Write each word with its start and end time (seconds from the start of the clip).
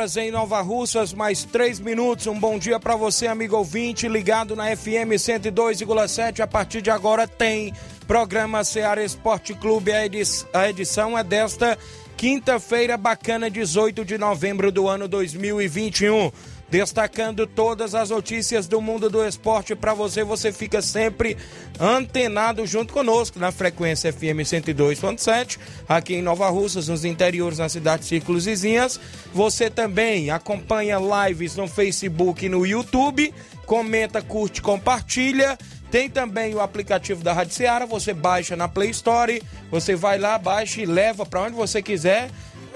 Horas 0.00 0.16
em 0.16 0.30
Nova 0.30 0.62
Russas, 0.62 1.12
mais 1.12 1.44
3 1.44 1.78
minutos. 1.78 2.26
Um 2.26 2.38
bom 2.38 2.58
dia 2.58 2.80
para 2.80 2.96
você, 2.96 3.26
amigo 3.26 3.54
ouvinte, 3.54 4.08
ligado 4.08 4.56
na 4.56 4.74
FM 4.74 5.12
102,7. 5.12 6.40
A 6.40 6.46
partir 6.46 6.80
de 6.80 6.90
agora 6.90 7.28
tem 7.28 7.74
programa 8.06 8.64
Ceará 8.64 9.04
Esporte 9.04 9.52
Clube. 9.52 9.92
A 10.54 10.70
edição 10.70 11.18
é 11.18 11.22
desta 11.22 11.76
quinta-feira 12.16 12.96
bacana, 12.96 13.50
18 13.50 14.02
de 14.02 14.16
novembro 14.16 14.72
do 14.72 14.88
ano 14.88 15.06
2021 15.06 16.32
destacando 16.70 17.46
todas 17.46 17.94
as 17.94 18.10
notícias 18.10 18.68
do 18.68 18.80
mundo 18.80 19.10
do 19.10 19.26
esporte 19.26 19.74
para 19.74 19.92
você. 19.92 20.22
Você 20.22 20.52
fica 20.52 20.80
sempre 20.80 21.36
antenado 21.78 22.66
junto 22.66 22.92
conosco 22.92 23.38
na 23.38 23.50
frequência 23.50 24.12
FM 24.12 24.44
102.7, 24.44 25.58
aqui 25.88 26.14
em 26.14 26.22
Nova 26.22 26.48
Russas, 26.48 26.88
nos 26.88 27.04
interiores, 27.04 27.58
na 27.58 27.68
cidade 27.68 28.04
Círculos 28.04 28.44
Vizinhas. 28.44 29.00
Você 29.32 29.68
também 29.68 30.30
acompanha 30.30 30.98
lives 30.98 31.56
no 31.56 31.66
Facebook 31.66 32.46
e 32.46 32.48
no 32.48 32.64
YouTube, 32.64 33.34
comenta, 33.66 34.22
curte, 34.22 34.62
compartilha. 34.62 35.58
Tem 35.90 36.08
também 36.08 36.54
o 36.54 36.60
aplicativo 36.60 37.24
da 37.24 37.32
Rádio 37.32 37.54
Seara, 37.54 37.84
você 37.84 38.14
baixa 38.14 38.54
na 38.54 38.68
Play 38.68 38.90
Store, 38.90 39.42
você 39.72 39.96
vai 39.96 40.18
lá, 40.18 40.38
baixa 40.38 40.80
e 40.80 40.86
leva 40.86 41.26
para 41.26 41.42
onde 41.42 41.56
você 41.56 41.82
quiser 41.82 42.30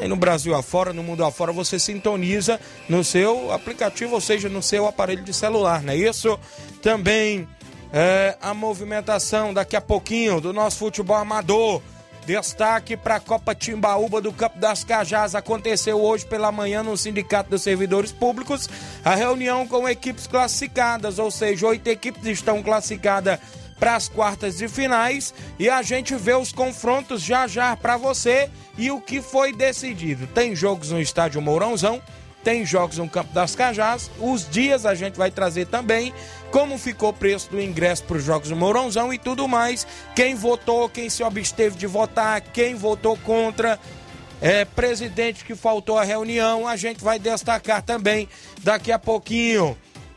Aí 0.04 0.08
no 0.08 0.16
Brasil 0.16 0.54
afora, 0.54 0.92
no 0.92 1.02
mundo 1.02 1.24
afora, 1.24 1.50
você 1.50 1.78
sintoniza 1.78 2.60
no 2.90 3.02
seu 3.02 3.50
aplicativo, 3.50 4.12
ou 4.12 4.20
seja, 4.20 4.50
no 4.50 4.62
seu 4.62 4.86
aparelho 4.86 5.22
de 5.24 5.32
celular, 5.32 5.82
não 5.82 5.94
é 5.94 5.96
isso? 5.96 6.38
Também 6.82 7.48
é, 7.90 8.36
a 8.38 8.52
movimentação 8.52 9.54
daqui 9.54 9.74
a 9.74 9.80
pouquinho 9.80 10.42
do 10.42 10.52
nosso 10.52 10.76
futebol 10.76 11.16
amador. 11.16 11.80
Destaque 12.26 12.98
para 12.98 13.16
a 13.16 13.20
Copa 13.20 13.54
Timbaúba 13.54 14.20
do 14.20 14.30
Campo 14.30 14.58
das 14.58 14.84
Cajás. 14.84 15.34
Aconteceu 15.34 15.98
hoje 15.98 16.26
pela 16.26 16.52
manhã 16.52 16.82
no 16.82 16.98
Sindicato 16.98 17.48
dos 17.48 17.62
Servidores 17.62 18.12
Públicos 18.12 18.68
a 19.02 19.14
reunião 19.14 19.66
com 19.66 19.88
equipes 19.88 20.26
classificadas, 20.26 21.18
ou 21.18 21.30
seja, 21.30 21.66
oito 21.66 21.88
equipes 21.88 22.26
estão 22.26 22.62
classificadas 22.62 23.38
para 23.78 23.96
as 23.96 24.08
quartas 24.08 24.56
de 24.56 24.68
finais 24.68 25.34
e 25.58 25.68
a 25.68 25.82
gente 25.82 26.14
vê 26.14 26.34
os 26.34 26.52
confrontos 26.52 27.22
já 27.22 27.46
já 27.46 27.76
para 27.76 27.96
você 27.96 28.50
e 28.76 28.90
o 28.90 29.00
que 29.00 29.20
foi 29.20 29.52
decidido. 29.52 30.26
Tem 30.28 30.54
jogos 30.54 30.90
no 30.90 31.00
estádio 31.00 31.40
Mourãozão, 31.42 32.02
tem 32.44 32.64
jogos 32.66 32.98
no 32.98 33.08
Campo 33.08 33.32
das 33.32 33.56
Cajás. 33.56 34.10
Os 34.18 34.48
dias 34.48 34.84
a 34.84 34.94
gente 34.94 35.16
vai 35.16 35.30
trazer 35.30 35.66
também 35.66 36.12
como 36.50 36.78
ficou 36.78 37.08
o 37.08 37.12
preço 37.12 37.50
do 37.50 37.60
ingresso 37.60 38.04
para 38.04 38.18
os 38.18 38.24
jogos 38.24 38.50
do 38.50 38.56
Mourãozão 38.56 39.12
e 39.12 39.18
tudo 39.18 39.48
mais. 39.48 39.86
Quem 40.14 40.34
votou, 40.34 40.88
quem 40.88 41.08
se 41.08 41.24
absteve 41.24 41.76
de 41.76 41.86
votar, 41.86 42.40
quem 42.40 42.74
votou 42.74 43.16
contra. 43.16 43.80
É, 44.40 44.64
presidente 44.64 45.42
que 45.42 45.54
faltou 45.54 45.96
à 45.96 46.04
reunião, 46.04 46.68
a 46.68 46.76
gente 46.76 47.02
vai 47.02 47.18
destacar 47.18 47.80
também 47.80 48.28
daqui 48.62 48.92
a 48.92 48.98
pouquinho. 48.98 49.76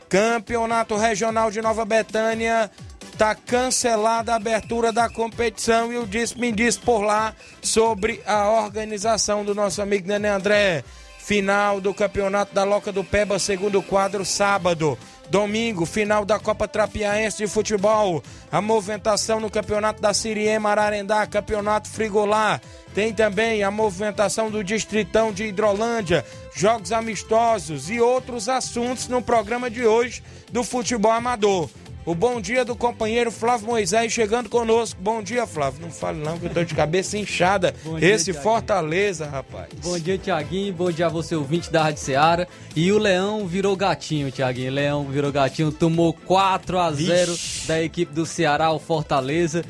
Campeonato 0.09 0.97
Regional 0.97 1.50
de 1.50 1.62
Nova 1.62 1.85
Betânia 1.85 2.69
Tá 3.17 3.33
cancelada 3.33 4.33
a 4.33 4.35
abertura 4.35 4.91
da 4.91 5.09
competição 5.09 5.91
e 5.91 5.97
o 5.97 6.05
disse 6.05 6.39
me 6.39 6.51
disse 6.51 6.78
por 6.78 7.00
lá 7.00 7.33
sobre 7.63 8.22
a 8.28 8.47
organização 8.47 9.44
do 9.44 9.55
nosso 9.55 9.81
amigo 9.81 10.07
Nenê 10.07 10.28
André. 10.28 10.83
Final 11.17 11.81
do 11.81 11.95
Campeonato 11.95 12.53
da 12.53 12.63
Loca 12.63 12.91
do 12.91 13.03
Peba, 13.03 13.39
segundo 13.39 13.81
quadro, 13.81 14.23
sábado. 14.23 14.95
Domingo, 15.31 15.83
final 15.83 16.23
da 16.23 16.39
Copa 16.39 16.67
Trapiaense 16.67 17.39
de 17.39 17.47
Futebol. 17.47 18.23
A 18.51 18.61
movimentação 18.61 19.39
no 19.39 19.50
Campeonato 19.50 20.00
da 20.00 20.13
Siriema 20.13 20.69
Ararendá, 20.69 21.25
Campeonato 21.25 21.89
Frigolá. 21.89 22.61
Tem 22.94 23.11
também 23.11 23.63
a 23.63 23.72
movimentação 23.72 24.51
do 24.51 24.63
Distritão 24.63 25.33
de 25.33 25.45
Hidrolândia, 25.45 26.23
jogos 26.56 26.91
amistosos 26.91 27.89
e 27.89 28.00
outros 28.00 28.47
assuntos 28.47 29.07
no 29.07 29.23
programa 29.23 29.72
de 29.72 29.85
hoje 29.88 30.23
do 30.51 30.63
Futebol 30.63 31.11
Amador. 31.11 31.67
O 32.07 32.16
bom 32.16 32.40
dia 32.40 32.63
do 32.63 32.73
companheiro 32.73 33.29
Flávio 33.29 33.68
Moisés 33.68 34.13
chegando 34.13 34.47
conosco. 34.47 34.97
Bom 35.01 35.22
dia, 35.22 35.45
Flávio. 35.45 35.81
Não 35.81 35.91
fale 35.91 36.18
não, 36.19 36.40
que 36.40 36.45
eu 36.45 36.50
tô 36.50 36.63
de 36.63 36.73
cabeça 36.73 37.18
inchada. 37.18 37.75
dia, 38.00 38.16
Esse 38.16 38.31
Fortaleza, 38.31 39.25
rapaz. 39.28 39.68
Bom 39.84 40.00
dia, 40.00 40.18
Tiaguinho. 40.18 40.73
Bom 40.73 40.90
dia 40.90 41.07
a 41.07 41.09
você, 41.09 41.35
ouvinte 41.35 41.69
da 41.69 41.84
Rádio 41.84 42.01
Seara. 42.01 42.47
E 42.73 42.94
o 42.94 42.97
Leão 42.97 43.45
virou 43.45 43.75
gatinho, 43.75 44.31
Tiaguinho. 44.31 44.72
Leão 44.72 45.03
virou 45.03 45.34
gatinho, 45.34 45.69
tomou 45.69 46.13
4 46.13 46.79
a 46.79 46.94
0 46.94 47.31
Vixe. 47.34 47.68
da 47.68 47.84
equipe 47.84 48.13
do 48.13 48.25
Ceará, 48.25 48.72
o 48.72 48.79
Fortaleza, 48.79 49.66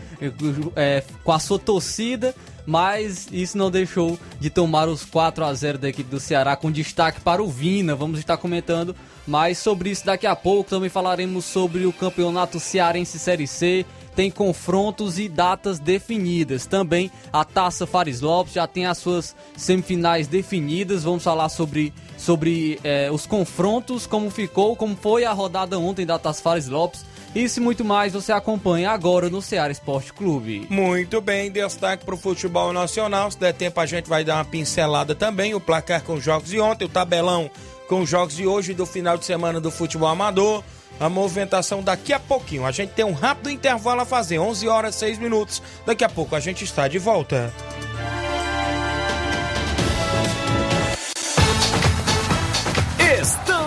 é, 0.75 1.04
com 1.24 1.31
a 1.31 1.40
sua 1.40 1.58
torcida 1.58 2.36
mas 2.68 3.30
isso 3.32 3.58
não 3.58 3.72
deixou 3.72 4.20
de 4.42 4.50
tomar 4.50 4.90
os 4.90 5.06
4 5.06 5.46
a 5.46 5.54
0 5.54 5.78
da 5.78 5.88
equipe 5.88 6.10
do 6.10 6.20
Ceará 6.20 6.54
com 6.58 6.70
destaque 6.70 7.22
para 7.22 7.42
o 7.42 7.48
Vina. 7.48 7.96
Vamos 7.96 8.20
estar 8.20 8.36
comentando 8.36 8.94
mais 9.26 9.58
sobre 9.58 9.90
isso 9.90 10.06
daqui 10.06 10.28
a 10.28 10.36
pouco. 10.36 10.70
Também 10.70 10.90
falaremos 10.90 11.46
sobre 11.46 11.86
o 11.86 11.94
Campeonato 11.94 12.60
Cearense 12.60 13.18
Série 13.18 13.48
C. 13.48 13.86
Tem 14.18 14.30
confrontos 14.30 15.18
e 15.18 15.30
datas 15.30 15.80
definidas. 15.80 16.66
Também 16.66 17.10
a 17.32 17.46
Taça 17.46 17.88
Fares 17.88 18.20
Lopes 18.20 18.54
já 18.54 18.68
tem 18.68 18.86
as 18.86 18.98
suas 18.98 19.34
semifinais 19.56 20.28
definidas. 20.28 21.06
Vamos 21.06 21.24
falar 21.24 21.48
sobre, 21.48 21.94
sobre 22.18 22.82
eh, 22.84 23.10
os 23.10 23.26
confrontos, 23.26 24.06
como 24.06 24.30
ficou, 24.30 24.76
como 24.76 24.94
foi 24.94 25.24
a 25.24 25.32
rodada 25.32 25.80
ontem 25.80 26.06
da 26.06 26.20
Taça 26.20 26.42
Fares 26.42 26.68
Lopes 26.68 27.06
isso 27.38 27.59
e 27.59 27.64
muito 27.64 27.86
mais 27.86 28.14
você 28.14 28.31
acompanha 28.31 28.90
agora 28.90 29.30
no 29.30 29.42
Ceará 29.42 29.72
Esporte 29.72 30.12
Clube. 30.12 30.66
Muito 30.69 31.22
bem, 31.22 31.51
destaque 31.51 32.04
para 32.04 32.16
o 32.16 32.18
futebol 32.18 32.74
nacional. 32.74 33.30
Se 33.30 33.38
der 33.38 33.54
tempo, 33.54 33.80
a 33.80 33.86
gente 33.86 34.10
vai 34.10 34.24
dar 34.24 34.36
uma 34.36 34.45
pincelada 34.45 35.13
também. 35.13 35.54
O 35.54 35.60
placar 35.60 36.01
com 36.04 36.13
os 36.13 36.24
jogos 36.24 36.50
de 36.50 36.60
ontem, 36.60 36.86
o 36.86 36.89
tabelão 36.89 37.50
com 37.88 38.01
os 38.01 38.10
jogos 38.10 38.36
de 38.36 38.45
hoje 38.45 38.74
do 38.74 38.86
final 38.86 39.18
de 39.18 39.25
semana 39.25 39.62
do 39.62 39.72
futebol 39.72 40.10
amador. 40.10 40.63
A 41.00 41.07
movimentação 41.07 41.84
daqui 41.84 42.12
a 42.12 42.19
pouquinho. 42.19 42.66
A 42.66 42.72
gente 42.72 42.94
tem 42.94 43.06
um 43.06 43.13
rápido 43.13 43.51
intervalo 43.51 44.01
a 44.01 44.06
fazer, 44.06 44.39
11 44.39 44.68
horas 44.68 44.95
6 44.95 45.19
minutos. 45.19 45.62
Daqui 45.86 46.04
a 46.04 46.10
pouco 46.10 46.36
a 46.36 46.39
gente 46.39 46.63
está 46.63 46.88
de 46.88 46.98
volta. 46.98 47.54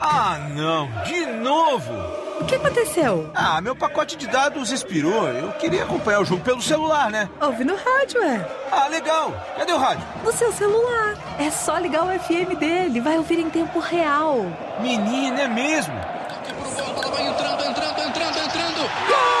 Ah, 0.00 0.38
não, 0.54 0.88
de 1.04 1.26
novo! 1.26 1.92
O 2.40 2.44
que 2.44 2.54
aconteceu? 2.54 3.30
Ah, 3.34 3.60
meu 3.60 3.76
pacote 3.76 4.16
de 4.16 4.26
dados 4.26 4.72
expirou. 4.72 5.28
Eu 5.28 5.52
queria 5.52 5.84
acompanhar 5.84 6.20
o 6.20 6.24
jogo 6.24 6.42
pelo 6.42 6.62
celular, 6.62 7.10
né? 7.10 7.28
Ouvi 7.40 7.64
no 7.64 7.76
rádio, 7.76 8.22
é. 8.22 8.46
Ah, 8.72 8.88
legal. 8.88 9.32
Cadê 9.58 9.72
o 9.72 9.78
rádio? 9.78 10.04
No 10.24 10.32
seu 10.32 10.50
celular. 10.52 11.16
É 11.38 11.50
só 11.50 11.76
ligar 11.78 12.04
o 12.04 12.18
FM 12.18 12.58
dele, 12.58 13.00
vai 13.00 13.18
ouvir 13.18 13.38
em 13.38 13.50
tempo 13.50 13.78
real. 13.78 14.46
Menina, 14.80 15.42
é 15.42 15.48
mesmo? 15.48 15.94
Tá 15.94 16.36
Aqui 16.36 17.10
vai 17.10 17.26
entrando, 17.26 17.64
entrando, 17.64 18.00
entrando, 18.00 18.38
entrando. 18.38 18.80
Gol! 19.06 19.39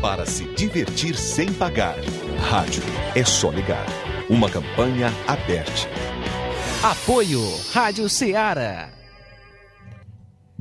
Para 0.00 0.26
se 0.26 0.44
divertir 0.54 1.16
sem 1.16 1.50
pagar. 1.52 1.96
Rádio 2.50 2.82
é 3.14 3.24
só 3.24 3.50
ligar. 3.50 3.86
Uma 4.28 4.50
campanha 4.50 5.10
aberta. 5.26 5.88
Apoio 6.82 7.40
Rádio 7.72 8.08
Ceará. 8.08 8.90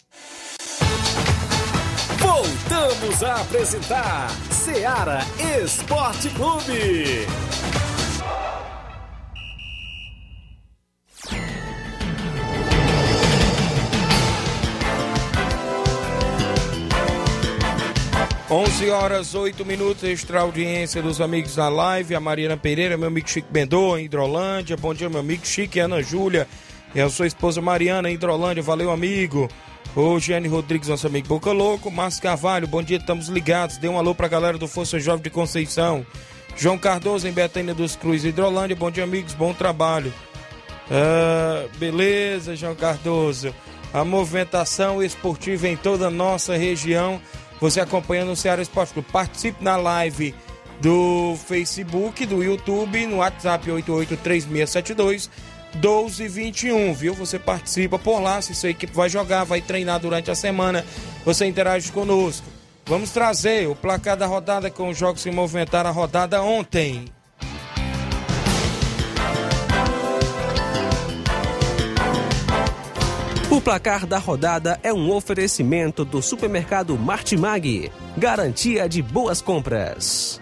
Voltamos 2.20 3.24
a 3.24 3.42
apresentar 3.42 4.30
Seara 4.52 5.20
Esporte 5.62 6.30
Clube. 6.30 7.26
Onze 18.48 18.90
horas, 18.92 19.34
oito 19.34 19.66
minutos, 19.66 20.04
extra 20.04 20.42
audiência 20.42 21.02
dos 21.02 21.20
amigos 21.20 21.56
da 21.56 21.68
live, 21.68 22.14
a 22.14 22.20
Mariana 22.20 22.56
Pereira, 22.56 22.96
meu 22.96 23.08
amigo 23.08 23.28
Chico 23.28 23.48
Bendô, 23.52 23.98
Hidrolândia, 23.98 24.78
bom 24.78 24.94
dia 24.94 25.10
meu 25.10 25.20
amigo 25.20 25.46
Chico 25.46 25.78
e 25.78 25.82
Ana 25.82 26.02
Júlia, 26.02 26.48
e 26.94 27.02
a 27.02 27.10
sua 27.10 27.26
esposa 27.26 27.60
Mariana, 27.60 28.12
Hidrolândia, 28.12 28.62
valeu 28.62 28.92
amigo. 28.92 29.50
Ô, 29.96 30.20
Giane 30.20 30.50
Rodrigues, 30.50 30.90
nosso 30.90 31.08
amigo 31.08 31.30
Boca 31.30 31.54
Louco. 31.54 31.90
Márcio 31.90 32.22
Carvalho, 32.22 32.68
bom 32.68 32.84
dia, 32.84 32.98
estamos 32.98 33.30
ligados. 33.30 33.78
Dê 33.78 33.88
um 33.88 33.98
alô 33.98 34.14
pra 34.14 34.28
galera 34.28 34.58
do 34.58 34.68
Força 34.68 35.00
Jovem 35.00 35.24
de 35.24 35.30
Conceição. 35.30 36.06
João 36.58 36.78
Cardoso, 36.78 37.26
em 37.26 37.32
Betânia 37.32 37.74
dos 37.74 37.96
Cruz, 37.96 38.26
Hidrolândia. 38.26 38.76
Bom 38.76 38.92
dia, 38.92 39.06
amigos, 39.06 39.34
bom 39.34 39.54
trabalho. 39.54 40.14
Ah, 40.92 41.66
beleza, 41.78 42.58
João 42.58 42.76
Cardoso. 42.76 43.56
A 43.94 44.04
movimentação 44.04 45.02
esportiva 45.02 45.70
em 45.70 45.78
toda 45.78 46.08
a 46.08 46.12
nossa 46.12 46.58
região. 46.58 47.22
Você 47.62 47.80
acompanhando 47.80 48.34
o 48.34 48.36
Ceará 48.36 48.62
Esporte 48.62 48.92
Clube. 48.92 49.08
Participe 49.14 49.64
na 49.64 49.78
live 49.78 50.36
do 50.82 51.38
Facebook, 51.48 52.26
do 52.26 52.44
YouTube, 52.44 53.08
no 53.08 53.18
WhatsApp 53.18 53.72
883672 53.72 55.30
1221, 55.76 56.94
viu? 56.94 57.14
Você 57.14 57.38
participa 57.38 58.00
por 58.00 58.20
lá, 58.20 58.42
se 58.42 58.56
sua 58.56 58.70
equipe 58.70 58.94
vai 58.94 59.10
jogar, 59.10 59.44
vai 59.44 59.62
treinar 59.62 60.00
durante 60.00 60.32
a 60.32 60.36
semana, 60.36 60.86
você 61.24 61.46
interage 61.46 61.92
conosco. 61.92 62.46
Vamos 62.86 63.12
trazer 63.12 63.68
o 63.68 63.76
placar 63.76 64.16
da 64.16 64.28
rodada 64.28 64.70
com 64.70 64.90
os 64.90 64.98
jogos 64.98 65.24
que 65.24 65.32
movimentaram 65.32 65.90
a 65.90 65.94
rodada 65.94 66.42
ontem. 66.42 67.06
O 73.50 73.62
placar 73.62 74.06
da 74.06 74.18
rodada 74.18 74.80
é 74.84 74.94
um 74.94 75.12
oferecimento 75.12 76.04
do 76.04 76.22
supermercado 76.22 76.98
Martimag, 76.98 77.92
garantia 78.18 78.90
de 78.90 79.02
boas 79.02 79.42
compras. 79.42 80.42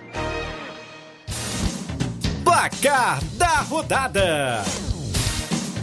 Placar 2.43 3.23
da 3.35 3.61
rodada. 3.61 4.63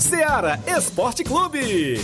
Seara 0.00 0.58
Esporte 0.66 1.22
Clube. 1.22 2.00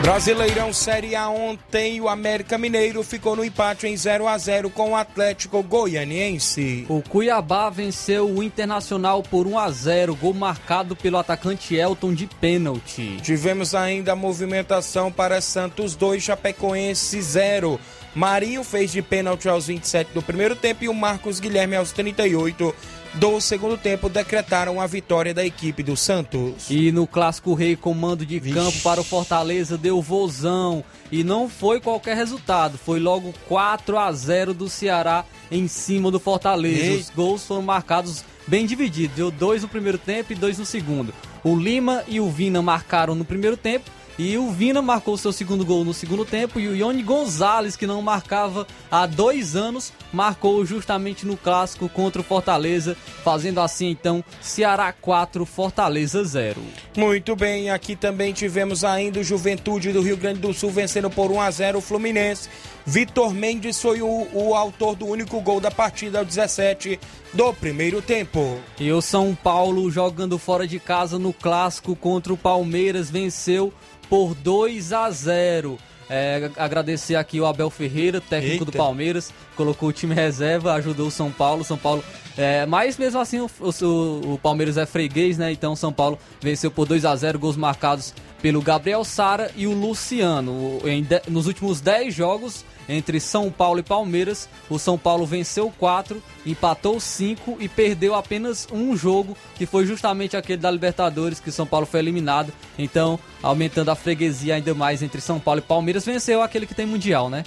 Brasileirão 0.00 0.72
Série 0.72 1.14
A 1.14 1.28
ontem, 1.28 2.00
o 2.00 2.08
América 2.08 2.58
Mineiro 2.58 3.04
ficou 3.04 3.36
no 3.36 3.44
empate 3.44 3.86
em 3.86 3.96
0 3.96 4.26
a 4.26 4.36
0 4.36 4.68
com 4.70 4.90
o 4.90 4.96
Atlético 4.96 5.62
Goianiense. 5.62 6.84
O 6.88 7.00
Cuiabá 7.00 7.70
venceu 7.70 8.28
o 8.28 8.42
Internacional 8.42 9.22
por 9.22 9.46
1 9.46 9.58
a 9.58 9.70
0, 9.70 10.16
gol 10.16 10.34
marcado 10.34 10.96
pelo 10.96 11.18
atacante 11.18 11.76
Elton 11.76 12.14
de 12.14 12.26
pênalti. 12.26 13.18
Tivemos 13.22 13.76
ainda 13.76 14.12
a 14.12 14.16
movimentação 14.16 15.12
para 15.12 15.40
Santos 15.40 15.94
2, 15.94 16.20
Chapecoense 16.20 17.22
0. 17.22 17.78
Marinho 18.14 18.62
fez 18.62 18.92
de 18.92 19.00
pênalti 19.00 19.48
aos 19.48 19.66
27 19.66 20.12
do 20.12 20.22
primeiro 20.22 20.54
tempo 20.54 20.84
e 20.84 20.88
o 20.88 20.94
Marcos 20.94 21.40
Guilherme 21.40 21.76
aos 21.76 21.92
38 21.92 22.74
do 23.14 23.40
segundo 23.40 23.76
tempo 23.76 24.08
decretaram 24.08 24.80
a 24.80 24.86
vitória 24.86 25.34
da 25.34 25.44
equipe 25.44 25.82
do 25.82 25.96
Santos. 25.96 26.70
E 26.70 26.90
no 26.90 27.06
Clássico 27.06 27.54
Rei, 27.54 27.76
comando 27.76 28.24
de 28.24 28.38
Vixe. 28.38 28.54
campo 28.54 28.80
para 28.80 29.00
o 29.00 29.04
Fortaleza 29.04 29.76
deu 29.76 30.00
vozão. 30.00 30.84
E 31.10 31.22
não 31.22 31.48
foi 31.48 31.80
qualquer 31.80 32.16
resultado, 32.16 32.78
foi 32.78 32.98
logo 32.98 33.34
4 33.48 33.98
a 33.98 34.10
0 34.12 34.54
do 34.54 34.68
Ceará 34.68 35.24
em 35.50 35.68
cima 35.68 36.10
do 36.10 36.18
Fortaleza. 36.18 37.00
Os 37.00 37.10
gols 37.10 37.46
foram 37.46 37.62
marcados 37.62 38.24
bem 38.46 38.64
divididos, 38.66 39.16
deu 39.16 39.30
dois 39.30 39.62
no 39.62 39.68
primeiro 39.68 39.98
tempo 39.98 40.32
e 40.32 40.36
dois 40.36 40.58
no 40.58 40.64
segundo. 40.64 41.12
O 41.44 41.56
Lima 41.56 42.02
e 42.08 42.18
o 42.20 42.30
Vina 42.30 42.62
marcaram 42.62 43.14
no 43.14 43.24
primeiro 43.24 43.56
tempo 43.56 43.90
e 44.18 44.36
o 44.36 44.50
Vina 44.50 44.82
marcou 44.82 45.16
seu 45.16 45.32
segundo 45.32 45.64
gol 45.64 45.84
no 45.84 45.94
segundo 45.94 46.24
tempo 46.24 46.60
e 46.60 46.68
o 46.68 46.76
Ione 46.76 47.02
Gonzalez, 47.02 47.76
que 47.76 47.86
não 47.86 48.02
marcava 48.02 48.66
há 48.90 49.06
dois 49.06 49.56
anos, 49.56 49.92
marcou 50.12 50.64
justamente 50.64 51.26
no 51.26 51.36
clássico 51.36 51.88
contra 51.88 52.20
o 52.20 52.24
Fortaleza, 52.24 52.96
fazendo 53.24 53.60
assim 53.60 53.88
então 53.88 54.22
Ceará 54.40 54.92
4, 54.92 55.46
Fortaleza 55.46 56.22
0. 56.22 56.60
Muito 56.96 57.34
bem, 57.34 57.70
aqui 57.70 57.96
também 57.96 58.32
tivemos 58.32 58.84
ainda 58.84 59.20
o 59.20 59.24
Juventude 59.24 59.92
do 59.92 60.02
Rio 60.02 60.16
Grande 60.16 60.40
do 60.40 60.52
Sul 60.52 60.70
vencendo 60.70 61.10
por 61.10 61.30
1 61.30 61.40
a 61.40 61.50
0 61.50 61.78
o 61.78 61.82
Fluminense. 61.82 62.48
Vitor 62.84 63.32
Mendes 63.32 63.80
foi 63.80 64.02
o, 64.02 64.28
o 64.32 64.54
autor 64.54 64.96
do 64.96 65.06
único 65.06 65.40
gol 65.40 65.60
da 65.60 65.70
partida 65.70 66.18
ao 66.18 66.24
17 66.24 66.98
do 67.32 67.52
primeiro 67.54 68.02
tempo. 68.02 68.58
E 68.78 68.90
o 68.90 69.00
São 69.00 69.34
Paulo 69.34 69.90
jogando 69.90 70.38
fora 70.38 70.66
de 70.66 70.80
casa 70.80 71.18
no 71.18 71.32
clássico 71.32 71.94
contra 71.94 72.32
o 72.32 72.36
Palmeiras 72.36 73.10
venceu 73.10 73.72
por 74.08 74.34
2 74.34 74.92
a 74.92 75.10
0. 75.10 75.78
É, 76.10 76.50
agradecer 76.58 77.14
aqui 77.14 77.40
o 77.40 77.46
Abel 77.46 77.70
Ferreira, 77.70 78.20
técnico 78.20 78.64
Eita. 78.64 78.64
do 78.66 78.72
Palmeiras, 78.72 79.32
colocou 79.56 79.88
o 79.88 79.92
time 79.92 80.14
reserva, 80.14 80.74
ajudou 80.74 81.06
o 81.06 81.10
São 81.10 81.30
Paulo. 81.30 81.64
São 81.64 81.78
Paulo, 81.78 82.04
é, 82.36 82.66
mas 82.66 82.98
mesmo 82.98 83.18
assim 83.18 83.40
o, 83.40 83.50
o, 83.60 84.34
o, 84.34 84.38
Palmeiras 84.42 84.76
é 84.76 84.84
freguês, 84.84 85.38
né? 85.38 85.52
Então 85.52 85.74
São 85.74 85.90
Paulo 85.90 86.18
venceu 86.40 86.70
por 86.70 86.86
2 86.86 87.06
a 87.06 87.16
0 87.16 87.38
gols 87.38 87.56
marcados 87.56 88.12
pelo 88.42 88.60
Gabriel 88.60 89.04
Sara 89.04 89.50
e 89.56 89.66
o 89.66 89.72
Luciano. 89.72 90.80
Em 90.84 91.02
de, 91.02 91.22
nos 91.28 91.46
últimos 91.46 91.80
10 91.80 92.12
jogos, 92.12 92.64
entre 92.88 93.20
São 93.20 93.50
Paulo 93.50 93.80
e 93.80 93.82
Palmeiras. 93.82 94.48
O 94.68 94.78
São 94.78 94.98
Paulo 94.98 95.26
venceu 95.26 95.72
4, 95.78 96.22
empatou 96.44 96.98
5 96.98 97.56
e 97.60 97.68
perdeu 97.68 98.14
apenas 98.14 98.66
um 98.72 98.96
jogo, 98.96 99.36
que 99.54 99.66
foi 99.66 99.86
justamente 99.86 100.36
aquele 100.36 100.60
da 100.60 100.70
Libertadores, 100.70 101.40
que 101.40 101.48
o 101.48 101.52
São 101.52 101.66
Paulo 101.66 101.86
foi 101.86 102.00
eliminado. 102.00 102.52
Então, 102.78 103.18
aumentando 103.42 103.90
a 103.90 103.94
freguesia 103.94 104.54
ainda 104.54 104.74
mais 104.74 105.02
entre 105.02 105.20
São 105.20 105.38
Paulo 105.38 105.60
e 105.60 105.62
Palmeiras, 105.62 106.04
venceu 106.04 106.42
aquele 106.42 106.66
que 106.66 106.74
tem 106.74 106.86
Mundial, 106.86 107.30
né? 107.30 107.44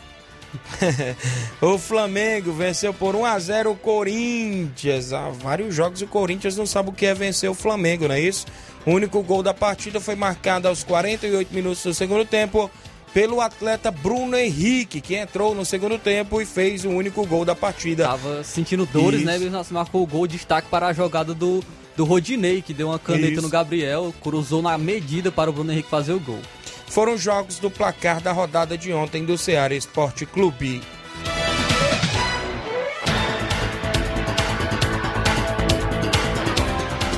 o 1.62 1.77
Flamengo 1.77 2.51
venceu 2.54 2.94
por 2.94 3.15
1 3.15 3.25
a 3.25 3.39
0 3.39 3.72
o 3.72 3.75
Corinthians. 3.75 5.13
Há 5.13 5.30
vários 5.30 5.74
jogos 5.75 6.01
o 6.01 6.08
Corinthians 6.08 6.58
não 6.58 6.65
sabe 6.65 6.89
o 6.89 6.94
que 6.94 7.06
é 7.06 7.13
vencer 7.13 7.50
o 7.50 7.54
Flamengo, 7.54 8.08
não 8.08 8.15
é 8.15 8.22
isso? 8.22 8.46
O 8.86 8.92
único 8.92 9.22
gol 9.24 9.42
da 9.42 9.54
partida 9.54 10.00
foi 10.00 10.15
marcado 10.15 10.68
aos 10.68 10.84
48 10.84 11.54
minutos 11.54 11.84
do 11.84 11.94
segundo 11.94 12.25
tempo 12.25 12.70
pelo 13.15 13.39
atleta 13.39 13.89
Bruno 13.89 14.36
Henrique, 14.36 15.00
que 15.00 15.15
entrou 15.15 15.55
no 15.55 15.63
segundo 15.63 15.98
tempo 15.98 16.41
e 16.41 16.45
fez 16.45 16.84
o 16.84 16.89
único 16.89 17.25
gol 17.25 17.45
da 17.45 17.55
partida. 17.55 18.03
Tava 18.03 18.43
sentindo 18.43 18.86
dores, 18.86 19.22
Isso. 19.22 19.25
né? 19.25 19.38
Ele 19.38 19.50
marcou 19.72 20.03
o 20.03 20.05
gol, 20.05 20.27
destaque 20.27 20.67
para 20.67 20.88
a 20.88 20.93
jogada 20.93 21.34
do, 21.34 21.63
do 21.95 22.03
Rodinei, 22.03 22.62
que 22.62 22.74
deu 22.74 22.89
uma 22.89 23.00
caneta 23.00 23.36
Isso. 23.36 23.41
no 23.41 23.48
Gabriel, 23.48 24.13
cruzou 24.22 24.62
na 24.62 24.77
medida 24.77 25.31
para 25.31 25.50
o 25.50 25.53
Bruno 25.53 25.72
Henrique 25.72 25.89
fazer 25.89 26.12
o 26.12 26.19
gol. 26.19 26.41
foram 26.88 27.13
os 27.13 27.22
jogos 27.22 27.57
do 27.57 27.72
placar 27.72 28.19
da 28.19 28.34
rodada 28.34 28.77
de 28.77 28.91
ontem 28.91 29.24
do 29.24 29.38
Ceará 29.38 29.74
Esporte 29.74 30.25
Clube. 30.25 30.81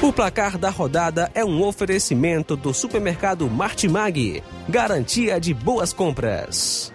O 0.07 0.13
placar 0.13 0.57
da 0.57 0.69
rodada 0.69 1.29
é 1.35 1.43
um 1.43 1.61
oferecimento 1.61 2.55
do 2.55 2.73
supermercado 2.73 3.49
Martimag, 3.49 4.41
garantia 4.69 5.37
de 5.37 5.53
boas 5.53 5.91
compras. 5.91 6.93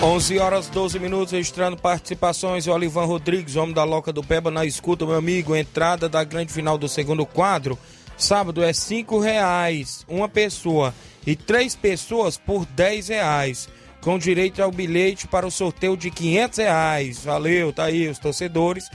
11 0.00 0.38
horas 0.38 0.68
12 0.68 1.00
minutos, 1.00 1.32
registrando 1.32 1.76
participações. 1.76 2.68
Olivan 2.68 3.06
Rodrigues, 3.06 3.56
homem 3.56 3.74
da 3.74 3.82
Loca 3.82 4.12
do 4.12 4.22
Peba, 4.22 4.48
na 4.48 4.64
escuta, 4.64 5.04
meu 5.04 5.16
amigo. 5.16 5.56
Entrada 5.56 6.08
da 6.08 6.22
grande 6.22 6.52
final 6.52 6.78
do 6.78 6.88
segundo 6.88 7.26
quadro. 7.26 7.76
Sábado 8.16 8.62
é 8.62 8.72
cinco 8.72 9.18
reais 9.18 10.06
uma 10.08 10.28
pessoa 10.28 10.94
e 11.26 11.34
três 11.34 11.74
pessoas 11.74 12.38
por 12.38 12.64
10 12.64 13.08
reais 13.08 13.68
com 14.06 14.20
direito 14.20 14.62
ao 14.62 14.70
bilhete 14.70 15.26
para 15.26 15.44
o 15.44 15.50
sorteio 15.50 15.96
de 15.96 16.12
500 16.12 16.58
reais. 16.58 17.24
Valeu, 17.24 17.72
tá 17.72 17.86
aí 17.86 18.06
os 18.06 18.20
torcedores 18.20 18.88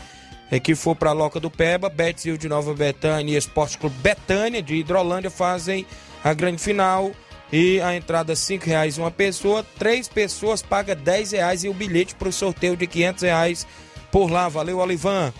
é, 0.50 0.58
que 0.58 0.74
for 0.74 0.96
para 0.96 1.10
a 1.10 1.14
Loca 1.14 1.38
do 1.38 1.52
Peba, 1.52 1.90
Betzil 1.90 2.38
de 2.38 2.48
Nova 2.48 2.74
Betânia 2.74 3.34
e 3.34 3.36
Esporte 3.36 3.78
Clube 3.78 3.98
Betânia 3.98 4.64
de 4.64 4.76
Hidrolândia 4.76 5.30
fazem 5.30 5.86
a 6.24 6.34
grande 6.34 6.62
final 6.62 7.12
e 7.52 7.82
a 7.82 7.94
entrada 7.94 8.38
cinco 8.38 8.68
reais 8.68 8.98
uma 8.98 9.12
pessoa, 9.12 9.66
três 9.78 10.08
pessoas 10.08 10.62
paga 10.62 10.96
10 10.96 11.34
reais 11.34 11.66
e 11.66 11.68
o 11.68 11.74
bilhete 11.74 12.16
para 12.16 12.30
o 12.30 12.34
sorteio 12.34 12.78
de 12.78 12.88
500 12.88 13.24
reais 13.24 13.68
por 14.14 14.32
lá. 14.32 14.48
Valeu, 14.48 14.78
Olivan. 14.78 15.34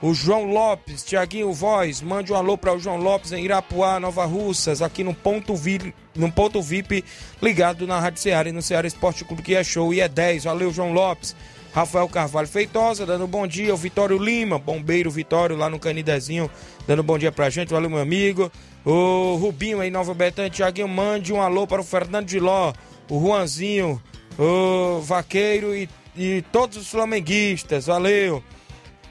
O 0.00 0.14
João 0.14 0.44
Lopes, 0.44 1.02
Tiaguinho 1.02 1.52
Voz, 1.52 2.00
mande 2.00 2.32
um 2.32 2.36
alô 2.36 2.56
para 2.56 2.72
o 2.72 2.78
João 2.78 2.98
Lopes 2.98 3.32
em 3.32 3.44
Irapuá, 3.44 3.98
Nova 3.98 4.24
Russas, 4.24 4.82
aqui 4.82 5.02
no 5.02 5.12
ponto, 5.12 5.56
VIP, 5.56 5.92
no 6.16 6.30
ponto 6.30 6.62
VIP, 6.62 7.04
ligado 7.42 7.86
na 7.86 8.00
Rádio 8.00 8.20
Ceará 8.20 8.48
e 8.48 8.52
no 8.52 8.62
Ceará 8.62 8.86
Esporte 8.86 9.24
Clube, 9.24 9.42
que 9.42 9.54
é 9.54 9.62
show 9.62 9.92
e 9.92 10.00
é 10.00 10.08
10. 10.08 10.44
Valeu, 10.44 10.72
João 10.72 10.92
Lopes. 10.92 11.34
Rafael 11.76 12.08
Carvalho 12.08 12.48
Feitosa, 12.48 13.04
dando 13.04 13.26
bom 13.26 13.46
dia. 13.46 13.74
O 13.74 13.76
Vitório 13.76 14.16
Lima, 14.16 14.58
bombeiro 14.58 15.10
Vitório, 15.10 15.54
lá 15.54 15.68
no 15.68 15.78
Canidezinho, 15.78 16.50
dando 16.86 17.02
bom 17.02 17.18
dia 17.18 17.30
pra 17.30 17.50
gente. 17.50 17.68
Valeu, 17.68 17.90
meu 17.90 17.98
amigo. 17.98 18.50
O 18.82 19.36
Rubinho 19.36 19.80
aí, 19.80 19.90
Nova 19.90 20.14
Betânia, 20.14 20.48
Tiaguinho, 20.48 20.88
mande 20.88 21.34
um 21.34 21.42
alô 21.42 21.66
para 21.66 21.82
o 21.82 21.84
Fernando 21.84 22.26
de 22.26 22.40
Ló, 22.40 22.72
o 23.10 23.20
Juanzinho, 23.20 24.00
o 24.38 25.00
Vaqueiro 25.00 25.76
e, 25.76 25.86
e 26.16 26.42
todos 26.50 26.78
os 26.78 26.88
flamenguistas. 26.88 27.86
Valeu. 27.86 28.42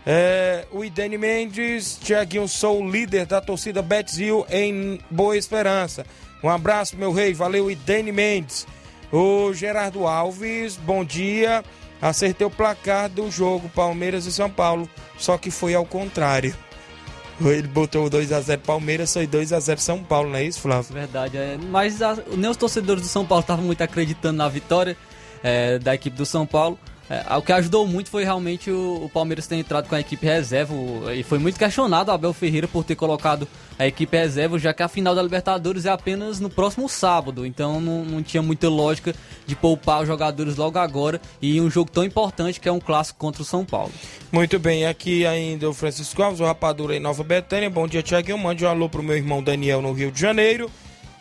É, 0.04 0.66
o 0.72 0.84
Idene 0.84 1.20
Mendes, 1.20 2.00
Tiaguinho, 2.02 2.48
sou 2.48 2.82
o 2.82 2.90
líder 2.90 3.28
da 3.28 3.42
torcida 3.42 3.82
Betzil 3.82 4.44
em 4.50 5.00
Boa 5.10 5.38
Esperança. 5.38 6.04
Um 6.46 6.50
abraço, 6.50 6.96
meu 6.96 7.12
rei, 7.12 7.34
valeu, 7.34 7.72
Idene 7.72 8.12
Mendes. 8.12 8.68
O 9.12 9.52
Gerardo 9.52 10.06
Alves, 10.06 10.78
bom 10.78 11.04
dia. 11.04 11.64
Acertei 12.00 12.46
o 12.46 12.52
placar 12.52 13.10
do 13.10 13.32
jogo 13.32 13.68
Palmeiras 13.70 14.28
e 14.28 14.32
São 14.32 14.48
Paulo, 14.48 14.88
só 15.18 15.40
que 15.40 15.50
foi 15.50 15.74
ao 15.74 15.88
contrário. 15.88 16.56
Ele 17.42 17.68
botou 17.68 18.08
2x0 18.12 18.60
Palmeiras, 18.60 19.12
foi 19.12 19.26
2x0 19.26 19.80
São 19.80 20.04
Paulo, 20.04 20.30
não 20.30 20.36
é 20.36 20.44
isso, 20.44 20.62
Flávio? 20.62 20.94
Verdade, 20.94 21.36
é, 21.36 21.58
mas 21.58 22.00
a, 22.04 22.16
nem 22.38 22.52
os 22.52 22.58
torcedores 22.58 23.02
do 23.02 23.10
São 23.10 23.26
Paulo 23.26 23.42
estavam 23.42 23.66
muito 23.66 23.82
acreditando 23.82 24.38
na 24.38 24.48
vitória 24.48 24.96
é, 25.42 25.80
da 25.80 25.96
equipe 25.96 26.16
do 26.16 26.28
São 26.28 26.46
Paulo. 26.46 26.78
É, 27.08 27.36
o 27.36 27.42
que 27.42 27.52
ajudou 27.52 27.86
muito 27.86 28.10
foi 28.10 28.24
realmente 28.24 28.72
o, 28.72 29.06
o, 29.06 29.10
Palmeiras 29.10 29.46
ter 29.46 29.58
entrado 29.58 29.88
com 29.88 29.94
a 29.94 30.00
equipe 30.00 30.26
reserva. 30.26 30.74
E 31.14 31.22
foi 31.22 31.38
muito 31.38 31.60
questionado 31.60 32.10
o 32.10 32.14
Abel 32.14 32.34
Ferreira 32.34 32.68
por 32.68 32.84
ter 32.84 32.96
colocado 32.96 33.48
a 33.78 33.86
equipe 33.86 34.18
reserva, 34.18 34.58
já 34.58 34.74
que 34.74 34.82
a 34.82 34.88
final 34.88 35.14
da 35.14 35.22
Libertadores 35.22 35.86
é 35.86 35.92
apenas 35.92 36.40
no 36.40 36.50
próximo 36.50 36.90
sábado. 36.90 37.46
Então 37.46 37.80
não, 37.80 38.04
não 38.04 38.24
tinha 38.24 38.42
muita 38.42 38.70
lógica 38.70 39.14
de 39.46 39.56
poupar 39.56 40.02
os 40.02 40.08
jogadores 40.08 40.56
logo 40.56 40.80
agora 40.80 41.22
e 41.40 41.62
um 41.62 41.70
jogo 41.70 41.92
tão 41.92 42.04
importante 42.04 42.60
que 42.60 42.68
é 42.68 42.72
um 42.72 42.80
clássico 42.80 43.20
contra 43.20 43.44
o 43.44 43.46
São 43.46 43.64
Paulo. 43.64 43.92
Muito 44.32 44.58
bem, 44.58 44.88
aqui 44.88 45.28
ainda 45.28 45.70
o 45.70 45.74
Francisco 45.74 46.24
Alves, 46.24 46.40
o 46.40 46.46
Rapadura 46.46 46.96
em 46.96 47.00
Nova 47.00 47.24
Betânia. 47.24 47.70
Bom 47.70 47.88
dia, 47.88 48.02
Tiaguinho. 48.02 48.40
Mande 48.40 48.66
um 48.66 48.70
alô 48.70 48.90
pro 48.90 49.04
meu 49.04 49.16
irmão 49.16 49.44
Daniel 49.44 49.82
no 49.82 49.94
Rio 49.94 50.12
de 50.12 50.20
Janeiro. 50.20 50.72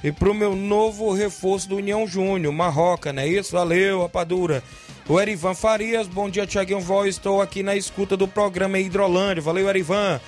E 0.03 0.13
pro 0.13 0.35
meu 0.35 0.55
novo 0.55 1.13
reforço 1.13 1.69
do 1.69 1.77
União 1.77 2.07
Júnior, 2.07 2.53
Marroca, 2.53 3.11
não 3.11 3.23
é 3.23 3.27
isso? 3.27 3.53
Valeu, 3.53 4.03
Rapadura. 4.03 4.63
O 5.07 5.21
Erivan 5.21 5.55
Farias, 5.55 6.09
bom 6.09 6.31
dia, 6.31 6.47
Tiaguinho 6.47 6.81
Voz. 6.81 7.17
Estou 7.17 7.43
aqui 7.43 7.63
na 7.63 7.77
escuta 7.77 8.17
do 8.17 8.27
programa 8.27 8.79
Hidrolândia. 8.79 9.43
Valeu, 9.43 9.69
Erivan. 9.69 10.19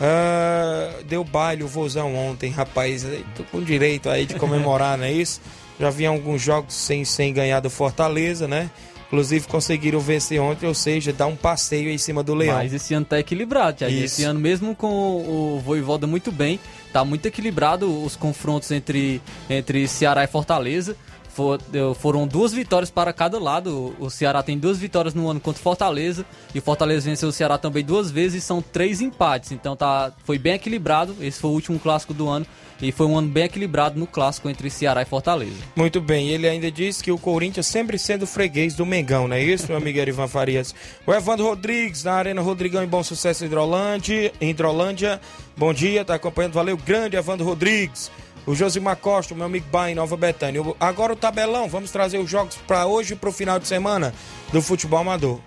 Uh, 0.00 1.04
deu 1.04 1.22
baile 1.22 1.62
o 1.62 1.68
vozão 1.68 2.16
ontem, 2.16 2.50
rapaz. 2.50 3.06
Tô 3.36 3.44
com 3.44 3.62
direito 3.62 4.08
aí 4.08 4.24
de 4.24 4.34
comemorar, 4.36 4.96
não 4.98 5.04
é 5.04 5.12
isso? 5.12 5.42
Já 5.78 5.90
vi 5.90 6.06
alguns 6.06 6.40
jogos 6.40 6.72
sem, 6.72 7.04
sem 7.04 7.34
ganhar 7.34 7.60
do 7.60 7.68
Fortaleza, 7.68 8.48
né? 8.48 8.70
Inclusive 9.08 9.46
conseguiram 9.46 10.00
vencer 10.00 10.40
ontem, 10.40 10.66
ou 10.66 10.74
seja, 10.74 11.12
dar 11.12 11.26
um 11.26 11.36
passeio 11.36 11.90
em 11.90 11.98
cima 11.98 12.22
do 12.22 12.34
Leão. 12.34 12.56
Mas 12.56 12.72
esse 12.72 12.94
ano 12.94 13.04
tá 13.04 13.18
equilibrado, 13.18 13.76
Thiago. 13.76 13.94
Esse 13.94 14.24
ano, 14.24 14.40
mesmo 14.40 14.74
com 14.74 14.88
o 14.88 15.60
Voivoda 15.60 16.06
muito 16.06 16.32
bem, 16.32 16.58
tá 16.92 17.04
muito 17.04 17.26
equilibrado 17.26 18.02
os 18.02 18.16
confrontos 18.16 18.70
entre, 18.70 19.20
entre 19.50 19.86
Ceará 19.86 20.24
e 20.24 20.26
Fortaleza. 20.26 20.96
For, 21.34 21.58
foram 21.98 22.26
duas 22.26 22.52
vitórias 22.52 22.90
para 22.90 23.12
cada 23.12 23.38
lado. 23.38 23.94
O 23.98 24.08
Ceará 24.08 24.42
tem 24.42 24.56
duas 24.56 24.78
vitórias 24.78 25.14
no 25.14 25.28
ano 25.28 25.40
contra 25.40 25.60
o 25.60 25.62
Fortaleza. 25.62 26.24
E 26.54 26.58
o 26.58 26.62
Fortaleza 26.62 27.10
venceu 27.10 27.28
o 27.28 27.32
Ceará 27.32 27.58
também 27.58 27.84
duas 27.84 28.10
vezes. 28.10 28.44
São 28.44 28.62
três 28.62 29.00
empates. 29.00 29.50
Então 29.52 29.74
tá, 29.74 30.12
foi 30.24 30.38
bem 30.38 30.54
equilibrado. 30.54 31.16
Esse 31.20 31.40
foi 31.40 31.50
o 31.50 31.54
último 31.54 31.78
clássico 31.78 32.14
do 32.14 32.28
ano. 32.28 32.46
E 32.80 32.92
foi 32.92 33.06
um 33.06 33.16
ano 33.16 33.28
bem 33.28 33.44
equilibrado 33.44 33.98
no 33.98 34.06
clássico 34.06 34.48
entre 34.48 34.68
Ceará 34.68 35.02
e 35.02 35.04
Fortaleza. 35.04 35.56
Muito 35.74 36.00
bem. 36.00 36.28
Ele 36.28 36.48
ainda 36.48 36.70
disse 36.70 37.02
que 37.02 37.10
o 37.10 37.18
Corinthians 37.18 37.66
sempre 37.66 37.98
sendo 37.98 38.26
freguês 38.26 38.74
do 38.74 38.84
Mengão, 38.84 39.28
não 39.28 39.36
é 39.36 39.42
isso, 39.42 39.68
meu 39.68 39.76
amigo 39.76 39.98
Ivan 39.98 40.28
Farias? 40.28 40.74
O 41.06 41.12
Evandro 41.12 41.46
Rodrigues, 41.46 42.04
na 42.04 42.12
Arena 42.14 42.42
Rodrigão 42.42 42.82
em 42.82 42.86
Bom 42.86 43.02
Sucesso 43.02 43.44
em. 43.44 44.32
Hidrolândia. 44.40 45.20
Bom 45.56 45.72
dia, 45.72 46.04
tá 46.04 46.14
acompanhando. 46.14 46.52
Valeu, 46.52 46.76
grande 46.76 47.16
Evandro 47.16 47.46
Rodrigues. 47.46 48.10
O 48.46 48.54
Josimar 48.54 48.96
Costa, 48.96 49.34
meu 49.34 49.46
amigo 49.46 49.66
Bai, 49.70 49.94
Nova 49.94 50.16
Betânia. 50.16 50.60
Agora 50.78 51.14
o 51.14 51.16
tabelão, 51.16 51.68
vamos 51.68 51.90
trazer 51.90 52.18
os 52.18 52.28
jogos 52.28 52.56
para 52.66 52.86
hoje 52.86 53.14
e 53.14 53.16
para 53.16 53.30
o 53.30 53.32
final 53.32 53.58
de 53.58 53.66
semana 53.66 54.12
do 54.52 54.60
futebol 54.60 55.00
amador. 55.00 55.40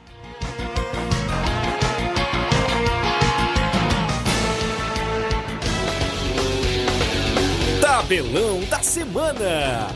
Tabelão 7.79 8.61
da 8.69 8.81
semana. 8.81 9.87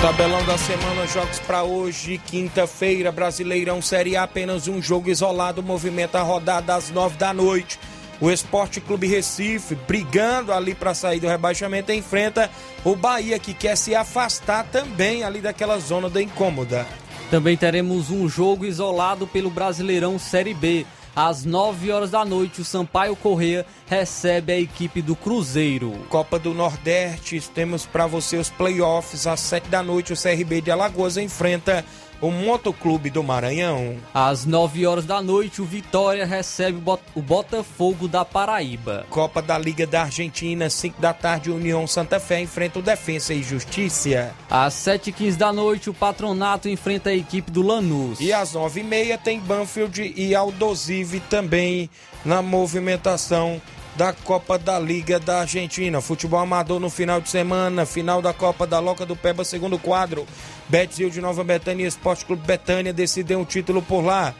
Tabelão 0.00 0.44
da 0.46 0.56
semana, 0.56 1.08
jogos 1.08 1.40
para 1.40 1.64
hoje, 1.64 2.18
quinta-feira, 2.18 3.10
Brasileirão 3.10 3.82
Série 3.82 4.16
A, 4.16 4.22
apenas 4.22 4.68
um 4.68 4.80
jogo 4.80 5.10
isolado, 5.10 5.60
movimenta 5.60 6.20
a 6.20 6.22
rodada 6.22 6.76
às 6.76 6.88
nove 6.90 7.16
da 7.16 7.34
noite. 7.34 7.80
O 8.20 8.30
Esporte 8.30 8.80
Clube 8.80 9.08
Recife, 9.08 9.74
brigando 9.74 10.52
ali 10.52 10.72
para 10.72 10.94
sair 10.94 11.18
do 11.18 11.26
rebaixamento, 11.26 11.90
enfrenta 11.90 12.48
o 12.84 12.94
Bahia, 12.94 13.40
que 13.40 13.52
quer 13.52 13.76
se 13.76 13.92
afastar 13.92 14.64
também 14.70 15.24
ali 15.24 15.40
daquela 15.40 15.80
zona 15.80 16.08
da 16.08 16.22
incômoda. 16.22 16.86
Também 17.28 17.56
teremos 17.56 18.08
um 18.08 18.28
jogo 18.28 18.64
isolado 18.64 19.26
pelo 19.26 19.50
Brasileirão 19.50 20.16
Série 20.16 20.54
B. 20.54 20.86
Às 21.14 21.44
9 21.44 21.90
horas 21.90 22.10
da 22.10 22.24
noite, 22.24 22.60
o 22.60 22.64
Sampaio 22.64 23.16
Correia 23.16 23.66
recebe 23.86 24.52
a 24.52 24.60
equipe 24.60 25.02
do 25.02 25.16
Cruzeiro. 25.16 25.92
Copa 26.08 26.38
do 26.38 26.54
Nordeste, 26.54 27.40
temos 27.54 27.84
para 27.84 28.06
você 28.06 28.36
os 28.36 28.50
playoffs. 28.50 29.26
Às 29.26 29.40
7 29.40 29.68
da 29.68 29.82
noite, 29.82 30.12
o 30.12 30.16
CRB 30.16 30.60
de 30.60 30.70
Alagoas 30.70 31.16
enfrenta 31.16 31.84
o 32.20 32.30
Motoclube 32.30 33.10
do 33.10 33.22
Maranhão. 33.22 33.96
Às 34.12 34.44
9 34.44 34.86
horas 34.86 35.04
da 35.04 35.22
noite, 35.22 35.62
o 35.62 35.64
Vitória 35.64 36.26
recebe 36.26 36.82
o 37.14 37.22
Botafogo 37.22 38.08
da 38.08 38.24
Paraíba. 38.24 39.06
Copa 39.10 39.40
da 39.40 39.58
Liga 39.58 39.86
da 39.86 40.02
Argentina, 40.02 40.68
5 40.68 41.00
da 41.00 41.12
tarde, 41.12 41.50
União 41.50 41.86
Santa 41.86 42.18
Fé 42.18 42.40
enfrenta 42.40 42.78
o 42.78 42.82
Defensa 42.82 43.32
e 43.32 43.42
Justiça. 43.42 44.34
Às 44.50 44.74
7h15 44.74 45.36
da 45.36 45.52
noite, 45.52 45.90
o 45.90 45.94
Patronato 45.94 46.68
enfrenta 46.68 47.10
a 47.10 47.14
equipe 47.14 47.50
do 47.50 47.62
Lanús. 47.62 48.20
E 48.20 48.32
às 48.32 48.54
9h30 48.54 49.18
tem 49.18 49.40
Banfield 49.40 50.12
e 50.16 50.34
Aldosive 50.34 51.20
também 51.20 51.90
na 52.24 52.42
movimentação 52.42 53.60
da 53.98 54.12
Copa 54.12 54.56
da 54.56 54.78
Liga 54.78 55.18
da 55.18 55.40
Argentina. 55.40 56.00
Futebol 56.00 56.38
amador 56.38 56.78
no 56.78 56.88
final 56.88 57.20
de 57.20 57.28
semana, 57.28 57.84
final 57.84 58.22
da 58.22 58.32
Copa 58.32 58.64
da 58.64 58.78
Loca 58.78 59.04
do 59.04 59.16
Peba, 59.16 59.42
segundo 59.42 59.76
quadro. 59.76 60.24
Betzil 60.68 61.10
de 61.10 61.20
Nova 61.20 61.42
Betânia 61.42 61.84
Esporte 61.84 62.24
Clube 62.24 62.46
Betânia 62.46 62.92
decidem 62.92 63.36
um 63.36 63.44
título 63.44 63.82
por 63.82 64.02
lá. 64.02 64.32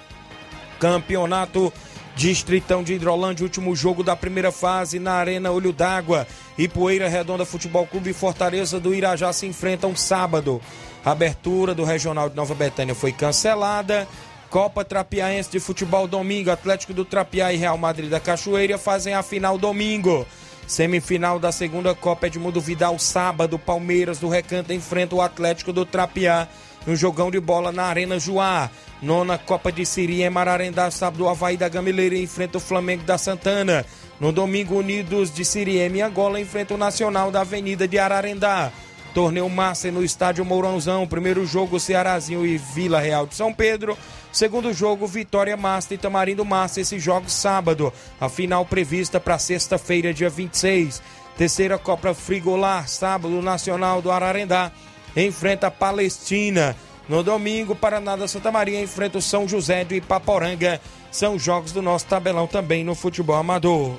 Campeonato 0.79 1.73
Distritão 2.15 2.85
de 2.85 2.95
Hidrolândia, 2.95 3.43
último 3.43 3.75
jogo 3.75 4.05
da 4.05 4.15
primeira 4.15 4.53
fase 4.53 5.01
na 5.01 5.15
Arena 5.15 5.51
Olho 5.51 5.73
d'Água. 5.73 6.25
E 6.57 6.69
Poeira 6.69 7.09
Redonda 7.09 7.45
Futebol 7.45 7.85
Clube 7.85 8.11
e 8.11 8.15
Fortaleza 8.15 8.79
do 8.79 8.95
Irajá 8.95 9.33
se 9.33 9.45
enfrentam 9.45 9.97
sábado. 9.97 10.61
A 11.05 11.11
abertura 11.11 11.75
do 11.75 11.83
Regional 11.83 12.31
de 12.31 12.37
Nova 12.37 12.55
Betânia 12.55 12.95
foi 12.95 13.11
cancelada 13.11 14.07
Copa 14.51 14.85
Trapiaense 14.85 15.51
de 15.51 15.61
Futebol 15.61 16.07
domingo, 16.07 16.51
Atlético 16.51 16.95
do 16.95 17.05
Trapiá 17.05 17.53
e 17.53 17.57
Real 17.57 17.77
Madrid 17.77 18.09
da 18.09 18.19
Cachoeira 18.19 18.79
fazem 18.79 19.13
a 19.15 19.23
final 19.23 19.59
domingo. 19.59 20.27
Semifinal 20.67 21.39
da 21.39 21.53
segunda 21.53 21.95
Copa 21.95 22.27
Edmundo 22.27 22.61
Vidal, 22.61 22.99
sábado, 22.99 23.59
Palmeiras 23.59 24.19
do 24.19 24.29
Recanto 24.29 24.73
enfrenta 24.73 25.15
o 25.15 25.23
Atlético 25.23 25.73
do 25.73 25.85
Trapiá 25.85 26.49
no 26.87 26.97
jogão 26.97 27.31
de 27.31 27.39
bola 27.39 27.71
na 27.73 27.85
Arena 27.85 28.19
Joá. 28.19 28.71
Nona 29.01 29.39
Copa 29.39 29.71
de 29.71 29.87
Siri 29.87 30.23
em 30.23 30.31
Mararendá, 30.31 30.91
sábado, 30.91 31.29
Havaí 31.29 31.57
da 31.57 31.69
Gamileira 31.69 32.17
enfrenta 32.17 32.59
o 32.59 32.61
Flamengo 32.61 33.05
da 33.05 33.17
Santana. 33.17 33.85
No 34.19 34.33
domingo, 34.33 34.77
Unidos 34.77 35.33
de 35.33 35.45
Siriema 35.45 35.97
e 35.99 36.03
Angola 36.03 36.41
enfrenta 36.41 36.75
o 36.75 36.79
Nacional 36.79 37.31
da 37.31 37.43
Avenida 37.43 37.87
de 37.87 37.99
Ararendá. 37.99 38.73
Torneio 39.15 39.49
Master 39.49 39.93
no 39.93 40.05
estádio 40.05 40.45
Mourãozão. 40.45 41.07
Primeiro 41.07 41.47
jogo, 41.47 41.79
Cearazinho 41.81 42.45
e 42.45 42.59
Vila 42.59 43.01
Real 43.01 43.27
de 43.27 43.35
São 43.35 43.53
Pedro. 43.53 43.97
Segundo 44.33 44.73
jogo, 44.73 45.07
Vitória 45.07 45.57
Master 45.57 45.97
e 45.97 46.01
Tamarindo 46.01 46.45
Master. 46.45 46.83
Esse 46.83 46.99
jogo 46.99 47.31
sábado. 47.31 47.93
A 48.21 48.29
final 48.29 48.65
prevista 48.65 49.19
para 49.19 49.39
sexta-feira, 49.39 50.13
dia 50.13 50.29
26. 50.29 51.03
Terceira 51.37 51.79
Copa 51.79 52.13
Frigolar, 52.15 52.89
sábado, 52.89 53.41
Nacional 53.41 54.03
do 54.03 54.11
Ararendá. 54.11 54.73
Enfrenta 55.17 55.69
a 55.69 55.71
Palestina. 55.71 56.77
No 57.09 57.23
domingo, 57.23 57.75
Paraná 57.75 58.17
da 58.17 58.29
Santa 58.29 58.53
Maria 58.53 58.83
enfrenta 58.83 59.19
o 59.19 59.23
São 59.23 59.49
José 59.49 59.83
de 59.83 59.97
Ipaporanga. 59.97 60.81
São 61.11 61.39
jogos 61.39 61.73
do 61.73 61.81
nosso 61.81 62.07
tabelão 62.07 62.47
também 62.47 62.85
no 62.85 62.95
futebol 62.95 63.37
amador. 63.37 63.97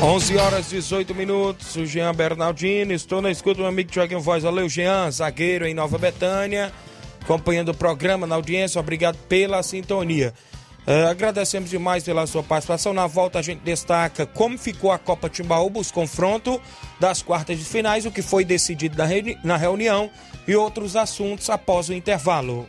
Onze 0.00 0.36
horas 0.36 0.68
18 0.68 1.12
minutos, 1.12 1.74
o 1.74 1.84
Jean 1.84 2.14
Bernardino, 2.14 2.92
estou 2.92 3.20
na 3.20 3.32
escuta 3.32 3.56
do 3.56 3.60
meu 3.62 3.68
amigo 3.68 3.90
Tiaguinho 3.90 4.20
Voz. 4.20 4.44
Valeu, 4.44 4.68
Jean, 4.68 5.10
zagueiro 5.10 5.66
em 5.66 5.74
Nova 5.74 5.98
Betânia, 5.98 6.72
acompanhando 7.20 7.70
o 7.70 7.74
programa 7.74 8.24
na 8.24 8.36
audiência, 8.36 8.78
obrigado 8.80 9.18
pela 9.28 9.60
sintonia. 9.60 10.32
Uh, 10.86 11.08
agradecemos 11.08 11.68
demais 11.68 12.04
pela 12.04 12.28
sua 12.28 12.44
participação. 12.44 12.94
Na 12.94 13.08
volta 13.08 13.40
a 13.40 13.42
gente 13.42 13.58
destaca 13.60 14.24
como 14.24 14.56
ficou 14.56 14.92
a 14.92 14.98
Copa 14.98 15.28
Timbaúba, 15.28 15.80
os 15.80 15.90
confrontos 15.90 16.60
das 17.00 17.20
quartas 17.20 17.58
de 17.58 17.64
finais, 17.64 18.06
o 18.06 18.12
que 18.12 18.22
foi 18.22 18.44
decidido 18.44 18.96
na, 18.96 19.06
na 19.42 19.56
reunião 19.56 20.08
e 20.46 20.54
outros 20.54 20.94
assuntos 20.94 21.50
após 21.50 21.88
o 21.88 21.92
intervalo. 21.92 22.68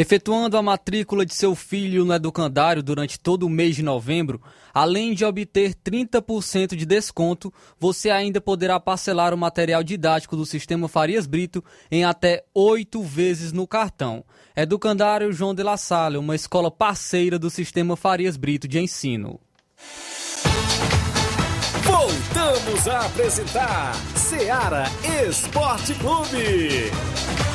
Efetuando 0.00 0.56
a 0.56 0.62
matrícula 0.62 1.26
de 1.26 1.34
seu 1.34 1.54
filho 1.54 2.06
no 2.06 2.14
educandário 2.14 2.82
durante 2.82 3.20
todo 3.20 3.42
o 3.42 3.50
mês 3.50 3.76
de 3.76 3.82
novembro, 3.82 4.40
além 4.72 5.12
de 5.12 5.26
obter 5.26 5.74
30% 5.74 6.74
de 6.74 6.86
desconto, 6.86 7.52
você 7.78 8.08
ainda 8.08 8.40
poderá 8.40 8.80
parcelar 8.80 9.34
o 9.34 9.36
material 9.36 9.82
didático 9.82 10.38
do 10.38 10.46
Sistema 10.46 10.88
Farias 10.88 11.26
Brito 11.26 11.62
em 11.90 12.02
até 12.02 12.42
oito 12.54 13.02
vezes 13.02 13.52
no 13.52 13.66
cartão. 13.66 14.24
Educandário 14.56 15.34
João 15.34 15.54
de 15.54 15.62
La 15.62 15.76
Salle, 15.76 16.16
uma 16.16 16.34
escola 16.34 16.70
parceira 16.70 17.38
do 17.38 17.50
Sistema 17.50 17.94
Farias 17.94 18.38
Brito 18.38 18.66
de 18.66 18.80
ensino. 18.80 19.38
Voltamos 21.84 22.88
a 22.88 23.04
apresentar 23.04 23.94
Seara 24.16 24.84
Esporte 25.28 25.92
Clube. 25.96 27.49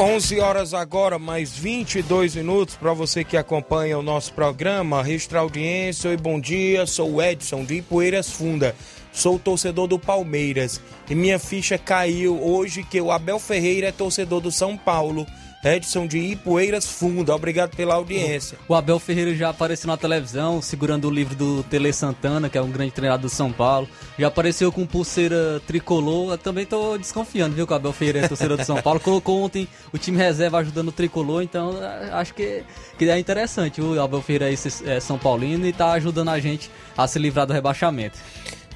11 0.00 0.38
horas 0.38 0.74
agora, 0.74 1.18
mais 1.18 1.56
22 1.56 2.36
minutos 2.36 2.76
para 2.76 2.92
você 2.92 3.24
que 3.24 3.36
acompanha 3.36 3.98
o 3.98 4.02
nosso 4.02 4.32
programa. 4.32 5.02
Registrar 5.02 5.40
audiência, 5.40 6.10
oi, 6.10 6.16
bom 6.16 6.38
dia. 6.38 6.86
Sou 6.86 7.14
o 7.14 7.22
Edson 7.22 7.64
de 7.64 7.82
Poeiras 7.82 8.30
Funda. 8.30 8.76
Sou 9.12 9.40
torcedor 9.40 9.88
do 9.88 9.98
Palmeiras 9.98 10.80
e 11.10 11.14
minha 11.16 11.38
ficha 11.40 11.76
caiu 11.76 12.40
hoje 12.40 12.84
que 12.84 13.00
o 13.00 13.10
Abel 13.10 13.40
Ferreira 13.40 13.88
é 13.88 13.92
torcedor 13.92 14.40
do 14.40 14.52
São 14.52 14.76
Paulo. 14.76 15.26
Edson 15.64 16.06
de 16.06 16.18
Ipueiras 16.18 16.86
Funda. 16.86 17.34
Obrigado 17.34 17.74
pela 17.74 17.94
audiência. 17.94 18.56
O 18.68 18.74
Abel 18.74 18.98
Ferreira 18.98 19.34
já 19.34 19.50
apareceu 19.50 19.88
na 19.88 19.96
televisão 19.96 20.62
segurando 20.62 21.08
o 21.08 21.10
livro 21.10 21.34
do 21.34 21.62
Tele 21.64 21.92
Santana, 21.92 22.48
que 22.48 22.56
é 22.56 22.62
um 22.62 22.70
grande 22.70 22.92
treinador 22.92 23.22
do 23.22 23.28
São 23.28 23.52
Paulo. 23.52 23.88
Já 24.18 24.28
apareceu 24.28 24.70
com 24.70 24.86
pulseira 24.86 25.60
tricolor. 25.66 26.32
Eu 26.32 26.38
também 26.38 26.64
tô 26.64 26.96
desconfiando, 26.96 27.56
viu, 27.56 27.66
que 27.66 27.72
o 27.72 27.76
Abel 27.76 27.92
Ferreira 27.92 28.20
é 28.20 28.28
torcedor 28.28 28.56
do 28.56 28.64
São 28.64 28.80
Paulo. 28.80 29.00
Colocou 29.00 29.42
ontem 29.42 29.66
o 29.92 29.98
time 29.98 30.16
reserva 30.16 30.58
ajudando 30.58 30.88
o 30.88 30.92
tricolor, 30.92 31.42
então 31.42 31.72
acho 32.12 32.34
que, 32.34 32.62
que 32.96 33.10
é 33.10 33.18
interessante. 33.18 33.80
O 33.80 34.00
Abel 34.00 34.22
Ferreira 34.22 34.50
é, 34.50 34.54
é 34.86 35.00
São 35.00 35.18
Paulino 35.18 35.66
e 35.66 35.72
tá 35.72 35.92
ajudando 35.92 36.28
a 36.28 36.38
gente 36.38 36.70
a 36.96 37.06
se 37.08 37.18
livrar 37.18 37.46
do 37.46 37.52
rebaixamento. 37.52 38.18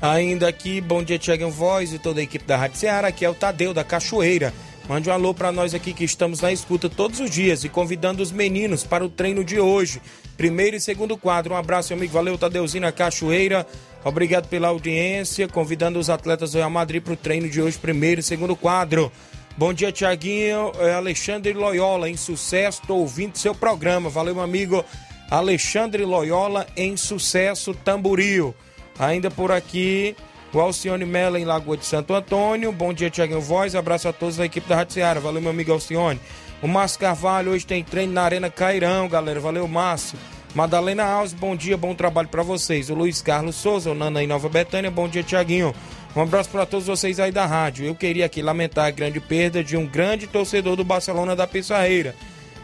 Ainda 0.00 0.48
aqui, 0.48 0.80
bom 0.80 1.00
dia, 1.00 1.16
Tiago 1.16 1.48
Voz 1.48 1.92
e 1.92 1.98
toda 1.98 2.18
a 2.18 2.24
equipe 2.24 2.44
da 2.44 2.56
Rádio 2.56 2.76
Ceará. 2.76 3.06
Aqui 3.06 3.24
é 3.24 3.30
o 3.30 3.34
Tadeu 3.34 3.72
da 3.72 3.84
Cachoeira. 3.84 4.52
Mande 4.88 5.08
um 5.08 5.12
alô 5.12 5.32
para 5.32 5.52
nós 5.52 5.74
aqui 5.74 5.92
que 5.92 6.04
estamos 6.04 6.40
na 6.40 6.52
escuta 6.52 6.88
todos 6.90 7.20
os 7.20 7.30
dias 7.30 7.62
e 7.62 7.68
convidando 7.68 8.22
os 8.22 8.32
meninos 8.32 8.82
para 8.82 9.04
o 9.04 9.08
treino 9.08 9.44
de 9.44 9.60
hoje. 9.60 10.02
Primeiro 10.36 10.76
e 10.76 10.80
segundo 10.80 11.16
quadro. 11.16 11.54
Um 11.54 11.56
abraço, 11.56 11.94
amigo. 11.94 12.12
Valeu, 12.12 12.36
Tadeuzinho 12.36 12.82
na 12.82 12.90
Cachoeira. 12.90 13.64
Obrigado 14.04 14.48
pela 14.48 14.68
audiência. 14.68 15.46
Convidando 15.46 16.00
os 16.00 16.10
atletas 16.10 16.52
do 16.52 16.58
Real 16.58 16.70
Madrid 16.70 17.00
para 17.02 17.12
o 17.12 17.16
treino 17.16 17.48
de 17.48 17.62
hoje, 17.62 17.78
primeiro 17.78 18.20
e 18.20 18.24
segundo 18.24 18.56
quadro. 18.56 19.10
Bom 19.56 19.72
dia, 19.72 19.92
Tiaguinho. 19.92 20.72
É 20.80 20.94
Alexandre 20.94 21.52
Loyola, 21.52 22.10
em 22.10 22.16
sucesso. 22.16 22.80
Estou 22.82 22.98
ouvindo 22.98 23.38
seu 23.38 23.54
programa. 23.54 24.10
Valeu, 24.10 24.34
meu 24.34 24.42
amigo. 24.42 24.84
Alexandre 25.30 26.04
Loyola, 26.04 26.66
em 26.76 26.96
sucesso, 26.96 27.72
Tamboril. 27.72 28.52
Ainda 28.98 29.30
por 29.30 29.52
aqui. 29.52 30.16
O 30.54 30.60
Alcione 30.60 31.06
Mello 31.06 31.38
em 31.38 31.46
Lagoa 31.46 31.78
de 31.78 31.86
Santo 31.86 32.12
Antônio. 32.12 32.70
Bom 32.70 32.92
dia, 32.92 33.08
Tiaguinho 33.08 33.40
Voz. 33.40 33.74
Abraço 33.74 34.06
a 34.06 34.12
todos 34.12 34.36
da 34.36 34.44
equipe 34.44 34.68
da 34.68 34.76
Rádio 34.76 34.92
Seara. 34.92 35.18
Valeu, 35.18 35.40
meu 35.40 35.50
amigo 35.50 35.72
Alcione. 35.72 36.20
O 36.60 36.68
Márcio 36.68 37.00
Carvalho 37.00 37.52
hoje 37.52 37.64
tem 37.64 37.82
treino 37.82 38.12
na 38.12 38.22
Arena 38.22 38.50
Cairão, 38.50 39.08
galera. 39.08 39.40
Valeu, 39.40 39.66
Márcio. 39.66 40.18
Madalena 40.54 41.04
Alves, 41.04 41.32
bom 41.32 41.56
dia, 41.56 41.78
bom 41.78 41.94
trabalho 41.94 42.28
para 42.28 42.42
vocês. 42.42 42.90
O 42.90 42.94
Luiz 42.94 43.22
Carlos 43.22 43.56
Souza, 43.56 43.90
o 43.90 43.94
Nana 43.94 44.22
em 44.22 44.26
Nova 44.26 44.50
Betânia. 44.50 44.90
Bom 44.90 45.08
dia, 45.08 45.22
Tiaguinho. 45.22 45.74
Um 46.14 46.20
abraço 46.20 46.50
para 46.50 46.66
todos 46.66 46.86
vocês 46.86 47.18
aí 47.18 47.32
da 47.32 47.46
rádio. 47.46 47.86
Eu 47.86 47.94
queria 47.94 48.26
aqui 48.26 48.42
lamentar 48.42 48.84
a 48.84 48.90
grande 48.90 49.18
perda 49.18 49.64
de 49.64 49.78
um 49.78 49.86
grande 49.86 50.26
torcedor 50.26 50.76
do 50.76 50.84
Barcelona 50.84 51.34
da 51.34 51.46
Pissarreira. 51.46 52.14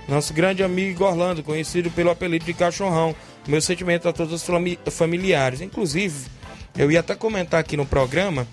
Nosso 0.06 0.34
grande 0.34 0.62
amigo 0.62 1.04
Orlando, 1.04 1.42
conhecido 1.42 1.90
pelo 1.90 2.10
apelido 2.10 2.44
de 2.44 2.52
Cachorrão. 2.52 3.16
Meu 3.46 3.62
sentimento 3.62 4.06
a 4.06 4.12
todos 4.12 4.34
os 4.34 4.94
familiares. 4.94 5.62
Inclusive, 5.62 6.26
eu 6.78 6.90
ia 6.92 7.00
até 7.00 7.16
comentar 7.16 7.58
aqui 7.58 7.76
no 7.76 7.84
programa, 7.84 8.46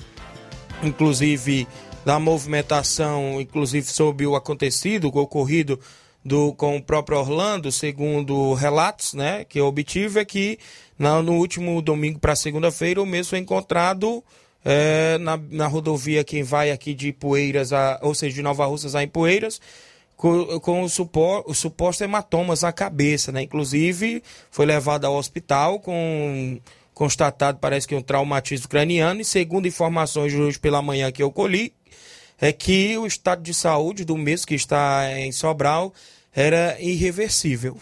inclusive 0.82 1.68
da 2.04 2.20
movimentação, 2.20 3.40
inclusive 3.40 3.88
sobre 3.88 4.26
o 4.26 4.36
acontecido, 4.36 5.12
o 5.14 5.18
ocorrido 5.20 5.80
do, 6.24 6.52
com 6.54 6.76
o 6.76 6.82
próprio 6.82 7.20
Orlando, 7.20 7.72
segundo 7.72 8.54
relatos 8.56 9.14
né, 9.14 9.46
que 9.46 9.60
eu 9.60 9.68
obtive, 9.68 10.20
é 10.20 10.26
que 10.26 10.58
no 10.98 11.34
último 11.34 11.80
domingo 11.84 12.18
para 12.20 12.36
segunda-feira 12.36 13.02
o 13.02 13.06
mesmo 13.06 13.30
foi 13.30 13.40
encontrado 13.40 14.24
é, 14.64 15.20
na, 15.20 15.40
na 15.52 15.68
rodovia 15.68 16.24
quem 16.24 16.42
vai 16.42 16.72
aqui 16.72 16.96
de 16.96 17.14
Poeiras, 17.14 17.72
a, 17.72 18.00
ou 18.02 18.16
seja, 18.16 18.36
de 18.36 18.42
Nova 18.42 18.66
Russas 18.66 18.96
a 18.96 19.04
em 19.04 19.08
Poeiras, 19.08 19.62
com, 20.18 20.60
com 20.60 20.82
o, 20.82 20.90
supor, 20.90 21.44
o 21.46 21.54
suposto 21.54 22.04
hematomas 22.04 22.64
na 22.64 22.72
cabeça, 22.72 23.32
né? 23.32 23.44
Inclusive 23.44 24.24
foi 24.50 24.66
levado 24.66 25.06
ao 25.06 25.16
hospital 25.16 25.80
com 25.80 26.60
constatado, 26.96 27.60
parece 27.60 27.88
que 27.88 27.94
um 27.94 28.02
traumatismo 28.02 28.70
craniano, 28.70 29.22
e 29.22 29.26
segundo 29.26 29.68
informações 29.68 30.32
de 30.32 30.42
hoje 30.42 30.58
pela 30.58 30.82
manhã 30.82 31.12
que 31.12 31.22
eu 31.22 31.30
colhi, 31.30 31.74
é 32.40 32.52
que 32.52 32.98
o 32.98 33.06
estado 33.06 33.44
de 33.44 33.54
saúde 33.54 34.06
do 34.06 34.18
mesmo 34.18 34.48
que 34.48 34.56
está 34.56 35.12
em 35.20 35.32
Sobral 35.32 35.94
era 36.34 36.78
irreversível. 36.80 37.78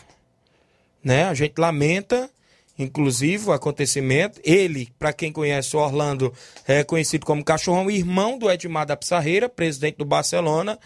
Né? 1.04 1.26
A 1.26 1.34
gente 1.34 1.54
lamenta, 1.60 2.30
inclusive, 2.78 3.50
o 3.50 3.52
acontecimento. 3.52 4.42
Ele, 4.44 4.90
para 4.98 5.14
quem 5.14 5.32
conhece 5.32 5.76
o 5.76 5.80
Orlando, 5.80 6.34
é 6.68 6.84
conhecido 6.84 7.26
como 7.26 7.44
Cachorrão, 7.44 7.90
irmão 7.92 8.38
do 8.38 8.50
Edmar 8.50 8.86
da 8.86 8.98
Pissarreira, 8.98 9.48
presidente 9.48 9.98
do 9.98 10.06
Barcelona. 10.06 10.80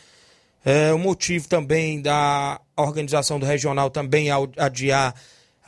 É, 0.65 0.91
o 0.91 0.99
motivo 0.99 1.47
também 1.47 2.01
da 2.01 2.59
organização 2.75 3.39
do 3.39 3.45
regional 3.45 3.89
também 3.89 4.27
adiar 4.57 5.15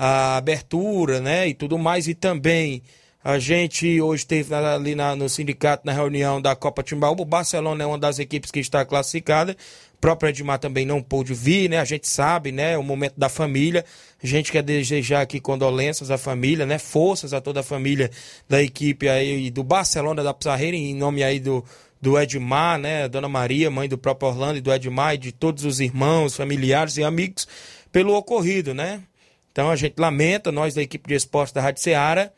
a 0.02 0.38
abertura, 0.38 1.20
né, 1.20 1.50
e 1.50 1.54
tudo 1.54 1.78
mais, 1.78 2.08
e 2.08 2.14
também 2.14 2.82
a 3.22 3.38
gente 3.38 4.00
hoje 4.00 4.26
teve 4.26 4.56
ali 4.56 4.96
na, 4.96 5.14
no 5.14 5.28
sindicato, 5.28 5.86
na 5.86 5.92
reunião 5.92 6.42
da 6.42 6.56
Copa 6.56 6.82
Timbaúba, 6.82 7.22
o 7.22 7.26
Barcelona 7.26 7.84
é 7.84 7.86
uma 7.86 7.98
das 7.98 8.18
equipes 8.18 8.50
que 8.50 8.62
está 8.62 8.86
classificada, 8.86 9.58
o 9.94 9.98
próprio 10.00 10.30
Edmar 10.30 10.58
também 10.58 10.86
não 10.86 11.04
pôde 11.04 11.34
vir, 11.34 11.70
né, 11.70 11.80
a 11.80 11.84
gente 11.84 12.08
sabe, 12.08 12.50
né, 12.50 12.78
o 12.78 12.84
momento 12.84 13.16
da 13.18 13.28
família, 13.28 13.84
a 14.24 14.26
gente 14.26 14.54
quer 14.54 14.64
desejar 14.64 15.20
aqui 15.20 15.42
condolências 15.42 16.10
à 16.10 16.18
família, 16.18 16.66
né, 16.66 16.80
forças 16.80 17.34
a 17.34 17.42
toda 17.42 17.60
a 17.60 17.64
família 17.64 18.10
da 18.48 18.64
equipe 18.64 19.10
aí 19.10 19.52
do 19.52 19.66
Barcelona 19.66 20.24
da 20.24 20.34
Pizarreira, 20.34 20.78
em 20.78 20.96
nome 20.96 21.26
aí 21.26 21.42
do, 21.42 21.62
do 22.02 22.18
Edmar, 22.18 22.80
né, 22.80 23.10
Dona 23.10 23.28
Maria, 23.28 23.70
mãe 23.70 23.90
do 23.90 23.98
próprio 23.98 24.30
Orlando 24.30 24.60
e 24.60 24.62
do 24.62 24.72
Edmar 24.72 25.16
e 25.16 25.18
de 25.18 25.34
todos 25.34 25.66
os 25.66 25.82
irmãos, 25.82 26.38
familiares 26.38 26.96
e 26.96 27.04
amigos 27.04 27.46
pelo 27.92 28.16
ocorrido, 28.16 28.74
né? 28.74 29.02
Então 29.52 29.70
a 29.70 29.76
gente 29.76 29.96
lamenta, 29.98 30.52
nós 30.52 30.74
da 30.74 30.82
equipe 30.82 31.08
de 31.08 31.16
esporte 31.16 31.54
da 31.54 31.62
Rádio 31.62 31.82
Ceará, 31.82 32.32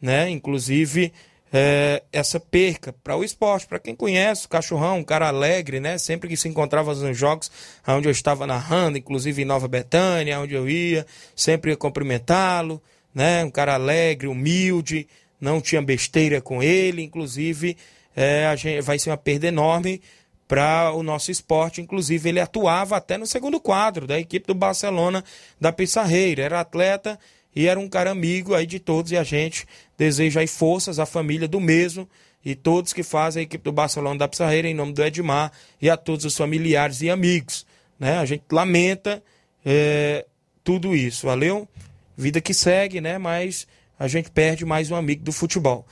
né? 0.00 0.28
Inclusive 0.30 1.12
é, 1.52 2.02
essa 2.12 2.38
perca 2.38 2.92
para 2.92 3.16
o 3.16 3.24
esporte, 3.24 3.66
para 3.66 3.78
quem 3.78 3.94
conhece 3.94 4.46
o 4.46 4.48
Cachorrão, 4.48 4.98
um 4.98 5.04
cara 5.04 5.28
alegre, 5.28 5.80
né? 5.80 5.98
Sempre 5.98 6.28
que 6.28 6.36
se 6.36 6.48
encontrava 6.48 6.94
nos 6.94 7.16
jogos 7.16 7.50
onde 7.86 8.06
eu 8.06 8.12
estava 8.12 8.46
narrando, 8.46 8.98
inclusive 8.98 9.42
em 9.42 9.46
Nova 9.46 9.66
Betânia, 9.66 10.40
onde 10.40 10.54
eu 10.54 10.68
ia, 10.68 11.06
sempre 11.34 11.70
ia 11.70 11.76
cumprimentá-lo, 11.76 12.82
né? 13.14 13.44
Um 13.44 13.50
cara 13.50 13.74
alegre, 13.74 14.26
humilde, 14.26 15.08
não 15.40 15.60
tinha 15.60 15.80
besteira 15.80 16.40
com 16.40 16.62
ele, 16.62 17.02
inclusive 17.02 17.76
é, 18.14 18.46
a 18.46 18.56
gente, 18.56 18.80
vai 18.82 18.98
ser 18.98 19.10
uma 19.10 19.16
perda 19.16 19.46
enorme 19.46 20.02
para 20.48 20.92
o 20.92 21.02
nosso 21.02 21.30
esporte. 21.30 21.82
Inclusive, 21.82 22.30
ele 22.30 22.40
atuava 22.40 22.96
até 22.96 23.18
no 23.18 23.26
segundo 23.26 23.60
quadro 23.60 24.06
da 24.06 24.18
equipe 24.18 24.46
do 24.46 24.54
Barcelona 24.54 25.22
da 25.60 25.70
Pissarreira. 25.70 26.42
Era 26.42 26.60
atleta 26.60 27.20
e 27.54 27.68
era 27.68 27.78
um 27.78 27.88
cara 27.88 28.10
amigo 28.10 28.54
aí 28.54 28.66
de 28.66 28.80
todos. 28.80 29.12
E 29.12 29.16
a 29.16 29.22
gente 29.22 29.66
deseja 29.96 30.40
aí 30.40 30.46
forças 30.46 30.98
à 30.98 31.04
família 31.04 31.46
do 31.46 31.60
mesmo 31.60 32.08
e 32.44 32.54
todos 32.54 32.94
que 32.94 33.02
fazem 33.02 33.40
a 33.40 33.44
equipe 33.44 33.62
do 33.62 33.72
Barcelona 33.72 34.18
da 34.18 34.28
Pissarreira, 34.28 34.66
em 34.66 34.74
nome 34.74 34.94
do 34.94 35.04
Edmar 35.04 35.52
e 35.82 35.90
a 35.90 35.96
todos 35.96 36.24
os 36.24 36.36
familiares 36.36 37.02
e 37.02 37.10
amigos. 37.10 37.66
Né? 37.98 38.16
A 38.16 38.24
gente 38.24 38.44
lamenta 38.50 39.22
é, 39.64 40.24
tudo 40.64 40.96
isso, 40.96 41.26
valeu? 41.26 41.68
Vida 42.16 42.40
que 42.40 42.54
segue, 42.54 43.00
né? 43.00 43.18
Mas 43.18 43.66
a 43.98 44.08
gente 44.08 44.30
perde 44.30 44.64
mais 44.64 44.90
um 44.90 44.96
amigo 44.96 45.22
do 45.22 45.32
futebol. 45.32 45.86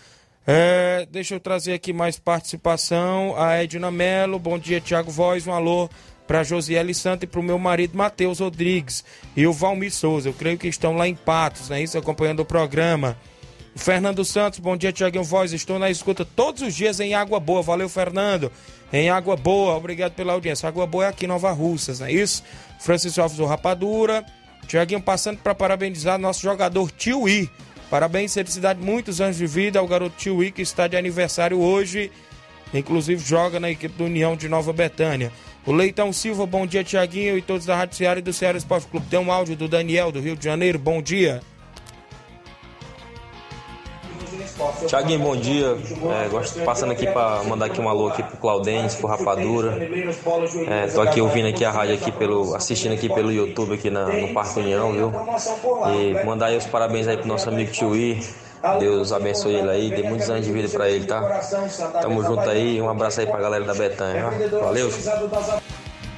É, 0.47 1.09
deixa 1.11 1.35
eu 1.35 1.41
trazer 1.41 1.73
aqui 1.73 1.93
mais 1.93 2.19
participação. 2.19 3.35
A 3.37 3.55
Edna 3.63 3.91
Melo, 3.91 4.39
bom 4.39 4.57
dia, 4.59 4.81
Tiago 4.81 5.11
Voz, 5.11 5.45
um 5.47 5.53
alô 5.53 5.91
para 6.27 6.45
Josiele 6.45 6.95
Santos 6.95 7.25
e 7.25 7.27
para 7.27 7.41
o 7.41 7.43
meu 7.43 7.59
marido 7.59 7.97
Matheus 7.97 8.39
Rodrigues 8.39 9.05
e 9.37 9.45
o 9.47 9.53
Valmir 9.53 9.93
Souza. 9.93 10.29
Eu 10.29 10.33
creio 10.33 10.57
que 10.57 10.69
estão 10.69 10.97
lá 10.97 11.09
em 11.09 11.15
Patos, 11.15 11.69
né? 11.69 11.83
Isso, 11.83 11.99
acompanhando 11.99 12.41
o 12.41 12.45
programa. 12.45 13.17
Fernando 13.75 14.25
Santos, 14.25 14.61
bom 14.61 14.77
dia, 14.77 14.93
Tiaguinho 14.93 15.25
Voz. 15.25 15.53
Estou 15.53 15.79
na 15.79 15.91
escuta 15.91 16.25
todos 16.25 16.63
os 16.63 16.75
dias 16.75 17.01
em 17.01 17.15
Água 17.15 17.41
Boa. 17.41 17.61
Valeu, 17.61 17.89
Fernando. 17.89 18.51
Em 18.93 19.11
Água 19.11 19.37
Boa, 19.37 19.75
obrigado 19.75 20.13
pela 20.13 20.33
audiência. 20.33 20.69
Água 20.69 20.87
Boa 20.87 21.07
é 21.07 21.09
aqui 21.09 21.27
Nova 21.27 21.51
Russas, 21.51 21.99
não 21.99 22.07
é 22.07 22.13
isso? 22.13 22.45
Francisco 22.79 23.21
Alves 23.21 23.37
do 23.37 23.45
Rapadura. 23.45 24.25
Tiaguinho 24.69 25.03
passando 25.03 25.39
para 25.39 25.55
parabenizar 25.55 26.19
nosso 26.19 26.41
jogador 26.41 26.91
Tio 26.91 27.29
I 27.29 27.51
Parabéns, 27.91 28.35
felicidade, 28.35 28.81
muitos 28.81 29.21
anos 29.21 29.37
de 29.37 29.47
vida 29.47 29.79
ao 29.79 29.87
garoto 29.87 30.17
Tio 30.17 30.53
que 30.53 30.63
está 30.63 30.89
de 30.89 30.97
aniversário 30.97 31.61
hoje. 31.61 32.11
Inclusive 32.75 33.23
joga 33.25 33.61
na 33.61 33.71
equipe 33.71 33.97
do 33.97 34.05
União 34.05 34.37
de 34.37 34.49
Nova 34.49 34.73
Betânia. 34.73 35.33
O 35.65 35.73
Leitão 35.73 36.13
Silva, 36.13 36.47
bom 36.47 36.67
dia, 36.67 36.85
Tiaguinho 36.85 37.39
e 37.39 37.43
todos 37.43 37.67
da 37.67 37.77
Rádio 37.77 37.97
Ceará 37.97 38.19
e 38.19 38.23
do 38.23 38.33
Ceará 38.33 38.59
Esporte 38.59 38.87
Clube. 38.87 39.07
Tem 39.09 39.19
um 39.19 39.33
áudio 39.33 39.57
do 39.57 39.69
Daniel, 39.69 40.13
do 40.13 40.21
Rio 40.21 40.37
de 40.37 40.45
Janeiro. 40.45 40.79
Bom 40.79 41.01
dia. 41.01 41.41
Tiaguinho, 44.87 45.21
bom 45.21 45.37
dia. 45.37 45.77
É, 46.25 46.29
gosto, 46.29 46.61
passando 46.61 46.93
aqui 46.93 47.07
para 47.07 47.43
mandar 47.45 47.67
aqui 47.67 47.81
um 47.81 47.89
alô 47.89 48.09
aqui 48.09 48.23
pro 48.23 48.37
Claudêncio, 48.39 48.99
pro 48.99 49.09
Rapadura. 49.09 49.77
É, 50.69 50.87
tô 50.87 51.01
aqui 51.03 51.21
ouvindo 51.21 51.49
aqui 51.49 51.65
a 51.65 51.71
rádio 51.71 51.95
aqui 51.95 52.11
pelo, 52.11 52.55
assistindo 52.55 52.93
aqui 52.93 53.09
pelo 53.09 53.31
YouTube 53.31 53.75
aqui 53.75 53.91
na, 53.91 54.07
no 54.07 54.33
Parque 54.33 54.59
União, 54.61 54.93
viu? 54.93 55.13
E 55.93 56.25
mandar 56.25 56.47
aí 56.47 56.57
os 56.57 56.67
parabéns 56.67 57.07
aí 57.07 57.17
pro 57.19 57.27
nosso 57.27 57.49
amigo 57.49 57.71
Tio 57.71 57.93
Deus 58.81 59.13
abençoe 59.13 59.55
ele 59.55 59.71
aí, 59.71 59.91
dê 59.91 60.03
muitos 60.03 60.29
anos 60.29 60.45
de 60.45 60.53
vida 60.53 60.69
para 60.69 60.91
ele, 60.91 61.07
tá? 61.07 61.21
Tamo 62.01 62.25
junto 62.25 62.49
aí, 62.49 62.81
um 62.81 62.89
abraço 62.89 63.21
aí 63.21 63.27
pra 63.27 63.39
galera 63.39 63.65
da 63.65 63.75
Betânia. 63.75 64.31
Valeu. 64.61 64.91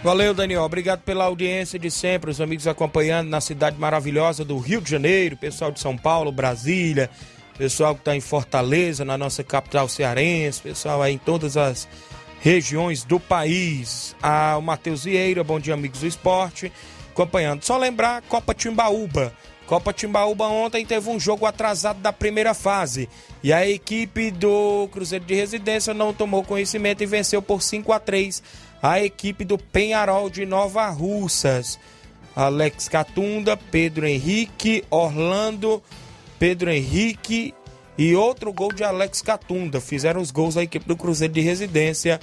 Valeu, 0.03 0.33
Daniel. 0.33 0.63
Obrigado 0.63 1.01
pela 1.01 1.25
audiência 1.25 1.79
de 1.79 1.91
sempre, 1.91 2.31
os 2.31 2.41
amigos 2.41 2.69
acompanhando 2.69 3.29
na 3.29 3.41
cidade 3.41 3.77
maravilhosa 3.79 4.45
do 4.45 4.57
Rio 4.59 4.81
de 4.81 4.89
Janeiro, 4.89 5.37
pessoal 5.37 5.73
de 5.73 5.81
São 5.81 5.97
Paulo, 5.97 6.31
Brasília, 6.31 7.11
pessoal 7.59 7.95
que 7.95 8.01
está 8.03 8.15
em 8.15 8.21
Fortaleza, 8.21 9.05
na 9.05 9.19
nossa 9.19 9.43
capital 9.43 9.89
cearense, 9.89 10.63
pessoal 10.63 11.03
aí 11.03 11.15
em 11.15 11.19
todas 11.19 11.57
as 11.57 11.89
regiões 12.41 13.03
do 13.03 13.19
país. 13.19 14.15
Ah, 14.23 14.57
o 14.57 14.63
Matheus 14.63 15.03
Vieira, 15.05 15.43
bom 15.43 15.59
dia, 15.59 15.75
amigos 15.75 16.01
do 16.01 16.07
esporte, 16.07 16.73
acompanhando. 17.11 17.65
Só 17.65 17.77
lembrar, 17.77 18.23
Copa 18.23 18.55
Timbaúba. 18.55 19.33
Copa 19.67 19.93
Timbaúba 19.93 20.47
ontem 20.47 20.87
teve 20.87 21.11
um 21.11 21.21
jogo 21.21 21.45
atrasado 21.45 22.01
da 22.01 22.13
primeira 22.13 22.55
fase. 22.55 23.09
E 23.43 23.53
a 23.53 23.69
equipe 23.69 24.31
do 24.31 24.89
Cruzeiro 24.93 25.25
de 25.25 25.35
Residência 25.35 25.93
não 25.93 26.15
tomou 26.15 26.45
conhecimento 26.45 27.03
e 27.03 27.07
venceu 27.07 27.43
por 27.43 27.61
5 27.61 27.93
a 27.93 27.99
3 27.99 28.43
a 28.81 29.03
equipe 29.03 29.45
do 29.45 29.59
Penharol 29.59 30.31
de 30.31 30.47
Nova 30.47 30.89
Russas. 30.89 31.79
Alex 32.35 32.89
Catunda, 32.89 33.57
Pedro 33.57 34.07
Henrique, 34.07 34.85
Orlando, 34.89 35.83
Pedro 36.39 36.71
Henrique 36.71 37.55
e 37.97 38.15
outro 38.15 38.53
gol 38.53 38.73
de 38.73 38.85
Alex 38.85 39.21
Catunda. 39.21 39.81
Fizeram 39.81 40.21
os 40.21 40.31
gols 40.31 40.57
a 40.57 40.63
equipe 40.63 40.87
do 40.87 40.97
Cruzeiro 40.97 41.35
de 41.35 41.41
Residência. 41.41 42.21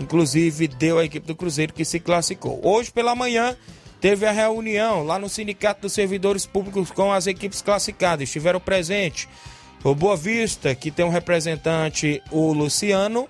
Inclusive, 0.00 0.68
deu 0.68 0.98
a 0.98 1.04
equipe 1.04 1.26
do 1.26 1.34
Cruzeiro 1.34 1.72
que 1.72 1.84
se 1.84 1.98
classificou. 1.98 2.60
Hoje 2.62 2.90
pela 2.90 3.16
manhã 3.16 3.56
teve 4.00 4.26
a 4.26 4.30
reunião 4.30 5.02
lá 5.02 5.18
no 5.18 5.28
Sindicato 5.28 5.82
dos 5.82 5.92
Servidores 5.92 6.46
Públicos 6.46 6.90
com 6.90 7.12
as 7.12 7.26
equipes 7.26 7.62
classificadas. 7.62 8.28
Estiveram 8.28 8.60
presentes 8.60 9.26
o 9.82 9.94
Boa 9.94 10.16
Vista, 10.16 10.74
que 10.74 10.90
tem 10.90 11.04
um 11.04 11.10
representante, 11.10 12.22
o 12.30 12.52
Luciano. 12.52 13.26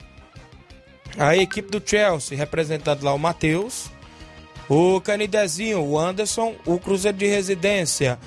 A 1.16 1.36
equipe 1.36 1.70
do 1.70 1.82
Chelsea, 1.84 2.36
representado 2.36 3.04
lá 3.04 3.14
o 3.14 3.18
Matheus. 3.18 3.90
O 4.68 5.00
Canidezinho, 5.00 5.80
o 5.80 5.98
Anderson. 5.98 6.54
O 6.66 6.78
Cruzeiro 6.78 7.16
de 7.16 7.26
Residência, 7.26 8.18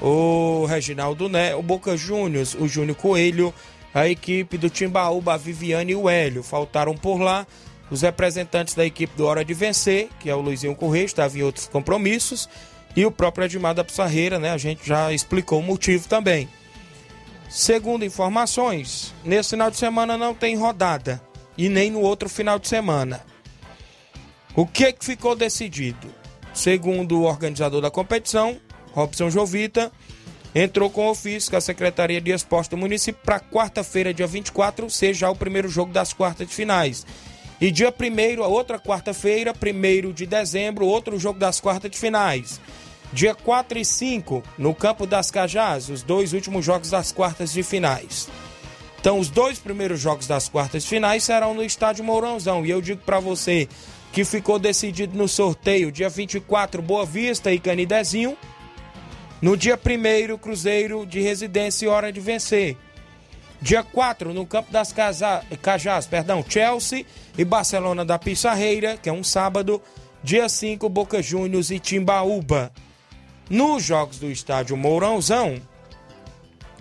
o 0.00 0.64
Reginaldo 0.66 1.28
Né. 1.28 1.54
O 1.54 1.62
Boca 1.62 1.96
Juniors, 1.96 2.54
o 2.54 2.66
Júnior 2.66 2.96
Coelho. 2.96 3.54
A 3.92 4.08
equipe 4.08 4.56
do 4.56 4.70
Timbaúba, 4.70 5.34
a 5.34 5.36
Viviane 5.36 5.92
e 5.92 5.96
o 5.96 6.08
Hélio. 6.08 6.44
Faltaram 6.44 6.96
por 6.96 7.20
lá 7.20 7.46
os 7.90 8.02
representantes 8.02 8.74
da 8.74 8.86
equipe 8.86 9.16
do 9.16 9.26
Hora 9.26 9.44
de 9.44 9.52
Vencer, 9.52 10.08
que 10.20 10.30
é 10.30 10.34
o 10.34 10.40
Luizinho 10.40 10.76
Correia, 10.76 11.04
estava 11.04 11.36
em 11.36 11.42
outros 11.42 11.66
compromissos. 11.66 12.48
E 12.94 13.04
o 13.04 13.10
próprio 13.10 13.44
Edmar 13.44 13.74
da 13.74 13.84
Pissarreira, 13.84 14.38
né? 14.38 14.50
A 14.50 14.58
gente 14.58 14.86
já 14.86 15.12
explicou 15.12 15.58
o 15.58 15.62
motivo 15.62 16.08
também. 16.08 16.48
Segundo 17.48 18.04
informações, 18.04 19.12
nesse 19.24 19.50
final 19.50 19.70
de 19.72 19.76
semana 19.76 20.16
não 20.16 20.32
tem 20.32 20.56
rodada 20.56 21.20
e 21.58 21.68
nem 21.68 21.90
no 21.90 22.00
outro 22.00 22.28
final 22.28 22.60
de 22.60 22.68
semana. 22.68 23.24
O 24.54 24.66
que, 24.66 24.92
que 24.92 25.04
ficou 25.04 25.34
decidido? 25.34 26.08
Segundo 26.54 27.20
o 27.20 27.24
organizador 27.24 27.80
da 27.80 27.90
competição, 27.90 28.56
Robson 28.92 29.30
Jovita, 29.30 29.90
entrou 30.54 30.90
com 30.90 31.08
ofício 31.08 31.50
com 31.50 31.56
a 31.56 31.60
Secretaria 31.60 32.20
de 32.20 32.30
Esporte 32.30 32.70
do 32.70 32.76
município 32.76 33.20
para 33.24 33.40
quarta-feira, 33.40 34.14
dia 34.14 34.26
24, 34.26 34.88
seja 34.90 35.30
o 35.30 35.36
primeiro 35.36 35.68
jogo 35.68 35.92
das 35.92 36.12
quartas 36.12 36.48
de 36.48 36.54
finais. 36.54 37.06
E 37.60 37.70
dia 37.70 37.92
1 37.92 38.42
a 38.42 38.48
outra 38.48 38.78
quarta-feira, 38.78 39.52
1 39.52 40.12
de 40.12 40.26
dezembro, 40.26 40.86
outro 40.86 41.18
jogo 41.18 41.38
das 41.38 41.60
quartas 41.60 41.90
de 41.90 41.98
finais. 41.98 42.60
Dia 43.12 43.34
4 43.34 43.78
e 43.78 43.84
5, 43.84 44.42
no 44.56 44.74
Campo 44.74 45.06
das 45.06 45.30
Cajás, 45.30 45.90
os 45.90 46.02
dois 46.02 46.32
últimos 46.32 46.64
jogos 46.64 46.90
das 46.90 47.12
quartas 47.12 47.52
de 47.52 47.62
finais. 47.62 48.28
Então, 49.00 49.18
os 49.18 49.28
dois 49.28 49.58
primeiros 49.58 49.98
jogos 49.98 50.26
das 50.26 50.48
quartas 50.48 50.82
de 50.84 50.88
finais 50.88 51.24
serão 51.24 51.52
no 51.54 51.64
estádio 51.64 52.04
Mourãozão. 52.04 52.64
E 52.64 52.70
eu 52.70 52.80
digo 52.80 53.02
para 53.04 53.18
você 53.18 53.68
que 54.12 54.24
ficou 54.24 54.58
decidido 54.58 55.16
no 55.16 55.26
sorteio, 55.26 55.90
dia 55.90 56.08
24, 56.08 56.80
Boa 56.82 57.04
Vista 57.04 57.52
e 57.52 57.58
Canidezinho. 57.58 58.36
No 59.42 59.56
dia 59.56 59.78
1 59.78 60.36
Cruzeiro 60.36 61.06
de 61.06 61.20
Residência 61.20 61.86
e 61.86 61.88
Hora 61.88 62.12
de 62.12 62.20
Vencer. 62.20 62.76
Dia 63.60 63.82
4, 63.82 64.34
no 64.34 64.46
Campo 64.46 64.70
das 64.70 64.92
Casa... 64.92 65.42
Cajás, 65.62 66.06
perdão, 66.06 66.44
Chelsea 66.46 67.06
e 67.38 67.44
Barcelona 67.44 68.04
da 68.04 68.18
Pissarreira, 68.18 68.98
que 68.98 69.08
é 69.08 69.12
um 69.12 69.24
sábado. 69.24 69.80
Dia 70.22 70.46
5, 70.46 70.86
Boca 70.90 71.22
Juniors 71.22 71.70
e 71.70 71.78
Timbaúba. 71.78 72.70
Nos 73.48 73.82
jogos 73.82 74.18
do 74.18 74.30
estádio 74.30 74.76
Mourãozão, 74.76 75.60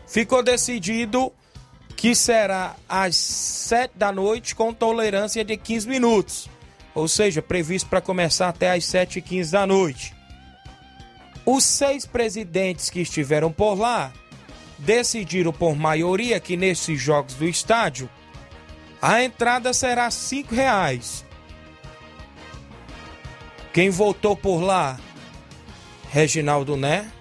ficou 0.05 0.43
decidido 0.43 1.31
que 1.95 2.13
será 2.13 2.75
às 2.87 3.15
7 3.15 3.93
da 3.95 4.11
noite 4.11 4.53
com 4.53 4.73
tolerância 4.73 5.45
de 5.45 5.55
15 5.55 5.87
minutos. 5.87 6.49
Ou 6.93 7.07
seja, 7.07 7.41
previsto 7.41 7.89
para 7.89 8.01
começar 8.01 8.49
até 8.49 8.71
às 8.71 8.83
7h15 8.83 9.51
da 9.51 9.65
noite. 9.65 10.18
Os 11.51 11.63
seis 11.63 12.05
presidentes 12.05 12.91
que 12.91 13.01
estiveram 13.01 13.51
por 13.51 13.73
lá 13.73 14.13
decidiram 14.77 15.51
por 15.51 15.75
maioria 15.75 16.39
que 16.39 16.55
nesses 16.55 17.01
jogos 17.01 17.33
do 17.33 17.47
estádio 17.47 18.07
a 19.01 19.23
entrada 19.23 19.73
será 19.73 20.11
5 20.11 20.53
reais. 20.53 21.25
Quem 23.73 23.89
votou 23.89 24.37
por 24.37 24.59
lá 24.61 24.99
Reginaldo 26.11 26.77
Né, 26.77 27.11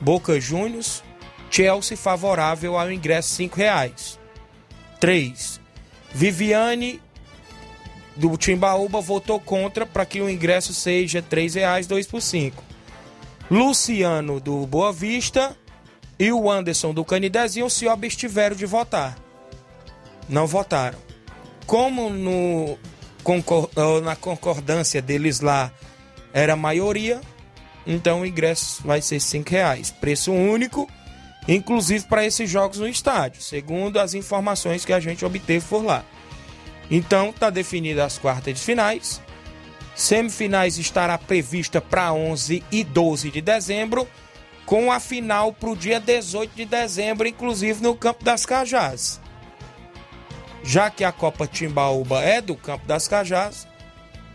Boca 0.00 0.40
Juniors, 0.40 1.04
Chelsea 1.50 1.94
favorável 1.94 2.78
ao 2.78 2.90
ingresso 2.90 3.42
R$ 3.42 3.50
reais. 3.54 4.18
3. 4.98 5.60
Viviane 6.10 7.02
do 8.16 8.34
Timbaúba 8.38 9.02
votou 9.02 9.38
contra 9.38 9.84
para 9.84 10.06
que 10.06 10.22
o 10.22 10.30
ingresso 10.30 10.72
seja 10.72 11.22
R$ 11.30 11.48
reais, 11.48 11.86
2 11.86 12.06
por 12.06 12.22
5. 12.22 12.71
Luciano 13.52 14.40
do 14.40 14.66
Boa 14.66 14.90
Vista 14.94 15.54
e 16.18 16.32
o 16.32 16.50
Anderson 16.50 16.94
do 16.94 17.04
Canidezinho 17.04 17.68
se 17.68 17.86
abstiveram 17.86 18.56
de 18.56 18.64
votar. 18.64 19.14
Não 20.26 20.46
votaram. 20.46 20.98
Como 21.66 22.08
no, 22.08 22.78
na 24.02 24.16
concordância 24.16 25.02
deles 25.02 25.40
lá 25.40 25.70
era 26.32 26.56
maioria, 26.56 27.20
então 27.86 28.22
o 28.22 28.26
ingresso 28.26 28.82
vai 28.86 29.02
ser 29.02 29.20
cinco 29.20 29.50
reais, 29.50 29.90
preço 29.90 30.32
único, 30.32 30.88
inclusive 31.46 32.06
para 32.06 32.24
esses 32.24 32.48
jogos 32.48 32.78
no 32.78 32.88
estádio, 32.88 33.42
segundo 33.42 34.00
as 34.00 34.14
informações 34.14 34.86
que 34.86 34.94
a 34.94 35.00
gente 35.00 35.26
obteve 35.26 35.66
por 35.68 35.84
lá. 35.84 36.02
Então 36.90 37.28
está 37.28 37.50
definida 37.50 38.02
as 38.02 38.16
quartas 38.16 38.54
de 38.54 38.60
finais. 38.62 39.20
Semifinais 39.94 40.78
estará 40.78 41.18
prevista 41.18 41.80
para 41.80 42.12
11 42.12 42.62
e 42.70 42.82
12 42.84 43.30
de 43.30 43.40
dezembro, 43.40 44.08
com 44.64 44.90
a 44.90 44.98
final 44.98 45.52
para 45.52 45.70
o 45.70 45.76
dia 45.76 46.00
18 46.00 46.54
de 46.54 46.64
dezembro, 46.64 47.28
inclusive 47.28 47.82
no 47.82 47.94
Campo 47.94 48.24
das 48.24 48.46
Cajás. 48.46 49.20
Já 50.64 50.90
que 50.90 51.04
a 51.04 51.12
Copa 51.12 51.46
Timbaúba 51.46 52.22
é 52.22 52.40
do 52.40 52.56
Campo 52.56 52.86
das 52.86 53.06
Cajás, 53.08 53.66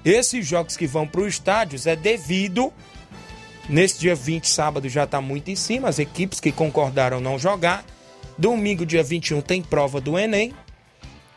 esses 0.05 0.45
jogos 0.45 0.77
que 0.77 0.85
vão 0.85 1.07
para 1.07 1.21
os 1.21 1.27
estádios 1.27 1.87
é 1.87 1.95
devido 1.95 2.71
Nesse 3.69 3.99
dia 3.99 4.15
20, 4.15 4.47
sábado, 4.47 4.87
já 4.87 5.03
está 5.03 5.19
muito 5.19 5.51
em 5.51 5.55
cima. 5.55 5.89
As 5.89 5.99
equipes 5.99 6.39
que 6.39 6.51
concordaram 6.51 7.19
não 7.19 7.37
jogar. 7.37 7.83
Domingo, 8.37 8.85
dia 8.85 9.03
21, 9.03 9.41
tem 9.41 9.61
prova 9.61 9.99
do 9.99 10.17
Enem. 10.17 10.53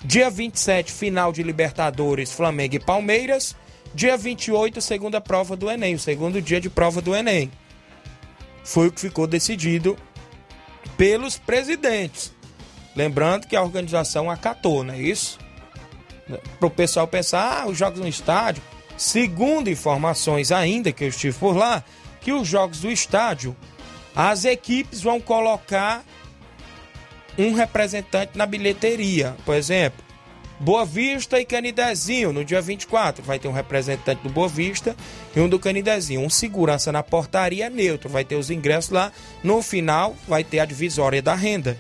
Dia 0.05 0.31
27, 0.31 0.93
final 0.93 1.33
de 1.33 1.43
Libertadores, 1.43 2.33
Flamengo 2.33 2.77
e 2.77 2.79
Palmeiras. 2.79 3.57
Dia 3.95 4.17
28, 4.17 4.81
segunda 4.81 5.21
prova 5.21 5.57
do 5.57 5.71
Enem, 5.71 5.95
o 5.95 5.99
segundo 5.99 6.41
dia 6.41 6.61
de 6.61 6.71
prova 6.71 7.01
do 7.01 7.15
Enem. 7.15 7.51
Foi 8.63 8.87
o 8.87 8.93
que 8.93 9.01
ficou 9.01 9.27
decidido 9.27 9.97
pelos 10.97 11.37
presidentes. 11.37 12.33
Lembrando 12.95 13.47
que 13.47 13.57
a 13.57 13.63
organização 13.63 14.31
acatou, 14.31 14.85
não 14.85 14.95
é 14.95 15.01
isso? 15.01 15.39
Para 16.59 16.67
o 16.67 16.71
pessoal 16.71 17.09
pensar, 17.09 17.63
ah, 17.63 17.67
os 17.67 17.77
jogos 17.77 18.01
no 18.01 18.07
estádio. 18.07 18.63
Segundo 18.97 19.71
informações 19.71 20.53
ainda 20.53 20.93
que 20.93 21.05
eu 21.05 21.09
estive 21.09 21.37
por 21.37 21.57
lá, 21.57 21.83
que 22.21 22.33
os 22.33 22.47
jogos 22.47 22.81
do 22.81 22.91
estádio, 22.91 23.57
as 24.15 24.45
equipes 24.45 25.03
vão 25.03 25.21
colocar 25.21 26.05
um 27.39 27.55
representante 27.55 28.37
na 28.37 28.47
bilheteria. 28.47 29.35
Por 29.45 29.55
exemplo, 29.55 30.05
Boa 30.61 30.85
Vista 30.85 31.41
e 31.41 31.45
Canidezinho, 31.47 32.35
no 32.35 32.45
dia 32.45 32.61
24, 32.61 33.25
vai 33.25 33.39
ter 33.39 33.49
um 33.49 33.53
representante 33.53 34.23
do 34.23 34.29
Boa 34.29 34.47
Vista 34.47 34.95
e 35.35 35.41
um 35.41 35.49
do 35.49 35.59
Canidezinho. 35.59 36.21
Um 36.21 36.29
segurança 36.29 36.93
na 36.93 37.03
portaria 37.03 37.71
neutro, 37.71 38.11
vai 38.11 38.27
ter 38.27 38.35
os 38.35 38.51
ingressos 38.51 38.91
lá. 38.91 39.11
No 39.43 39.63
final, 39.63 40.15
vai 40.29 40.45
ter 40.45 40.61
a 40.61 40.67
divisória 40.67 41.23
da 41.23 41.35
renda. 41.35 41.79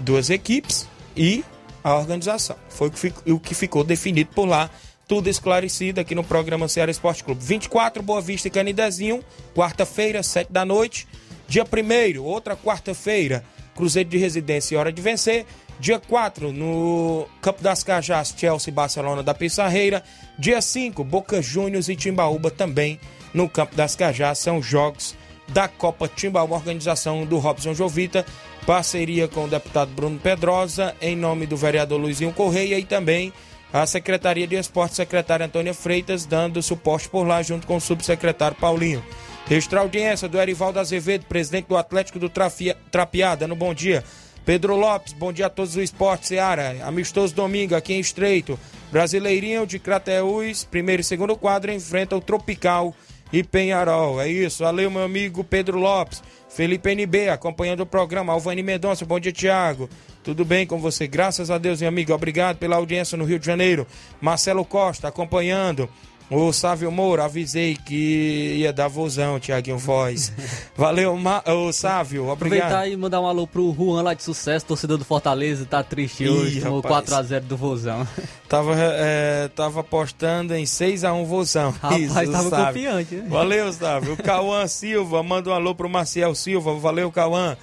Duas 0.00 0.28
equipes 0.28 0.86
e 1.16 1.42
a 1.82 1.96
organização. 1.96 2.56
Foi 2.68 2.92
o 3.26 3.40
que 3.40 3.54
ficou 3.54 3.82
definido 3.82 4.30
por 4.34 4.44
lá 4.44 4.68
tudo 5.06 5.28
esclarecido 5.30 6.02
aqui 6.02 6.14
no 6.14 6.22
programa 6.22 6.68
Ceará 6.68 6.90
Esporte 6.90 7.24
Clube. 7.24 7.42
24, 7.42 8.02
Boa 8.02 8.20
Vista 8.20 8.48
e 8.48 8.50
Canidezinho, 8.50 9.24
quarta-feira, 9.54 10.22
7 10.22 10.52
da 10.52 10.66
noite. 10.66 11.08
Dia 11.48 11.64
1 11.64 12.22
outra 12.22 12.54
quarta-feira, 12.54 13.42
Cruzeiro 13.74 14.10
de 14.10 14.18
Residência 14.18 14.74
e 14.74 14.76
Hora 14.76 14.92
de 14.92 15.00
Vencer. 15.00 15.46
Dia 15.80 16.00
4, 16.00 16.52
no 16.52 17.26
Campo 17.40 17.62
das 17.62 17.84
Cajás, 17.84 18.34
Chelsea 18.36 18.70
e 18.70 18.74
Barcelona 18.74 19.22
da 19.22 19.32
Pissarreira. 19.32 20.02
Dia 20.38 20.60
5, 20.60 21.04
Boca 21.04 21.40
Juniors 21.40 21.88
e 21.88 21.94
Timbaúba 21.94 22.50
também 22.50 22.98
no 23.32 23.48
Campo 23.48 23.76
das 23.76 23.94
Cajás. 23.94 24.38
São 24.38 24.60
jogos 24.60 25.14
da 25.48 25.68
Copa 25.68 26.08
Timbaúba, 26.08 26.56
organização 26.56 27.24
do 27.24 27.38
Robson 27.38 27.74
Jovita, 27.74 28.26
parceria 28.66 29.28
com 29.28 29.44
o 29.44 29.48
deputado 29.48 29.90
Bruno 29.92 30.18
Pedrosa, 30.18 30.94
em 31.00 31.16
nome 31.16 31.46
do 31.46 31.56
vereador 31.56 32.00
Luizinho 32.00 32.32
Correia 32.32 32.78
e 32.78 32.84
também 32.84 33.32
a 33.72 33.86
Secretaria 33.86 34.46
de 34.46 34.56
Esporte, 34.56 34.96
secretária 34.96 35.46
Antônia 35.46 35.74
Freitas, 35.74 36.24
dando 36.24 36.62
suporte 36.62 37.08
por 37.08 37.26
lá, 37.26 37.42
junto 37.42 37.66
com 37.66 37.76
o 37.76 37.80
subsecretário 37.80 38.56
Paulinho. 38.56 39.04
Registrar 39.46 39.80
audiência 39.80 40.28
do 40.28 40.38
Erivaldo 40.38 40.78
Azevedo, 40.78 41.24
presidente 41.26 41.68
do 41.68 41.76
Atlético 41.76 42.18
do 42.18 42.28
Trafia, 42.28 42.76
Trapiá, 42.90 43.34
dando 43.34 43.54
bom 43.54 43.72
dia. 43.72 44.04
Pedro 44.48 44.76
Lopes, 44.76 45.12
bom 45.12 45.30
dia 45.30 45.44
a 45.44 45.50
todos 45.50 45.74
do 45.74 45.82
Esporte 45.82 46.28
Seara. 46.28 46.78
Amistoso 46.82 47.34
domingo 47.34 47.74
aqui 47.74 47.92
em 47.92 48.00
Estreito. 48.00 48.58
Brasileirinho 48.90 49.66
de 49.66 49.78
Crateús, 49.78 50.64
primeiro 50.64 51.02
e 51.02 51.04
segundo 51.04 51.36
quadro, 51.36 51.70
enfrenta 51.70 52.16
o 52.16 52.20
Tropical 52.22 52.94
e 53.30 53.42
Penharol. 53.42 54.18
É 54.18 54.26
isso, 54.26 54.64
valeu 54.64 54.90
meu 54.90 55.02
amigo 55.02 55.44
Pedro 55.44 55.78
Lopes. 55.78 56.22
Felipe 56.48 56.90
NB 56.90 57.28
acompanhando 57.28 57.80
o 57.80 57.86
programa. 57.86 58.32
Alvani 58.32 58.62
Mendonça, 58.62 59.04
bom 59.04 59.20
dia, 59.20 59.32
Tiago. 59.32 59.86
Tudo 60.24 60.46
bem 60.46 60.66
com 60.66 60.78
você? 60.78 61.06
Graças 61.06 61.50
a 61.50 61.58
Deus, 61.58 61.80
meu 61.82 61.90
amigo. 61.90 62.14
Obrigado 62.14 62.56
pela 62.56 62.76
audiência 62.76 63.18
no 63.18 63.26
Rio 63.26 63.38
de 63.38 63.44
Janeiro. 63.44 63.86
Marcelo 64.18 64.64
Costa 64.64 65.08
acompanhando. 65.08 65.90
O 66.30 66.52
Sávio 66.52 66.92
Moura, 66.92 67.24
avisei 67.24 67.74
que 67.74 68.56
ia 68.58 68.70
dar 68.70 68.86
vozão, 68.88 69.40
Tiaguinho 69.40 69.78
Voz. 69.78 70.30
Valeu, 70.76 71.16
Ma... 71.16 71.42
o 71.46 71.72
Sávio, 71.72 72.28
obrigado. 72.28 72.58
Aproveitar 72.66 72.88
e 72.88 72.96
mandar 72.96 73.20
um 73.20 73.26
alô 73.26 73.46
pro 73.46 73.72
Juan 73.72 74.02
lá 74.02 74.12
de 74.12 74.22
sucesso, 74.22 74.66
torcedor 74.66 74.98
do 74.98 75.04
Fortaleza, 75.06 75.64
tá 75.64 75.82
triste 75.82 76.24
Ih, 76.24 76.28
hoje, 76.28 76.60
tomou 76.60 76.80
rapaz. 76.80 77.08
4x0 77.08 77.40
do 77.40 77.56
vozão. 77.56 78.06
Tava, 78.48 78.74
é, 78.76 79.48
tava 79.54 79.80
apostando 79.80 80.54
em 80.54 80.64
6x1 80.64 81.24
vozão. 81.26 81.70
Rapaz, 81.70 82.00
Isso, 82.02 82.14
tava 82.32 82.48
Sávio. 82.48 82.66
confiante, 82.66 83.14
né? 83.16 83.28
Valeu, 83.28 83.70
Sávio. 83.74 84.14
O 84.14 84.16
Cauã 84.16 84.66
Silva, 84.66 85.22
manda 85.22 85.50
um 85.50 85.52
alô 85.52 85.74
pro 85.74 85.86
Maciel 85.86 86.34
Silva. 86.34 86.74
Valeu, 86.74 87.12
Cauã. 87.12 87.58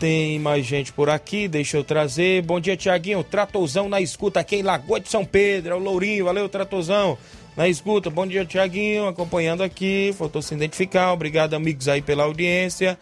Tem 0.00 0.38
mais 0.38 0.64
gente 0.64 0.94
por 0.94 1.10
aqui, 1.10 1.46
deixa 1.46 1.76
eu 1.76 1.84
trazer. 1.84 2.40
Bom 2.40 2.58
dia, 2.58 2.74
Tiaguinho. 2.74 3.22
Tratozão 3.22 3.86
na 3.86 4.00
escuta 4.00 4.40
aqui 4.40 4.56
em 4.56 4.62
Lagoa 4.62 4.98
de 4.98 5.10
São 5.10 5.26
Pedro. 5.26 5.74
É 5.74 5.76
o 5.76 5.78
Lourinho, 5.78 6.24
valeu, 6.24 6.48
Tratozão. 6.48 7.18
Na 7.54 7.68
escuta, 7.68 8.08
bom 8.08 8.26
dia, 8.26 8.46
Tiaguinho. 8.46 9.06
Acompanhando 9.06 9.62
aqui, 9.62 10.14
faltou 10.16 10.40
se 10.40 10.54
identificar. 10.54 11.12
Obrigado, 11.12 11.52
amigos, 11.52 11.86
aí 11.86 12.00
pela 12.00 12.24
audiência. 12.24 12.98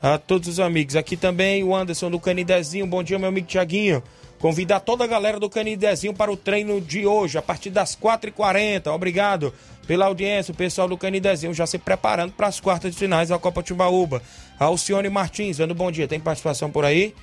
A 0.00 0.18
todos 0.18 0.46
os 0.46 0.60
amigos. 0.60 0.94
Aqui 0.94 1.16
também 1.16 1.64
o 1.64 1.74
Anderson 1.74 2.08
do 2.08 2.20
Canidezinho. 2.20 2.86
Bom 2.86 3.02
dia, 3.02 3.18
meu 3.18 3.28
amigo 3.28 3.48
Tiaguinho. 3.48 4.00
Convidar 4.40 4.80
toda 4.80 5.04
a 5.04 5.06
galera 5.06 5.38
do 5.38 5.50
Canidezinho 5.50 6.14
para 6.14 6.32
o 6.32 6.36
treino 6.36 6.80
de 6.80 7.06
hoje, 7.06 7.36
a 7.36 7.42
partir 7.42 7.68
das 7.68 7.94
4h40. 7.94 8.86
Obrigado 8.86 9.52
pela 9.86 10.06
audiência, 10.06 10.50
o 10.50 10.56
pessoal 10.56 10.88
do 10.88 10.96
Canidezinho 10.96 11.52
já 11.52 11.66
se 11.66 11.78
preparando 11.78 12.32
para 12.32 12.46
as 12.46 12.58
quartas 12.58 12.92
de 12.92 12.98
finais 12.98 13.28
da 13.28 13.38
Copa 13.38 13.62
Timbaúba. 13.62 14.22
Alcione 14.58 15.10
Martins, 15.10 15.58
dando 15.58 15.74
bom 15.74 15.90
dia. 15.90 16.08
Tem 16.08 16.18
participação 16.18 16.70
por 16.70 16.86
aí? 16.86 17.14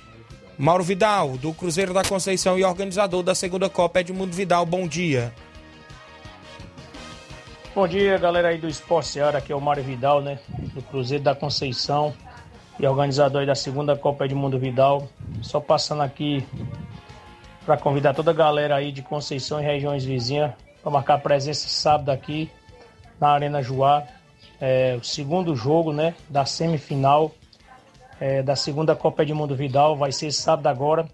Mauro 0.56 0.84
Vidal, 0.84 1.36
do 1.36 1.52
Cruzeiro 1.52 1.92
da 1.92 2.04
Conceição 2.04 2.56
e 2.56 2.62
organizador 2.62 3.24
da 3.24 3.34
segunda 3.34 3.68
Copa 3.68 3.98
Edmundo 3.98 4.32
Vidal, 4.32 4.64
bom 4.64 4.86
dia. 4.86 5.34
Bom 7.74 7.88
dia, 7.88 8.16
galera 8.16 8.48
aí 8.48 8.58
do 8.58 8.68
Esporte 8.68 9.08
Seara, 9.08 9.38
aqui 9.38 9.52
é 9.52 9.56
o 9.56 9.60
Mário 9.60 9.82
Vidal, 9.82 10.20
né? 10.20 10.38
Do 10.72 10.82
Cruzeiro 10.82 11.24
da 11.24 11.34
Conceição 11.34 12.14
e 12.78 12.86
organizador 12.86 13.40
aí 13.40 13.46
da 13.46 13.56
segunda 13.56 13.96
Copa 13.96 14.24
Edmundo 14.24 14.58
Vidal. 14.58 15.08
Só 15.42 15.60
passando 15.60 16.02
aqui 16.02 16.44
para 17.68 17.76
convidar 17.76 18.14
toda 18.14 18.30
a 18.30 18.34
galera 18.34 18.76
aí 18.76 18.90
de 18.90 19.02
Conceição 19.02 19.60
e 19.60 19.62
regiões 19.62 20.02
vizinhas 20.02 20.52
para 20.80 20.90
marcar 20.90 21.18
presença 21.18 21.68
sábado 21.68 22.08
aqui 22.08 22.50
na 23.20 23.28
Arena 23.28 23.62
Joá. 23.62 24.04
É, 24.58 24.96
o 24.98 25.04
segundo 25.04 25.54
jogo, 25.54 25.92
né? 25.92 26.14
Da 26.30 26.46
semifinal 26.46 27.30
é, 28.18 28.42
da 28.42 28.56
segunda 28.56 28.96
Copa 28.96 29.22
Edmundo 29.22 29.54
Vidal 29.54 29.98
vai 29.98 30.12
ser 30.12 30.32
sábado 30.32 30.66
agora. 30.66 31.06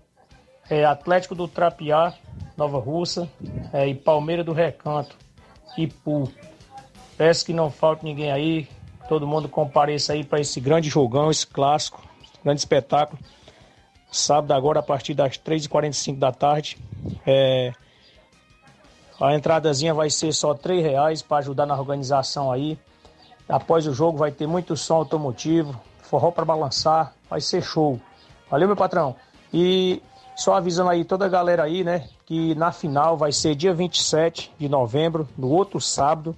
É, 0.71 0.85
Atlético 0.85 1.35
do 1.35 1.49
Trapiá, 1.49 2.15
Nova 2.57 2.79
Russa 2.79 3.29
é, 3.73 3.89
e 3.89 3.95
Palmeiras 3.97 4.47
do 4.47 4.53
Recanto, 4.53 5.17
Ipu. 5.77 6.31
Peço 7.19 7.47
que 7.47 7.53
não 7.53 7.69
falte 7.69 8.05
ninguém 8.05 8.31
aí, 8.31 8.69
todo 9.09 9.27
mundo 9.27 9.49
compareça 9.49 10.13
aí 10.13 10.23
para 10.23 10.41
esse 10.41 10.61
grande 10.61 10.89
jogão, 10.89 11.33
esse 11.33 11.49
clássico, 11.49 12.01
grande 12.45 12.61
espetáculo. 12.61 13.19
Sábado 14.15 14.53
agora 14.55 14.79
a 14.79 14.83
partir 14.83 15.13
das 15.13 15.37
3h45 15.37 16.17
da 16.21 16.31
tarde. 16.31 16.79
É, 17.27 17.73
a 19.21 19.35
entradazinha 19.35 19.93
vai 19.93 20.09
ser 20.09 20.33
só 20.33 20.53
R$ 20.53 20.81
reais 20.81 21.21
para 21.21 21.39
ajudar 21.39 21.67
na 21.67 21.77
organização 21.77 22.53
aí. 22.53 22.79
Após 23.49 23.89
o 23.89 23.93
jogo 23.93 24.17
vai 24.17 24.31
ter 24.31 24.47
muito 24.47 24.77
som 24.77 24.95
automotivo, 24.95 25.75
forró 26.01 26.31
para 26.31 26.45
balançar, 26.45 27.13
vai 27.29 27.41
ser 27.41 27.61
show. 27.61 28.01
Valeu, 28.49 28.69
meu 28.69 28.77
patrão. 28.77 29.17
E 29.53 30.01
só 30.37 30.55
avisando 30.55 30.91
aí 30.91 31.05
toda 31.05 31.27
a 31.27 31.29
galera 31.29 31.65
aí, 31.65 31.83
né, 31.83 32.09
que 32.25 32.55
na 32.55 32.71
final 32.71 33.17
vai 33.17 33.33
ser 33.33 33.57
dia 33.57 33.75
27 33.75 34.53
de 34.57 34.69
novembro, 34.69 35.29
no 35.37 35.51
outro 35.51 35.81
sábado, 35.81 36.37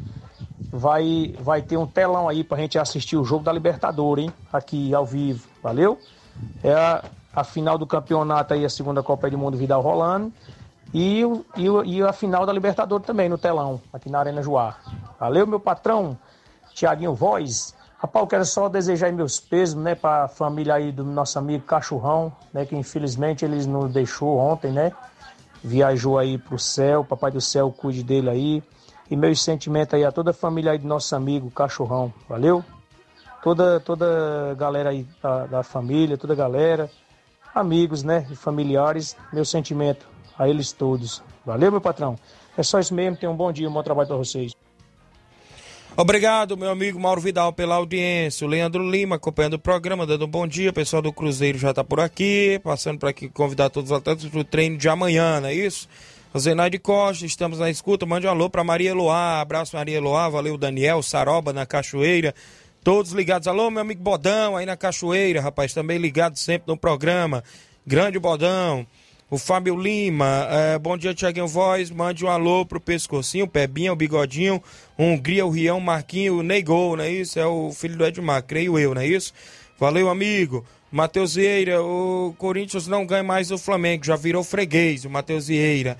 vai 0.72 1.34
vai 1.40 1.60
ter 1.60 1.76
um 1.76 1.86
telão 1.86 2.26
aí 2.26 2.42
pra 2.42 2.56
gente 2.56 2.78
assistir 2.78 3.18
o 3.18 3.24
jogo 3.24 3.44
da 3.44 3.52
Libertadores, 3.52 4.24
hein, 4.24 4.32
aqui 4.50 4.94
ao 4.94 5.04
vivo. 5.04 5.46
Valeu? 5.62 5.98
É 6.64 7.02
a, 7.36 7.44
final 7.44 7.76
do 7.76 7.86
campeonato 7.86 8.54
aí, 8.54 8.64
a 8.64 8.70
segunda 8.70 9.02
Copa 9.02 9.30
do 9.30 9.36
Mundo 9.36 9.58
Vidal 9.58 9.82
rolando. 9.82 10.32
E, 10.94 11.22
e, 11.56 11.66
e 11.84 12.02
a 12.02 12.12
final 12.12 12.46
da 12.46 12.52
Libertadores 12.52 13.06
também 13.06 13.28
no 13.28 13.36
telão, 13.36 13.80
aqui 13.92 14.08
na 14.08 14.20
Arena 14.20 14.42
Joá. 14.42 14.76
Valeu, 15.20 15.46
meu 15.46 15.60
patrão, 15.60 16.16
Tiaguinho 16.72 17.14
Voz. 17.14 17.74
Rapaz, 17.98 18.22
eu 18.22 18.26
quero 18.26 18.44
só 18.44 18.68
desejar 18.68 19.12
meus 19.12 19.38
pesos, 19.38 19.74
né, 19.74 19.94
pra 19.94 20.28
família 20.28 20.74
aí 20.74 20.92
do 20.92 21.04
nosso 21.04 21.38
amigo 21.38 21.64
Cachorrão, 21.64 22.32
né, 22.52 22.64
que 22.64 22.76
infelizmente 22.76 23.44
eles 23.44 23.66
nos 23.66 23.92
deixou 23.92 24.38
ontem, 24.38 24.70
né? 24.70 24.92
Viajou 25.62 26.18
aí 26.18 26.38
pro 26.38 26.58
céu, 26.58 27.04
papai 27.04 27.30
do 27.30 27.40
céu 27.40 27.72
cuide 27.72 28.02
dele 28.02 28.30
aí. 28.30 28.62
E 29.10 29.16
meus 29.16 29.42
sentimentos 29.42 29.94
aí 29.94 30.04
a 30.04 30.12
toda 30.12 30.30
a 30.30 30.34
família 30.34 30.72
aí 30.72 30.78
do 30.78 30.86
nosso 30.86 31.14
amigo 31.14 31.50
Cachorrão, 31.50 32.12
valeu? 32.28 32.64
Toda, 33.42 33.80
toda 33.80 34.54
galera 34.58 34.90
aí 34.90 35.06
da, 35.22 35.46
da 35.46 35.62
família, 35.62 36.18
toda 36.18 36.32
a 36.32 36.36
galera, 36.36 36.90
amigos, 37.56 38.02
né, 38.02 38.26
e 38.30 38.36
familiares, 38.36 39.16
meu 39.32 39.44
sentimento 39.44 40.06
a 40.38 40.48
eles 40.48 40.72
todos. 40.72 41.22
Valeu, 41.44 41.70
meu 41.70 41.80
patrão? 41.80 42.18
É 42.56 42.62
só 42.62 42.78
isso 42.78 42.94
mesmo, 42.94 43.16
tenham 43.16 43.32
um 43.32 43.36
bom 43.36 43.50
dia, 43.50 43.68
um 43.68 43.72
bom 43.72 43.82
trabalho 43.82 44.08
para 44.08 44.16
vocês. 44.16 44.52
Obrigado, 45.96 46.58
meu 46.58 46.70
amigo 46.70 47.00
Mauro 47.00 47.22
Vidal, 47.22 47.54
pela 47.54 47.76
audiência. 47.76 48.46
O 48.46 48.50
Leandro 48.50 48.88
Lima 48.88 49.16
acompanhando 49.16 49.54
o 49.54 49.58
programa, 49.58 50.06
dando 50.06 50.26
um 50.26 50.28
bom 50.28 50.46
dia. 50.46 50.68
O 50.68 50.72
pessoal 50.72 51.00
do 51.00 51.10
Cruzeiro 51.10 51.56
já 51.56 51.70
está 51.70 51.82
por 51.82 52.00
aqui, 52.00 52.60
passando 52.62 52.98
para 52.98 53.08
aqui 53.08 53.30
convidar 53.30 53.70
todos 53.70 53.90
os 53.90 53.96
atletas 53.96 54.26
para 54.26 54.40
o 54.40 54.44
treino 54.44 54.76
de 54.76 54.90
amanhã, 54.90 55.40
não 55.40 55.48
é 55.48 55.54
isso? 55.54 55.88
Zenaide 56.38 56.78
Costa, 56.78 57.24
estamos 57.24 57.58
na 57.58 57.70
escuta. 57.70 58.04
Mande 58.04 58.26
um 58.26 58.30
alô 58.30 58.50
para 58.50 58.62
Maria 58.62 58.90
Eloá. 58.90 59.40
Abraço, 59.40 59.74
Maria 59.74 59.96
Eloá. 59.96 60.28
Valeu, 60.28 60.58
Daniel, 60.58 61.02
Saroba 61.02 61.50
na 61.50 61.64
Cachoeira. 61.64 62.34
Todos 62.86 63.10
ligados. 63.10 63.48
Alô, 63.48 63.68
meu 63.68 63.80
amigo 63.80 64.00
Bodão 64.00 64.56
aí 64.56 64.64
na 64.64 64.76
Cachoeira, 64.76 65.40
rapaz. 65.40 65.74
Também 65.74 65.98
ligado 65.98 66.36
sempre 66.36 66.68
no 66.68 66.76
programa. 66.76 67.42
Grande 67.84 68.16
Bodão. 68.16 68.86
O 69.28 69.38
Fábio 69.38 69.74
Lima, 69.74 70.46
é, 70.48 70.78
bom 70.78 70.96
dia, 70.96 71.12
Tiaguinho 71.12 71.48
Voz. 71.48 71.90
Mande 71.90 72.24
um 72.24 72.28
alô 72.28 72.64
pro 72.64 72.80
Pescocinho, 72.80 73.48
Pebinha, 73.48 73.92
o 73.92 73.96
Bigodinho, 73.96 74.62
Hungria, 74.96 75.44
o 75.44 75.50
Rião, 75.50 75.80
Marquinho, 75.80 76.38
o 76.38 76.42
Neigol, 76.44 76.96
não 76.96 77.02
é 77.02 77.10
isso? 77.10 77.40
É 77.40 77.44
o 77.44 77.72
filho 77.72 77.96
do 77.96 78.06
Edmar, 78.06 78.44
creio 78.44 78.78
eu, 78.78 78.94
não 78.94 79.02
é 79.02 79.06
isso? 79.08 79.34
Valeu, 79.80 80.08
amigo. 80.08 80.64
Matheus 80.88 81.34
Vieira, 81.34 81.82
o 81.82 82.36
Corinthians 82.38 82.86
não 82.86 83.04
ganha 83.04 83.24
mais 83.24 83.50
o 83.50 83.58
Flamengo, 83.58 84.04
já 84.06 84.14
virou 84.14 84.44
freguês, 84.44 85.04
o 85.04 85.10
Matheus 85.10 85.48
Vieira. 85.48 85.98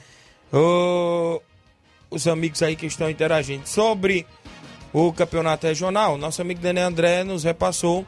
Ô, 0.53 1.43
os 2.09 2.29
amigos 2.29 2.63
aí 2.63 2.77
que 2.77 2.87
estão 2.87 3.11
interagindo. 3.11 3.69
Sobre 3.69 4.25
o 4.93 5.13
campeonato 5.13 5.67
regional, 5.67 6.17
nosso 6.17 6.41
amigo 6.41 6.61
Daniel 6.61 6.89
André 6.89 7.25
nos 7.25 7.45
repassou 7.45 8.07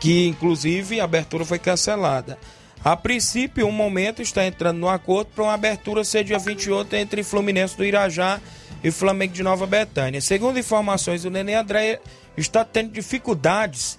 que, 0.00 0.26
inclusive, 0.26 1.00
a 1.00 1.04
abertura 1.04 1.44
foi 1.44 1.58
cancelada. 1.58 2.38
A 2.84 2.96
princípio, 2.96 3.66
um 3.66 3.72
momento 3.72 4.22
está 4.22 4.46
entrando 4.46 4.78
no 4.78 4.88
acordo 4.88 5.30
para 5.34 5.44
uma 5.44 5.54
abertura 5.54 6.04
ser 6.04 6.22
dia 6.22 6.38
28 6.38 6.94
entre 6.94 7.24
Fluminense 7.24 7.76
do 7.76 7.84
Irajá 7.84 8.40
e 8.82 8.90
Flamengo 8.90 9.32
de 9.32 9.42
Nova 9.42 9.66
Betânia. 9.66 10.20
Segundo 10.20 10.58
informações 10.58 11.22
do 11.22 11.30
Nenê 11.30 11.54
André, 11.54 12.00
está 12.36 12.64
tendo 12.64 12.92
dificuldades 12.92 13.98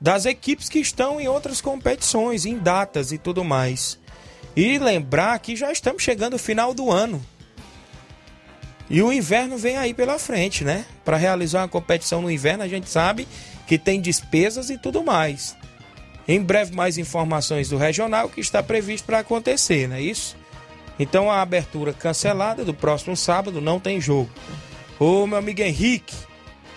das 0.00 0.24
equipes 0.24 0.68
que 0.68 0.78
estão 0.78 1.20
em 1.20 1.28
outras 1.28 1.60
competições, 1.60 2.46
em 2.46 2.58
datas 2.58 3.12
e 3.12 3.18
tudo 3.18 3.44
mais. 3.44 3.98
E 4.54 4.78
lembrar 4.78 5.38
que 5.38 5.54
já 5.54 5.70
estamos 5.70 6.02
chegando 6.02 6.34
ao 6.34 6.38
final 6.38 6.72
do 6.72 6.90
ano. 6.90 7.24
E 8.88 9.02
o 9.02 9.12
inverno 9.12 9.56
vem 9.56 9.76
aí 9.76 9.92
pela 9.92 10.18
frente, 10.18 10.62
né? 10.64 10.84
Para 11.04 11.16
realizar 11.16 11.62
uma 11.62 11.68
competição 11.68 12.22
no 12.22 12.30
inverno, 12.30 12.62
a 12.62 12.68
gente 12.68 12.88
sabe 12.88 13.26
que 13.66 13.78
tem 13.78 14.00
despesas 14.00 14.70
e 14.70 14.78
tudo 14.78 15.02
mais. 15.02 15.56
Em 16.28 16.40
breve, 16.40 16.74
mais 16.74 16.98
informações 16.98 17.68
do 17.68 17.76
regional 17.76 18.28
que 18.28 18.40
está 18.40 18.62
previsto 18.62 19.04
para 19.04 19.20
acontecer, 19.20 19.88
não 19.88 19.96
é 19.96 20.00
isso? 20.00 20.36
Então, 20.98 21.30
a 21.30 21.42
abertura 21.42 21.92
cancelada 21.92 22.64
do 22.64 22.72
próximo 22.72 23.16
sábado 23.16 23.60
não 23.60 23.78
tem 23.78 24.00
jogo. 24.00 24.30
O 24.98 25.26
meu 25.26 25.38
amigo 25.38 25.60
Henrique, 25.60 26.14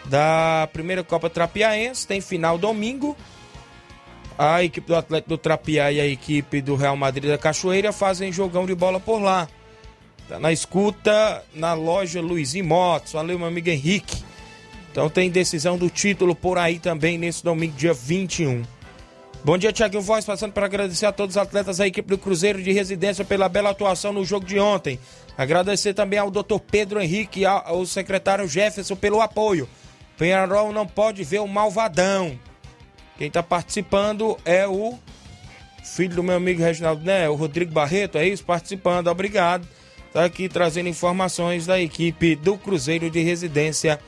da 0.06 0.68
primeira 0.74 1.04
Copa 1.04 1.30
Trapiaense, 1.30 2.06
tem 2.06 2.20
final 2.20 2.58
domingo. 2.58 3.16
A 4.38 4.64
equipe 4.64 4.88
do 4.88 4.96
Atlético 4.96 5.30
do 5.30 5.38
Trapiá 5.38 5.92
e 5.92 6.00
a 6.00 6.06
equipe 6.06 6.62
do 6.62 6.76
Real 6.76 6.96
Madrid 6.96 7.30
da 7.30 7.38
Cachoeira 7.38 7.92
fazem 7.92 8.32
jogão 8.32 8.66
de 8.66 8.74
bola 8.76 9.00
por 9.00 9.20
lá. 9.20 9.48
Tá 10.30 10.40
na 10.40 10.52
escuta 10.52 11.44
na 11.56 11.74
loja 11.74 12.22
Luizinho 12.22 12.64
Motos. 12.64 13.14
Valeu, 13.14 13.40
meu 13.40 13.48
amigo 13.48 13.68
Henrique. 13.68 14.24
Então 14.92 15.10
tem 15.10 15.28
decisão 15.28 15.76
do 15.76 15.90
título 15.90 16.36
por 16.36 16.60
aí 16.60 16.78
também 16.78 17.18
nesse 17.18 17.44
domingo, 17.44 17.76
dia 17.76 17.96
21. 17.96 18.62
Bom 19.44 19.58
dia, 19.58 19.74
Tiaguinho 19.74 20.04
Voz, 20.04 20.26
passando 20.26 20.52
para 20.52 20.68
agradecer 20.68 21.08
a 21.08 21.12
todos 21.12 21.36
os 21.36 21.42
atletas 21.42 21.78
da 21.78 21.88
equipe 21.88 22.08
do 22.08 22.18
Cruzeiro 22.18 22.62
de 22.62 22.72
Residência 22.72 23.26
pela 23.26 23.50
bela 23.50 23.72
atuação 23.72 24.14
no 24.14 24.24
jogo 24.24 24.46
de 24.46 24.60
ontem. 24.60 25.00
Agradecer 25.36 25.96
também 25.96 26.20
ao 26.20 26.30
doutor 26.30 26.60
Pedro 26.60 27.02
Henrique 27.02 27.40
e 27.40 27.46
ao 27.48 27.84
secretário 27.88 28.48
Jefferson 28.48 28.96
pelo 28.96 29.22
apoio. 29.22 29.68
Penharol 30.16 30.72
não 30.72 30.86
pode 30.86 31.24
ver 31.24 31.40
o 31.40 31.48
malvadão. 31.48 32.38
Quem 33.18 33.30
está 33.30 33.42
participando 33.42 34.38
é 34.46 34.68
o 34.68 34.94
filho 35.84 36.18
do 36.18 36.24
meu 36.24 36.36
amigo 36.36 36.62
Reginaldo, 36.62 37.04
né? 37.04 37.28
O 37.28 37.34
Rodrigo 37.34 37.72
Barreto, 37.72 38.20
é 38.20 38.28
isso? 38.28 38.46
Participando, 38.46 39.08
obrigado. 39.08 39.68
Está 40.10 40.26
aqui 40.26 40.50
trazendo 40.50 40.90
informações 40.90 41.68
da 41.68 41.80
equipe 41.80 42.36
do 42.36 42.58
Cruzeiro 42.58 43.12
de 43.12 43.22
Residência 43.22 44.00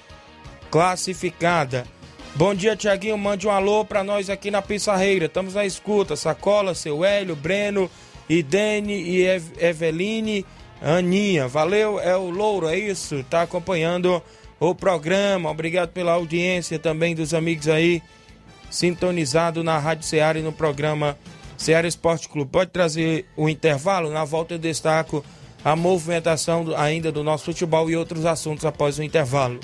classificada. 0.71 1.85
Bom 2.33 2.55
dia, 2.55 2.75
Tiaguinho. 2.75 3.17
Mande 3.19 3.47
um 3.47 3.51
alô 3.51 3.85
para 3.85 4.03
nós 4.03 4.27
aqui 4.27 4.49
na 4.49 4.63
Pissarreira. 4.63 5.27
Estamos 5.27 5.53
na 5.53 5.63
escuta. 5.63 6.15
Sacola, 6.15 6.73
seu 6.73 7.05
Hélio, 7.05 7.35
Breno, 7.35 7.89
Idene 8.27 8.93
e 8.93 9.25
Eveline, 9.59 10.43
Aninha. 10.81 11.47
Valeu, 11.47 11.99
é 11.99 12.17
o 12.17 12.31
Louro, 12.31 12.67
é 12.67 12.79
isso? 12.79 13.23
Tá 13.29 13.43
acompanhando 13.43 14.23
o 14.59 14.73
programa. 14.73 15.51
Obrigado 15.51 15.89
pela 15.89 16.13
audiência 16.13 16.79
também 16.79 17.13
dos 17.13 17.31
amigos 17.31 17.67
aí 17.67 18.01
sintonizado 18.71 19.63
na 19.63 19.77
Rádio 19.77 20.05
Ceará 20.07 20.39
e 20.39 20.41
no 20.41 20.51
programa 20.51 21.15
Ceará 21.57 21.87
Esporte 21.87 22.27
Clube. 22.27 22.49
Pode 22.49 22.71
trazer 22.71 23.27
o 23.37 23.47
intervalo? 23.47 24.09
Na 24.09 24.25
volta 24.25 24.55
eu 24.55 24.57
destaco 24.57 25.23
a 25.63 25.75
movimentação 25.75 26.73
ainda 26.75 27.11
do 27.11 27.23
nosso 27.23 27.45
futebol 27.45 27.89
e 27.89 27.95
outros 27.95 28.25
assuntos 28.25 28.65
após 28.65 28.97
o 28.97 29.03
intervalo. 29.03 29.59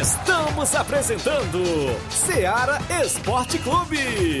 Estamos 0.00 0.74
apresentando 0.74 1.62
Ceará 2.10 2.80
Esporte 3.02 3.58
Clube. 3.58 4.40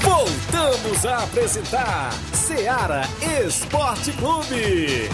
Voltamos 0.00 1.04
a 1.04 1.24
apresentar 1.24 2.12
Seara 2.32 3.02
Esporte 3.44 4.12
Clube. 4.12 5.08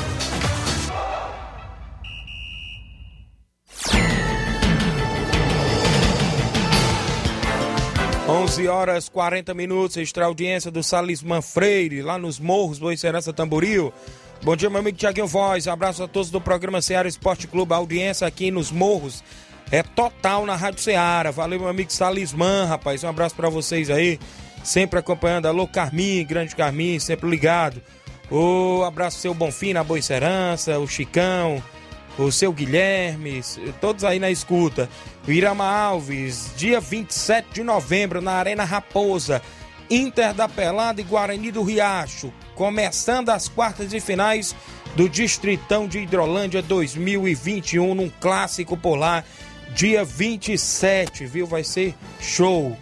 11 8.48 8.66
horas 8.66 9.08
40 9.10 9.52
minutos, 9.52 9.98
extra 9.98 10.24
audiência 10.24 10.70
do 10.70 10.82
Salisman 10.82 11.42
Freire, 11.42 12.00
lá 12.00 12.16
nos 12.16 12.40
Morros, 12.40 12.78
Boicerança 12.78 13.30
Tamboril. 13.30 13.92
Bom 14.42 14.56
dia, 14.56 14.70
meu 14.70 14.80
amigo 14.80 14.96
Tiaguinho 14.96 15.26
Voz. 15.26 15.68
Abraço 15.68 16.02
a 16.02 16.08
todos 16.08 16.30
do 16.30 16.40
programa 16.40 16.80
Seara 16.80 17.06
Esporte 17.06 17.46
Clube. 17.46 17.74
A 17.74 17.76
audiência 17.76 18.26
aqui 18.26 18.50
nos 18.50 18.72
Morros 18.72 19.22
é 19.70 19.82
total 19.82 20.46
na 20.46 20.56
Rádio 20.56 20.80
Seara. 20.80 21.30
Valeu, 21.30 21.60
meu 21.60 21.68
amigo 21.68 21.92
Salisman, 21.92 22.64
rapaz. 22.66 23.04
Um 23.04 23.08
abraço 23.08 23.34
para 23.34 23.50
vocês 23.50 23.90
aí. 23.90 24.18
Sempre 24.64 24.98
acompanhando. 24.98 25.44
Alô, 25.44 25.68
Carmim, 25.68 26.24
grande 26.24 26.56
Carmim, 26.56 26.98
sempre 26.98 27.28
ligado. 27.28 27.82
O 28.30 28.82
abraço 28.82 29.18
seu 29.18 29.34
Bonfim 29.34 29.74
na 29.74 29.84
Boicerança, 29.84 30.78
o 30.78 30.88
Chicão, 30.88 31.62
o 32.24 32.32
seu 32.32 32.52
Guilherme, 32.52 33.42
todos 33.80 34.04
aí 34.04 34.18
na 34.18 34.30
escuta. 34.30 34.88
O 35.26 35.30
Irama 35.30 35.64
Alves, 35.64 36.52
dia 36.56 36.80
27 36.80 37.46
de 37.54 37.62
novembro, 37.62 38.20
na 38.20 38.32
Arena 38.32 38.64
Raposa. 38.64 39.40
Inter 39.90 40.34
da 40.34 40.48
Pelada 40.48 41.00
e 41.00 41.04
Guarani 41.04 41.50
do 41.50 41.62
Riacho. 41.62 42.32
Começando 42.54 43.30
as 43.30 43.48
quartas 43.48 43.92
e 43.92 44.00
finais 44.00 44.54
do 44.94 45.08
Distritão 45.08 45.86
de 45.86 46.00
Hidrolândia 46.00 46.60
2021, 46.60 47.94
num 47.94 48.10
clássico 48.20 48.76
polar, 48.76 49.24
dia 49.74 50.04
27, 50.04 51.24
viu? 51.26 51.46
Vai 51.46 51.64
ser 51.64 51.94
show. 52.20 52.76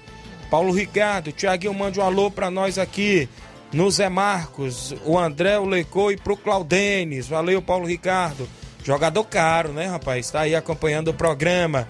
Paulo 0.51 0.73
Ricardo, 0.73 1.33
Tiaguinho, 1.33 1.75
mande 1.75 2.01
um 2.01 2.03
alô 2.03 2.31
pra 2.31 2.51
nós 2.51 2.79
aqui 2.79 3.29
no 3.73 3.91
Zé 3.91 4.09
Marcos, 4.09 4.95
o 5.05 5.19
André, 5.19 5.59
o 5.59 5.65
Lecô 5.65 6.11
e 6.11 6.17
pro 6.17 6.37
Claudenes. 6.37 7.29
Valeu, 7.29 7.61
Paulo 7.61 7.87
Ricardo. 7.87 8.49
Jogador 8.87 9.25
caro, 9.25 9.73
né, 9.73 9.87
rapaz? 9.87 10.31
Tá 10.31 10.43
aí 10.43 10.55
acompanhando 10.55 11.09
o 11.09 11.13
programa. 11.13 11.89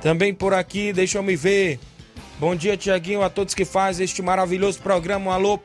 Também 0.00 0.32
por 0.32 0.54
aqui, 0.54 0.92
deixa 0.92 1.18
eu 1.18 1.22
me 1.22 1.34
ver. 1.34 1.80
Bom 2.38 2.54
dia, 2.54 2.76
Tiaguinho, 2.76 3.24
a 3.24 3.28
todos 3.28 3.52
que 3.52 3.64
fazem 3.64 4.04
este 4.04 4.22
maravilhoso 4.22 4.78
programa. 4.78 5.28
Um 5.28 5.32
alô 5.32 5.58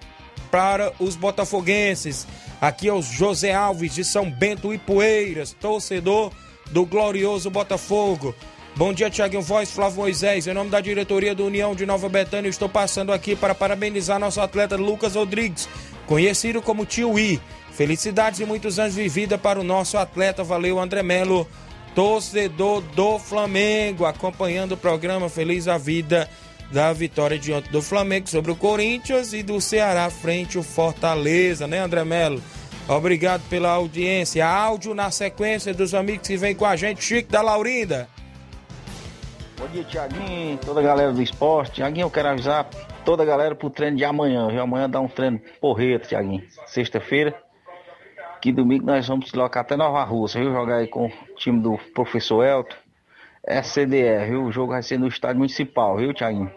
para 0.49 0.91
os 0.97 1.15
botafoguenses. 1.15 2.25
Aqui 2.59 2.88
é 2.88 2.93
o 2.93 2.99
José 2.99 3.53
Alves 3.53 3.93
de 3.93 4.03
São 4.03 4.32
Bento 4.32 4.73
e 4.73 4.79
Poeiras, 4.79 5.55
torcedor 5.61 6.32
do 6.71 6.84
glorioso 6.84 7.51
Botafogo. 7.51 8.34
Bom 8.75 8.91
dia, 8.91 9.11
Tiaguinho 9.11 9.43
Voz, 9.43 9.69
Flávio 9.69 9.99
Moisés. 9.99 10.47
Em 10.47 10.53
nome 10.55 10.71
da 10.71 10.82
diretoria 10.82 11.36
do 11.36 11.45
União 11.45 11.75
de 11.75 11.86
Nova 11.86 12.09
Betânia, 12.09 12.49
estou 12.49 12.67
passando 12.67 13.13
aqui 13.13 13.36
para 13.36 13.53
parabenizar 13.53 14.17
nosso 14.17 14.41
atleta 14.41 14.77
Lucas 14.77 15.13
Rodrigues, 15.13 15.69
conhecido 16.07 16.59
como 16.59 16.88
Tio 16.88 17.19
I. 17.19 17.39
Felicidades 17.72 18.39
e 18.39 18.45
muitos 18.45 18.78
anos 18.80 18.95
de 18.95 19.07
vida 19.07 19.38
para 19.38 19.59
o 19.59 19.63
nosso 19.63 19.97
atleta. 19.97 20.43
Valeu, 20.43 20.80
André 20.80 21.01
Melo, 21.01 21.47
torcedor 21.95 22.82
do 22.82 23.17
Flamengo, 23.17 24.05
acompanhando 24.05 24.74
o 24.74 24.78
programa 24.78 25.30
Feliz 25.30 25.67
a 25.67 25.78
Vida 25.78 26.30
da 26.72 26.93
vitória 26.93 27.38
de 27.38 27.51
ontem 27.51 27.69
do 27.69 27.82
Flamengo 27.82 28.30
sobre 28.30 28.51
o 28.51 28.55
Corinthians 28.55 29.34
e 29.34 29.43
do 29.43 29.59
Ceará 29.59 30.09
frente 30.09 30.57
ao 30.57 30.63
Fortaleza, 30.63 31.67
né, 31.67 31.80
André 31.80 32.03
Melo? 32.05 32.41
Obrigado 32.88 33.41
pela 33.49 33.69
audiência. 33.69 34.45
Áudio 34.45 34.93
na 34.93 35.11
sequência 35.11 35.74
dos 35.74 35.93
amigos 35.93 36.28
que 36.28 36.38
vem 36.38 36.55
com 36.55 36.65
a 36.65 36.76
gente. 36.76 37.03
Chico 37.03 37.32
da 37.32 37.41
Laurinda. 37.41 38.07
Bom 39.57 39.67
dia, 39.67 39.84
Tiaguinho, 39.84 40.57
toda 40.57 40.80
a 40.80 40.84
galera 40.84 41.13
do 41.13 41.22
esporte. 41.22 41.74
Tiaguinho, 41.74 42.05
eu 42.05 42.09
quero 42.09 42.30
avisar 42.30 42.67
toda 43.05 43.22
a 43.22 43.26
galera 43.26 43.53
pro 43.53 43.69
treino 43.69 43.95
de 43.95 44.03
amanhã. 44.03 44.47
Viu? 44.47 44.61
Amanhã 44.61 44.89
dá 44.89 44.99
um 44.99 45.07
treino 45.07 45.39
porreto, 45.59 46.07
Tiaguinho. 46.07 46.43
Sexta-feira. 46.65 47.36
Que 48.42 48.52
domingo 48.52 48.88
nós 48.88 49.08
vamos 49.08 49.26
deslocar 49.26 49.62
até 49.62 49.78
Nova 49.78 50.04
Rússia, 50.04 50.42
viu? 50.42 50.52
Jogar 50.52 50.78
aí 50.78 50.88
com 50.88 51.06
o 51.06 51.36
time 51.36 51.60
do 51.60 51.78
professor 51.94 52.44
Elton. 52.44 52.76
SCDR, 53.48 54.28
viu? 54.28 54.46
O 54.46 54.52
jogo 54.52 54.72
vai 54.72 54.82
ser 54.82 54.98
no 54.98 55.08
estádio 55.08 55.38
municipal, 55.38 55.98
viu, 55.98 56.12
Tiaguinho? 56.12 56.52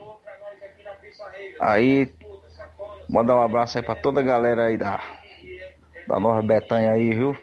Aí, 1.60 2.10
mandar 3.08 3.36
um 3.36 3.42
abraço 3.42 3.76
aí 3.76 3.84
pra 3.84 3.94
toda 3.94 4.20
a 4.20 4.22
galera 4.24 4.66
aí 4.66 4.78
da, 4.78 4.98
da 6.08 6.18
Nova 6.18 6.40
Betânia 6.40 6.92
aí, 6.92 7.12
viu? 7.12 7.36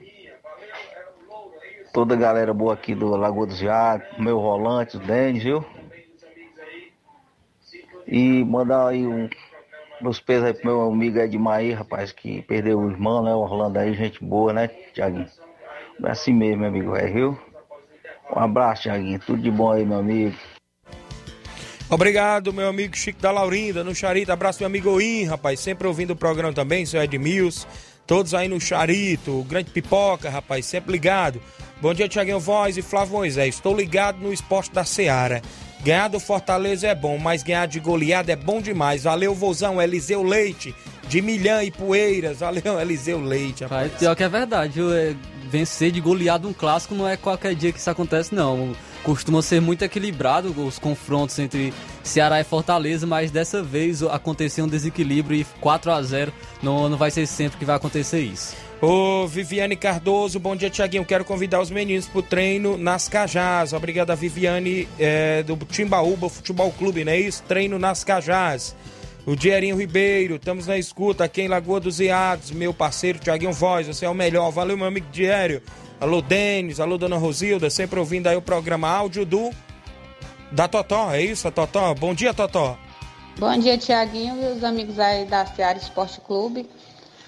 Toda 1.94 2.16
a 2.16 2.18
galera 2.18 2.52
boa 2.52 2.74
aqui 2.74 2.96
do 2.96 3.10
Lagoa 3.10 3.46
dos 3.46 3.60
Viados, 3.60 4.08
meu 4.18 4.40
rolante, 4.40 4.98
o 4.98 5.00
Denis, 5.00 5.44
viu? 5.44 5.64
E 8.08 8.44
mandar 8.44 8.88
aí 8.88 9.06
um, 9.06 9.30
meus 10.02 10.20
pesos 10.20 10.46
aí 10.46 10.54
pro 10.54 10.66
meu 10.66 10.82
amigo 10.82 11.20
Edmaí, 11.20 11.72
rapaz, 11.74 12.12
que 12.12 12.42
perdeu 12.44 12.80
o 12.80 12.90
irmão, 12.90 13.24
né? 13.24 13.34
Orlando 13.34 13.78
aí, 13.80 13.94
gente 13.94 14.24
boa, 14.24 14.54
né, 14.54 14.68
Tiaguinho? 14.94 15.28
É 16.04 16.12
assim 16.12 16.34
mesmo, 16.34 16.62
meu 16.62 16.70
amigo, 16.70 16.96
é, 16.96 17.08
viu? 17.08 17.38
Um 18.36 18.40
abraço, 18.40 18.84
Tiaguinho. 18.84 19.20
Tudo 19.20 19.42
de 19.42 19.52
bom 19.52 19.72
aí, 19.72 19.86
meu 19.86 20.00
amigo. 20.00 20.36
Obrigado, 21.90 22.54
meu 22.54 22.70
amigo 22.70 22.96
Chico 22.96 23.22
da 23.22 23.32
Laurinda, 23.32 23.84
no 23.84 23.94
Charito. 23.94 24.32
Abraço, 24.32 24.60
meu 24.60 24.68
amigo 24.68 24.90
Oim, 24.90 25.26
rapaz, 25.26 25.60
sempre 25.60 25.88
ouvindo 25.88 26.12
o 26.12 26.16
programa 26.16 26.54
também, 26.54 26.86
seu 26.86 27.04
Edmilson. 27.04 27.68
Todos 28.08 28.34
aí 28.34 28.48
no 28.48 28.60
Charito, 28.60 29.44
Grande 29.44 29.72
Pipoca, 29.72 30.30
rapaz, 30.30 30.66
sempre 30.66 30.92
ligado. 30.92 31.42
Bom 31.82 31.94
dia, 31.94 32.08
Tiaguinho 32.08 32.40
Voz 32.40 32.78
e 32.78 32.82
Flávio 32.82 33.16
Moisés. 33.16 33.56
Estou 33.56 33.76
ligado 33.76 34.20
no 34.20 34.32
esporte 34.32 34.72
da 34.72 34.86
Seara. 34.86 35.42
Ganhar 35.84 36.10
do 36.10 36.20
Fortaleza 36.20 36.88
é 36.88 36.94
bom, 36.94 37.18
mas 37.18 37.42
ganhar 37.42 37.66
de 37.66 37.80
goleada 37.80 38.32
é 38.32 38.36
bom 38.36 38.62
demais. 38.62 39.04
Valeu, 39.04 39.34
vozão, 39.34 39.82
Eliseu 39.82 40.22
Leite, 40.22 40.76
de 41.08 41.22
Milhã 41.22 41.64
e 41.64 41.72
Poeiras. 41.72 42.40
Valeu, 42.40 42.78
Eliseu 42.80 43.20
Leite, 43.20 43.64
rapaz. 43.64 43.90
Pai, 43.90 44.00
pior 44.00 44.16
que 44.16 44.24
é 44.24 44.30
verdade? 44.30 44.80
É, 44.80 45.16
vencer 45.50 45.92
de 45.92 46.00
goleada 46.00 46.48
um 46.48 46.54
clássico 46.54 46.94
não 46.94 47.08
é 47.08 47.18
qualquer 47.18 47.56
dia 47.56 47.72
que 47.72 47.80
isso 47.80 47.90
acontece, 47.90 48.34
não. 48.34 48.76
Costuma 49.04 49.42
ser 49.42 49.60
muito 49.60 49.84
equilibrado 49.84 50.54
os 50.64 50.78
confrontos 50.78 51.40
entre 51.40 51.74
Ceará 52.04 52.40
e 52.40 52.44
Fortaleza, 52.44 53.08
mas 53.08 53.32
dessa 53.32 53.64
vez 53.64 54.04
aconteceu 54.04 54.66
um 54.66 54.68
desequilíbrio 54.68 55.42
e 55.42 55.44
4 55.60 55.92
a 55.92 56.02
0 56.04 56.32
não, 56.62 56.88
não 56.88 56.98
vai 56.98 57.10
ser 57.10 57.26
sempre 57.26 57.58
que 57.58 57.66
vai 57.66 57.76
acontecer 57.76 58.20
isso. 58.22 58.56
Ô 58.82 59.28
Viviane 59.28 59.76
Cardoso, 59.76 60.40
bom 60.40 60.56
dia, 60.56 60.68
Tiaguinho. 60.68 61.06
Quero 61.06 61.24
convidar 61.24 61.62
os 61.62 61.70
meninos 61.70 62.08
pro 62.08 62.24
treino 62.24 62.78
nas 62.78 63.08
Cajás. 63.08 63.74
Obrigado 63.74 64.10
a 64.10 64.16
Viviane 64.16 64.90
é, 64.98 65.44
do 65.44 65.56
Timbaúba 65.56 66.28
Futebol 66.28 66.72
Clube, 66.72 67.06
não 67.06 67.12
é 67.12 67.20
isso? 67.20 67.44
Treino 67.44 67.78
nas 67.78 68.04
Cajás. 68.04 68.76
O 69.24 69.36
Dierinho 69.36 69.78
Ribeiro, 69.78 70.38
estamos 70.38 70.66
na 70.66 70.80
escuta 70.80 71.24
aqui 71.24 71.44
em 71.44 71.48
Lagoa 71.48 71.80
dos 71.80 72.00
Iados, 72.00 72.50
meu 72.50 72.74
parceiro 72.74 73.20
Tiaguinho 73.20 73.54
Voz, 73.54 73.86
você 73.86 74.04
é 74.04 74.10
o 74.10 74.16
melhor. 74.16 74.50
Valeu, 74.50 74.76
meu 74.76 74.88
amigo 74.88 75.06
Diério. 75.12 75.62
Alô, 76.00 76.20
Denis, 76.20 76.80
alô, 76.80 76.98
dona 76.98 77.18
Rosilda, 77.18 77.70
sempre 77.70 78.00
ouvindo 78.00 78.26
aí 78.26 78.36
o 78.36 78.42
programa 78.42 78.90
áudio 78.90 79.24
do. 79.28 79.52
Da 80.52 80.68
Totó, 80.68 81.12
é 81.14 81.22
isso, 81.22 81.48
a 81.48 81.52
Totó? 81.52 81.94
Bom 81.94 82.16
dia, 82.16 82.34
Totó. 82.34 82.76
Bom 83.38 83.56
dia, 83.60 83.78
Tiaguinho 83.78 84.42
e 84.42 84.58
os 84.58 84.64
amigos 84.64 84.98
aí 84.98 85.26
da 85.26 85.46
Seara 85.46 85.78
Esporte 85.78 86.20
Clube. 86.20 86.68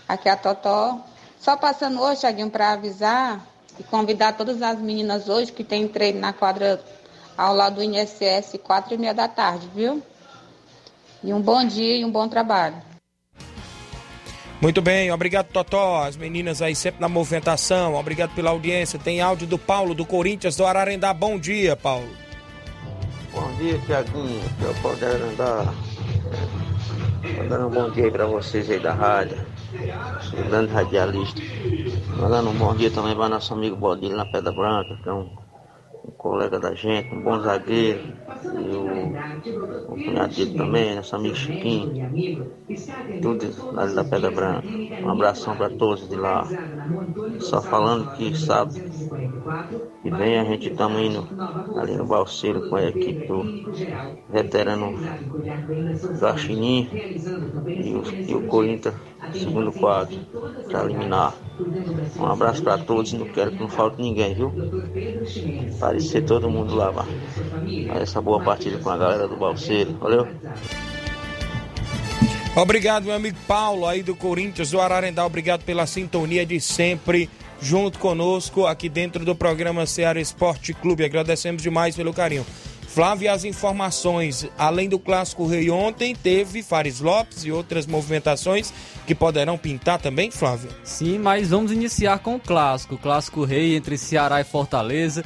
Aqui 0.07 0.27
é 0.27 0.31
a 0.31 0.35
Totó. 0.35 1.12
Só 1.43 1.57
passando 1.57 2.01
hoje, 2.01 2.21
Tiaguinho, 2.21 2.49
para 2.49 2.71
avisar 2.71 3.45
e 3.77 3.83
convidar 3.83 4.31
todas 4.31 4.61
as 4.61 4.79
meninas 4.79 5.27
hoje 5.27 5.51
que 5.51 5.61
tem 5.61 5.85
treino 5.89 6.17
na 6.17 6.31
quadra 6.31 6.81
ao 7.37 7.53
lado 7.53 7.75
do 7.75 7.83
INSS, 7.83 8.57
quatro 8.63 8.93
e 8.93 8.97
meia 8.97 9.13
da 9.13 9.27
tarde, 9.27 9.69
viu? 9.75 10.01
E 11.21 11.33
um 11.33 11.41
bom 11.41 11.65
dia 11.65 11.97
e 11.97 12.05
um 12.05 12.09
bom 12.09 12.29
trabalho. 12.29 12.77
Muito 14.61 14.81
bem, 14.81 15.11
obrigado 15.11 15.47
Totó, 15.47 16.03
as 16.05 16.15
meninas 16.15 16.61
aí 16.61 16.73
sempre 16.73 17.01
na 17.01 17.09
movimentação, 17.09 17.95
obrigado 17.95 18.33
pela 18.33 18.51
audiência. 18.51 18.97
Tem 18.97 19.19
áudio 19.19 19.45
do 19.45 19.59
Paulo 19.59 19.93
do 19.93 20.05
Corinthians 20.05 20.55
do 20.55 20.65
Ararendá. 20.65 21.13
Bom 21.13 21.37
dia, 21.37 21.75
Paulo. 21.75 22.07
Bom 23.33 23.51
dia, 23.57 23.77
Tiaguinho, 23.79 24.49
que 24.57 24.63
eu 24.63 24.73
posso 24.75 25.03
Ararendá. 25.03 25.73
Mandando 27.37 27.67
um 27.67 27.69
bom 27.69 27.89
dia 27.89 28.05
aí 28.05 28.11
pra 28.11 28.27
vocês 28.27 28.69
aí 28.69 28.79
da 28.79 28.93
rádio, 28.93 29.45
sou 30.19 30.43
grande 30.45 30.71
radialista. 30.73 31.41
Mandando 32.15 32.49
um 32.51 32.57
bom 32.57 32.75
dia 32.75 32.91
também 32.91 33.15
para 33.15 33.29
nosso 33.29 33.53
amigo 33.53 33.75
Bodilho 33.77 34.15
na 34.17 34.25
Pedra 34.25 34.51
Branca, 34.53 34.97
que 35.01 35.09
é 35.09 35.13
um 35.13 35.29
um 36.05 36.11
colega 36.13 36.59
da 36.59 36.73
gente, 36.75 37.13
um 37.13 37.21
bom 37.21 37.39
zagueiro, 37.41 38.03
e 38.51 38.73
o, 38.73 39.23
o 39.87 39.97
cunhado 39.97 40.33
dele 40.35 40.51
também, 40.53 40.95
nosso 40.95 41.15
amigo 41.15 41.35
Chiquinho, 41.35 41.93
tudo 43.19 43.45
ali 43.75 43.93
da 43.95 44.03
Pedra 44.03 44.29
Branca. 44.31 44.79
Um 45.01 45.09
abração 45.09 45.55
para 45.57 45.69
todos 45.69 46.07
de 46.07 46.15
lá. 46.15 46.55
Só 47.39 47.61
falando 47.63 48.11
que 48.11 48.33
sabe 48.35 48.81
que 50.01 50.11
vem 50.11 50.37
a 50.39 50.43
gente 50.45 50.69
estamos 50.69 51.01
indo 51.01 51.27
ali 51.73 51.95
no 51.97 52.05
Balseiro 52.05 52.61
com 52.61 52.75
a 52.75 52.83
equipe 52.85 53.23
do 53.25 53.49
veterano 54.27 54.95
Gaxinim 56.21 56.81
e 57.75 57.95
o, 57.95 58.03
e 58.27 58.33
o 58.35 58.41
Corinthians, 58.41 58.95
segundo 59.31 59.71
quadro, 59.71 60.17
para 60.69 60.85
eliminar. 60.85 61.33
Um 62.17 62.25
abraço 62.25 62.63
para 62.63 62.77
todos, 62.77 63.13
não 63.13 63.27
quero 63.27 63.51
que 63.51 63.59
não 63.59 63.69
falte 63.69 64.01
ninguém, 64.01 64.33
viu? 64.33 64.51
Parecer 65.79 66.23
todo 66.23 66.49
mundo 66.49 66.75
lá, 66.75 66.91
vá. 66.91 67.05
Essa 67.99 68.21
boa 68.21 68.43
partida 68.43 68.77
com 68.79 68.89
a 68.89 68.97
galera 68.97 69.27
do 69.27 69.35
Balseiro, 69.35 69.93
valeu? 69.99 70.27
Obrigado, 72.55 73.05
meu 73.05 73.15
amigo 73.15 73.37
Paulo, 73.47 73.87
aí 73.87 74.03
do 74.03 74.15
Corinthians, 74.15 74.69
do 74.69 74.79
Ararendá. 74.79 75.25
Obrigado 75.25 75.63
pela 75.63 75.87
sintonia 75.87 76.45
de 76.45 76.61
sempre 76.61 77.29
junto 77.59 77.97
conosco 77.97 78.67
aqui 78.67 78.89
dentro 78.89 79.23
do 79.25 79.33
programa 79.33 79.85
Ceará 79.85 80.19
Esporte 80.19 80.73
Clube. 80.73 81.03
Agradecemos 81.03 81.63
demais 81.63 81.95
pelo 81.95 82.13
carinho. 82.13 82.45
Flávio, 82.93 83.31
as 83.31 83.43
informações, 83.43 84.47
além 84.55 84.87
do 84.87 84.99
Clássico 84.99 85.47
Rei 85.47 85.67
ontem, 85.71 86.13
teve 86.13 86.61
Fares 86.61 86.99
Lopes 86.99 87.43
e 87.43 87.51
outras 87.51 87.87
movimentações 87.87 88.71
que 89.07 89.15
poderão 89.15 89.57
pintar 89.57 89.99
também, 89.99 90.29
Flávio? 90.29 90.69
Sim, 90.83 91.17
mas 91.17 91.49
vamos 91.49 91.71
iniciar 91.71 92.19
com 92.19 92.35
o 92.35 92.39
Clássico. 92.39 92.95
Clássico 92.95 93.43
Rei 93.43 93.75
entre 93.75 93.97
Ceará 93.97 94.41
e 94.41 94.43
Fortaleza. 94.43 95.23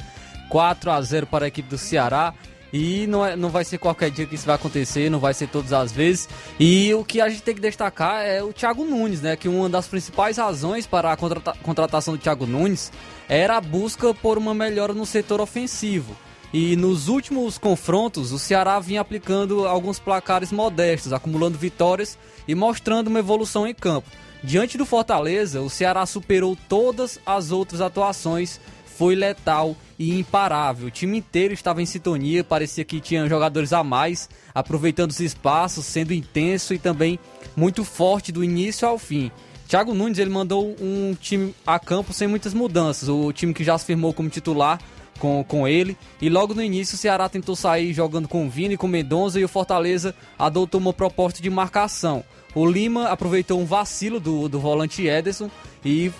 4 0.48 0.90
a 0.90 1.02
0 1.02 1.26
para 1.26 1.44
a 1.44 1.48
equipe 1.48 1.68
do 1.68 1.76
Ceará. 1.76 2.32
E 2.72 3.06
não, 3.06 3.26
é, 3.26 3.36
não 3.36 3.50
vai 3.50 3.66
ser 3.66 3.76
qualquer 3.76 4.10
dia 4.10 4.24
que 4.24 4.34
isso 4.34 4.46
vai 4.46 4.54
acontecer, 4.54 5.10
não 5.10 5.18
vai 5.18 5.34
ser 5.34 5.48
todas 5.48 5.74
as 5.74 5.92
vezes. 5.92 6.26
E 6.58 6.94
o 6.94 7.04
que 7.04 7.20
a 7.20 7.28
gente 7.28 7.42
tem 7.42 7.54
que 7.54 7.60
destacar 7.60 8.24
é 8.24 8.42
o 8.42 8.50
Thiago 8.50 8.82
Nunes, 8.82 9.20
né? 9.20 9.36
Que 9.36 9.46
uma 9.46 9.68
das 9.68 9.86
principais 9.86 10.38
razões 10.38 10.86
para 10.86 11.12
a 11.12 11.16
contrata 11.18 11.52
contratação 11.62 12.14
do 12.14 12.20
Thiago 12.20 12.46
Nunes 12.46 12.90
era 13.28 13.58
a 13.58 13.60
busca 13.60 14.14
por 14.14 14.38
uma 14.38 14.54
melhora 14.54 14.94
no 14.94 15.04
setor 15.04 15.38
ofensivo. 15.38 16.16
E 16.52 16.76
nos 16.76 17.08
últimos 17.08 17.58
confrontos, 17.58 18.32
o 18.32 18.38
Ceará 18.38 18.80
vinha 18.80 19.02
aplicando 19.02 19.66
alguns 19.66 19.98
placares 19.98 20.50
modestos, 20.50 21.12
acumulando 21.12 21.58
vitórias 21.58 22.16
e 22.46 22.54
mostrando 22.54 23.08
uma 23.08 23.18
evolução 23.18 23.66
em 23.66 23.74
campo. 23.74 24.08
Diante 24.42 24.78
do 24.78 24.86
Fortaleza, 24.86 25.60
o 25.60 25.68
Ceará 25.68 26.06
superou 26.06 26.56
todas 26.68 27.18
as 27.26 27.50
outras 27.50 27.80
atuações, 27.82 28.58
foi 28.86 29.14
letal 29.14 29.76
e 29.98 30.18
imparável. 30.18 30.88
O 30.88 30.90
time 30.90 31.18
inteiro 31.18 31.52
estava 31.52 31.82
em 31.82 31.86
sintonia, 31.86 32.42
parecia 32.42 32.84
que 32.84 33.00
tinha 33.00 33.28
jogadores 33.28 33.72
a 33.72 33.84
mais, 33.84 34.28
aproveitando 34.54 35.10
os 35.10 35.20
espaços, 35.20 35.84
sendo 35.84 36.14
intenso 36.14 36.72
e 36.72 36.78
também 36.78 37.18
muito 37.54 37.84
forte 37.84 38.32
do 38.32 38.42
início 38.42 38.88
ao 38.88 38.98
fim. 38.98 39.30
Thiago 39.68 39.92
Nunes 39.92 40.18
ele 40.18 40.30
mandou 40.30 40.74
um 40.80 41.14
time 41.20 41.54
a 41.66 41.78
campo 41.78 42.14
sem 42.14 42.26
muitas 42.26 42.54
mudanças, 42.54 43.08
o 43.08 43.30
time 43.34 43.52
que 43.52 43.62
já 43.62 43.76
se 43.76 43.84
firmou 43.84 44.14
como 44.14 44.30
titular 44.30 44.80
com, 45.18 45.44
com 45.44 45.66
ele. 45.66 45.96
E 46.20 46.28
logo 46.28 46.54
no 46.54 46.62
início 46.62 46.94
o 46.94 46.98
Ceará 46.98 47.28
tentou 47.28 47.54
sair 47.54 47.92
jogando 47.92 48.28
com 48.28 48.46
o 48.46 48.50
Vini, 48.50 48.76
com 48.76 48.86
o 48.86 48.90
Mendonça 48.90 49.38
e 49.38 49.44
o 49.44 49.48
Fortaleza 49.48 50.14
adotou 50.38 50.80
uma 50.80 50.92
proposta 50.92 51.42
de 51.42 51.50
marcação. 51.50 52.24
O 52.54 52.66
Lima 52.66 53.08
aproveitou 53.08 53.60
um 53.60 53.64
vacilo 53.64 54.18
do, 54.18 54.48
do 54.48 54.58
volante 54.58 55.06
Ederson 55.06 55.50
e, 55.84 56.10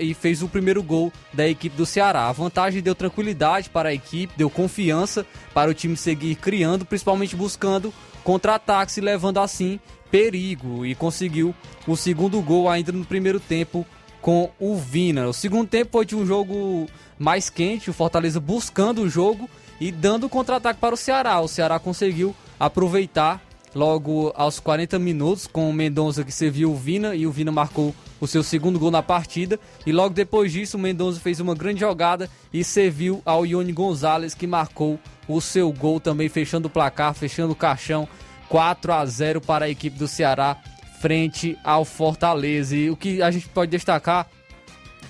e 0.00 0.14
fez 0.14 0.42
o 0.42 0.48
primeiro 0.48 0.82
gol 0.82 1.12
da 1.32 1.48
equipe 1.48 1.76
do 1.76 1.86
Ceará. 1.86 2.28
A 2.28 2.32
vantagem 2.32 2.82
deu 2.82 2.94
tranquilidade 2.94 3.70
para 3.70 3.88
a 3.88 3.94
equipe, 3.94 4.34
deu 4.36 4.50
confiança 4.50 5.26
para 5.54 5.70
o 5.70 5.74
time 5.74 5.96
seguir 5.96 6.34
criando, 6.36 6.84
principalmente 6.84 7.34
buscando 7.34 7.92
contra-ataques 8.22 8.96
e 8.98 9.00
levando 9.00 9.40
assim 9.40 9.80
perigo. 10.10 10.84
E 10.84 10.94
conseguiu 10.94 11.54
o 11.86 11.96
segundo 11.96 12.40
gol 12.42 12.68
ainda 12.68 12.92
no 12.92 13.04
primeiro 13.04 13.40
tempo 13.40 13.86
com 14.20 14.50
o 14.58 14.76
Vina. 14.76 15.28
O 15.28 15.32
segundo 15.32 15.68
tempo 15.68 15.92
foi 15.92 16.04
de 16.04 16.16
um 16.16 16.26
jogo 16.26 16.86
mais 17.18 17.50
quente, 17.50 17.90
o 17.90 17.92
Fortaleza 17.92 18.40
buscando 18.40 19.02
o 19.02 19.08
jogo 19.08 19.48
e 19.80 19.90
dando 19.90 20.28
contra-ataque 20.28 20.80
para 20.80 20.94
o 20.94 20.98
Ceará. 20.98 21.40
O 21.40 21.48
Ceará 21.48 21.78
conseguiu 21.78 22.34
aproveitar 22.58 23.42
logo 23.74 24.32
aos 24.34 24.58
40 24.58 24.98
minutos, 24.98 25.46
com 25.46 25.68
o 25.68 25.72
Mendonça 25.72 26.24
que 26.24 26.32
serviu 26.32 26.72
o 26.72 26.76
Vina 26.76 27.14
e 27.14 27.26
o 27.26 27.32
Vina 27.32 27.52
marcou 27.52 27.94
o 28.20 28.26
seu 28.26 28.42
segundo 28.42 28.78
gol 28.78 28.90
na 28.90 29.02
partida. 29.02 29.58
E 29.86 29.92
logo 29.92 30.14
depois 30.14 30.52
disso, 30.52 30.76
o 30.76 30.80
Mendonça 30.80 31.20
fez 31.20 31.40
uma 31.40 31.54
grande 31.54 31.80
jogada 31.80 32.28
e 32.52 32.64
serviu 32.64 33.22
ao 33.24 33.46
Ione 33.46 33.72
Gonzalez 33.72 34.34
que 34.34 34.46
marcou 34.46 34.98
o 35.28 35.40
seu 35.40 35.70
gol 35.72 36.00
também, 36.00 36.28
fechando 36.28 36.68
o 36.68 36.70
placar, 36.70 37.14
fechando 37.14 37.52
o 37.52 37.56
caixão. 37.56 38.08
4 38.48 38.92
a 38.92 39.04
0 39.04 39.40
para 39.42 39.66
a 39.66 39.68
equipe 39.68 39.98
do 39.98 40.08
Ceará 40.08 40.56
frente 41.00 41.56
ao 41.64 41.84
Fortaleza. 41.84 42.76
E 42.76 42.90
o 42.90 42.96
que 42.96 43.22
a 43.22 43.30
gente 43.30 43.48
pode 43.48 43.70
destacar 43.70 44.28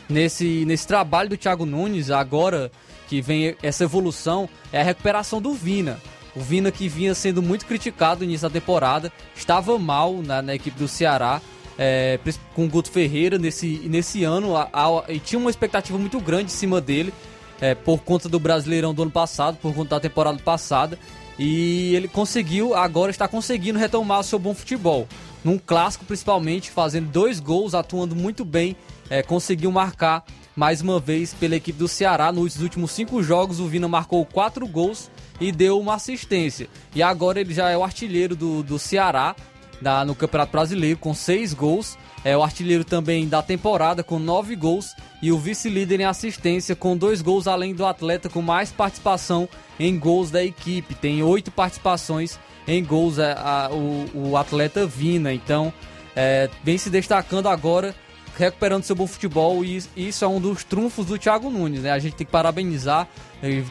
nesse, 0.08 0.64
nesse 0.64 0.86
trabalho 0.86 1.28
do 1.28 1.36
Thiago 1.36 1.66
Nunes, 1.66 2.10
agora 2.10 2.70
que 3.08 3.20
vem 3.20 3.56
essa 3.62 3.84
evolução, 3.84 4.48
é 4.72 4.80
a 4.80 4.84
recuperação 4.84 5.40
do 5.40 5.52
Vina. 5.52 5.98
O 6.36 6.40
Vina 6.40 6.70
que 6.70 6.88
vinha 6.88 7.14
sendo 7.14 7.42
muito 7.42 7.66
criticado 7.66 8.20
no 8.20 8.24
início 8.24 8.48
da 8.48 8.52
temporada, 8.52 9.12
estava 9.34 9.78
mal 9.78 10.22
na, 10.22 10.42
na 10.42 10.54
equipe 10.54 10.78
do 10.78 10.86
Ceará, 10.86 11.40
é, 11.78 12.18
com 12.54 12.66
o 12.66 12.68
Guto 12.68 12.90
Ferreira 12.90 13.38
nesse, 13.38 13.66
nesse 13.88 14.24
ano, 14.24 14.56
a, 14.56 14.68
a, 14.72 15.04
e 15.12 15.18
tinha 15.18 15.38
uma 15.38 15.50
expectativa 15.50 15.96
muito 15.96 16.20
grande 16.20 16.46
em 16.46 16.54
cima 16.54 16.80
dele, 16.80 17.12
é, 17.60 17.74
por 17.74 18.02
conta 18.02 18.28
do 18.28 18.38
Brasileirão 18.38 18.92
do 18.92 19.02
ano 19.02 19.10
passado, 19.10 19.56
por 19.60 19.74
conta 19.74 19.96
da 19.96 20.00
temporada 20.00 20.38
passada, 20.38 20.98
e 21.38 21.94
ele 21.94 22.08
conseguiu, 22.08 22.74
agora 22.74 23.10
está 23.10 23.26
conseguindo 23.28 23.78
retomar 23.78 24.20
o 24.20 24.24
seu 24.24 24.38
bom 24.38 24.54
futebol. 24.54 25.06
Num 25.48 25.58
clássico, 25.58 26.04
principalmente, 26.04 26.70
fazendo 26.70 27.08
dois 27.10 27.40
gols, 27.40 27.74
atuando 27.74 28.14
muito 28.14 28.44
bem, 28.44 28.76
é, 29.08 29.22
conseguiu 29.22 29.72
marcar 29.72 30.22
mais 30.54 30.82
uma 30.82 31.00
vez 31.00 31.32
pela 31.32 31.56
equipe 31.56 31.78
do 31.78 31.88
Ceará. 31.88 32.30
Nos 32.30 32.60
últimos 32.60 32.90
cinco 32.90 33.22
jogos, 33.22 33.58
o 33.58 33.66
Vina 33.66 33.88
marcou 33.88 34.26
quatro 34.26 34.66
gols 34.66 35.10
e 35.40 35.50
deu 35.50 35.80
uma 35.80 35.94
assistência. 35.94 36.68
E 36.94 37.02
agora 37.02 37.40
ele 37.40 37.54
já 37.54 37.70
é 37.70 37.78
o 37.78 37.82
artilheiro 37.82 38.36
do, 38.36 38.62
do 38.62 38.78
Ceará 38.78 39.34
da, 39.80 40.04
no 40.04 40.14
Campeonato 40.14 40.52
Brasileiro 40.52 40.98
com 40.98 41.14
seis 41.14 41.54
gols. 41.54 41.96
É 42.22 42.36
o 42.36 42.42
artilheiro 42.42 42.84
também 42.84 43.26
da 43.26 43.40
temporada 43.40 44.04
com 44.04 44.18
nove 44.18 44.54
gols 44.54 44.94
e 45.22 45.32
o 45.32 45.38
vice-líder 45.38 46.00
em 46.00 46.04
assistência 46.04 46.76
com 46.76 46.94
dois 46.94 47.22
gols, 47.22 47.46
além 47.46 47.74
do 47.74 47.86
atleta 47.86 48.28
com 48.28 48.42
mais 48.42 48.70
participação 48.70 49.48
em 49.80 49.98
gols 49.98 50.30
da 50.30 50.44
equipe. 50.44 50.94
Tem 50.94 51.22
oito 51.22 51.50
participações 51.50 52.38
em 52.68 52.84
gols 52.84 53.18
a, 53.18 53.32
a, 53.32 53.70
o, 53.72 54.06
o, 54.14 54.36
atleta 54.36 54.86
Vina. 54.86 55.32
Então 55.32 55.72
é, 56.14 56.48
vem 56.62 56.76
se 56.76 56.90
destacando 56.90 57.48
agora 57.48 57.94
recuperando 58.36 58.84
seu 58.84 58.94
bom 58.94 59.06
futebol 59.06 59.64
e 59.64 59.82
isso 59.96 60.24
é 60.24 60.28
um 60.28 60.40
dos 60.40 60.62
trunfos 60.62 61.06
do 61.06 61.18
Thiago 61.18 61.50
Nunes, 61.50 61.82
né? 61.82 61.90
A 61.90 61.98
gente 61.98 62.14
tem 62.14 62.24
que 62.24 62.30
parabenizar. 62.30 63.08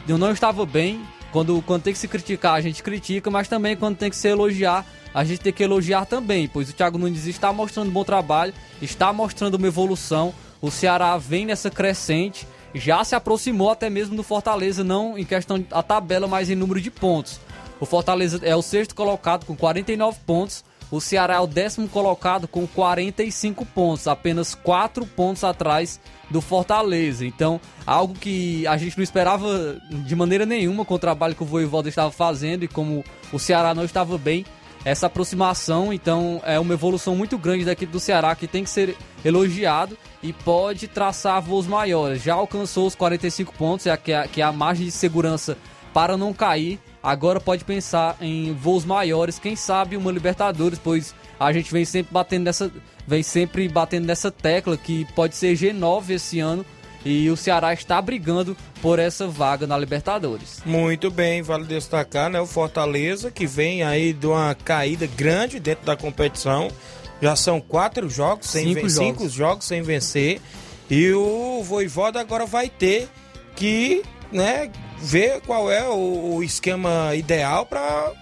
Eu 0.06 0.18
não 0.18 0.30
estava 0.30 0.66
bem, 0.66 1.00
quando, 1.32 1.62
quando 1.62 1.82
tem 1.82 1.92
que 1.92 1.98
se 1.98 2.06
criticar, 2.06 2.54
a 2.54 2.60
gente 2.60 2.82
critica, 2.82 3.30
mas 3.30 3.48
também 3.48 3.74
quando 3.76 3.96
tem 3.96 4.10
que 4.10 4.16
se 4.16 4.28
elogiar, 4.28 4.84
a 5.14 5.24
gente 5.24 5.40
tem 5.40 5.52
que 5.54 5.62
elogiar 5.62 6.04
também, 6.04 6.46
pois 6.46 6.68
o 6.68 6.72
Thiago 6.74 6.98
Nunes 6.98 7.26
está 7.26 7.50
mostrando 7.50 7.88
um 7.88 7.92
bom 7.92 8.04
trabalho, 8.04 8.52
está 8.82 9.10
mostrando 9.10 9.54
uma 9.54 9.66
evolução. 9.66 10.34
O 10.60 10.70
Ceará 10.70 11.16
vem 11.16 11.46
nessa 11.46 11.70
crescente, 11.70 12.46
já 12.74 13.02
se 13.04 13.14
aproximou 13.14 13.70
até 13.70 13.88
mesmo 13.88 14.16
do 14.16 14.22
Fortaleza, 14.22 14.84
não 14.84 15.16
em 15.16 15.24
questão 15.24 15.58
da 15.60 15.82
tabela, 15.82 16.26
mas 16.26 16.50
em 16.50 16.54
número 16.54 16.80
de 16.80 16.90
pontos. 16.90 17.40
O 17.80 17.86
Fortaleza 17.86 18.40
é 18.42 18.54
o 18.56 18.62
sexto 18.62 18.94
colocado 18.94 19.44
com 19.44 19.56
49 19.56 20.18
pontos. 20.26 20.64
O 20.90 21.00
Ceará 21.00 21.34
é 21.34 21.40
o 21.40 21.46
décimo 21.46 21.86
colocado 21.86 22.48
com 22.48 22.66
45 22.66 23.64
pontos, 23.66 24.08
apenas 24.08 24.54
4 24.54 25.04
pontos 25.06 25.44
atrás 25.44 26.00
do 26.30 26.40
Fortaleza. 26.40 27.26
Então, 27.26 27.60
algo 27.86 28.14
que 28.14 28.66
a 28.66 28.76
gente 28.78 28.96
não 28.96 29.04
esperava 29.04 29.78
de 29.90 30.16
maneira 30.16 30.46
nenhuma 30.46 30.84
com 30.84 30.94
o 30.94 30.98
trabalho 30.98 31.34
que 31.34 31.42
o 31.42 31.46
Voivoda 31.46 31.88
estava 31.88 32.10
fazendo 32.10 32.64
e 32.64 32.68
como 32.68 33.04
o 33.32 33.38
Ceará 33.38 33.74
não 33.74 33.84
estava 33.84 34.16
bem, 34.16 34.46
essa 34.84 35.06
aproximação, 35.06 35.92
então 35.92 36.40
é 36.44 36.58
uma 36.58 36.72
evolução 36.72 37.14
muito 37.14 37.36
grande 37.36 37.64
da 37.64 37.72
equipe 37.72 37.92
do 37.92 38.00
Ceará 38.00 38.34
que 38.34 38.46
tem 38.46 38.64
que 38.64 38.70
ser 38.70 38.96
elogiado 39.24 39.98
e 40.22 40.32
pode 40.32 40.88
traçar 40.88 41.42
voos 41.42 41.66
maiores. 41.66 42.22
Já 42.22 42.34
alcançou 42.34 42.86
os 42.86 42.94
45 42.94 43.52
pontos, 43.54 43.86
é 43.86 43.90
é, 43.90 44.28
que 44.28 44.40
é 44.40 44.44
a 44.44 44.52
margem 44.52 44.86
de 44.86 44.92
segurança 44.92 45.58
para 45.92 46.16
não 46.16 46.32
cair 46.32 46.78
agora 47.02 47.40
pode 47.40 47.64
pensar 47.64 48.16
em 48.20 48.52
voos 48.54 48.84
maiores, 48.84 49.38
quem 49.38 49.56
sabe 49.56 49.96
uma 49.96 50.10
Libertadores, 50.10 50.78
pois 50.82 51.14
a 51.38 51.52
gente 51.52 51.72
vem 51.72 51.84
sempre 51.84 52.12
batendo 52.12 52.44
nessa, 52.44 52.70
vem 53.06 53.22
sempre 53.22 53.68
batendo 53.68 54.06
nessa 54.06 54.30
tecla 54.30 54.76
que 54.76 55.04
pode 55.14 55.36
ser 55.36 55.54
G9 55.54 56.10
esse 56.10 56.40
ano 56.40 56.64
e 57.04 57.30
o 57.30 57.36
Ceará 57.36 57.72
está 57.72 58.02
brigando 58.02 58.56
por 58.82 58.98
essa 58.98 59.26
vaga 59.26 59.66
na 59.66 59.78
Libertadores. 59.78 60.60
Muito 60.64 61.10
bem, 61.10 61.42
vale 61.42 61.64
destacar, 61.64 62.28
né, 62.28 62.40
o 62.40 62.46
Fortaleza 62.46 63.30
que 63.30 63.46
vem 63.46 63.82
aí 63.82 64.12
de 64.12 64.26
uma 64.26 64.54
caída 64.54 65.06
grande 65.06 65.60
dentro 65.60 65.86
da 65.86 65.96
competição. 65.96 66.68
Já 67.20 67.34
são 67.34 67.60
quatro 67.60 68.08
jogos, 68.08 68.46
sem 68.46 68.64
cinco, 68.64 68.88
jogos. 68.88 68.94
cinco 68.94 69.28
jogos 69.28 69.64
sem 69.66 69.82
vencer. 69.82 70.40
E 70.88 71.12
o 71.12 71.62
Voivoda 71.64 72.20
agora 72.20 72.46
vai 72.46 72.68
ter 72.68 73.08
que 73.56 74.02
né, 74.30 74.70
ver 75.00 75.40
qual 75.42 75.70
é 75.70 75.88
o, 75.88 76.36
o 76.36 76.42
esquema 76.42 77.14
ideal 77.14 77.64
para 77.66 78.12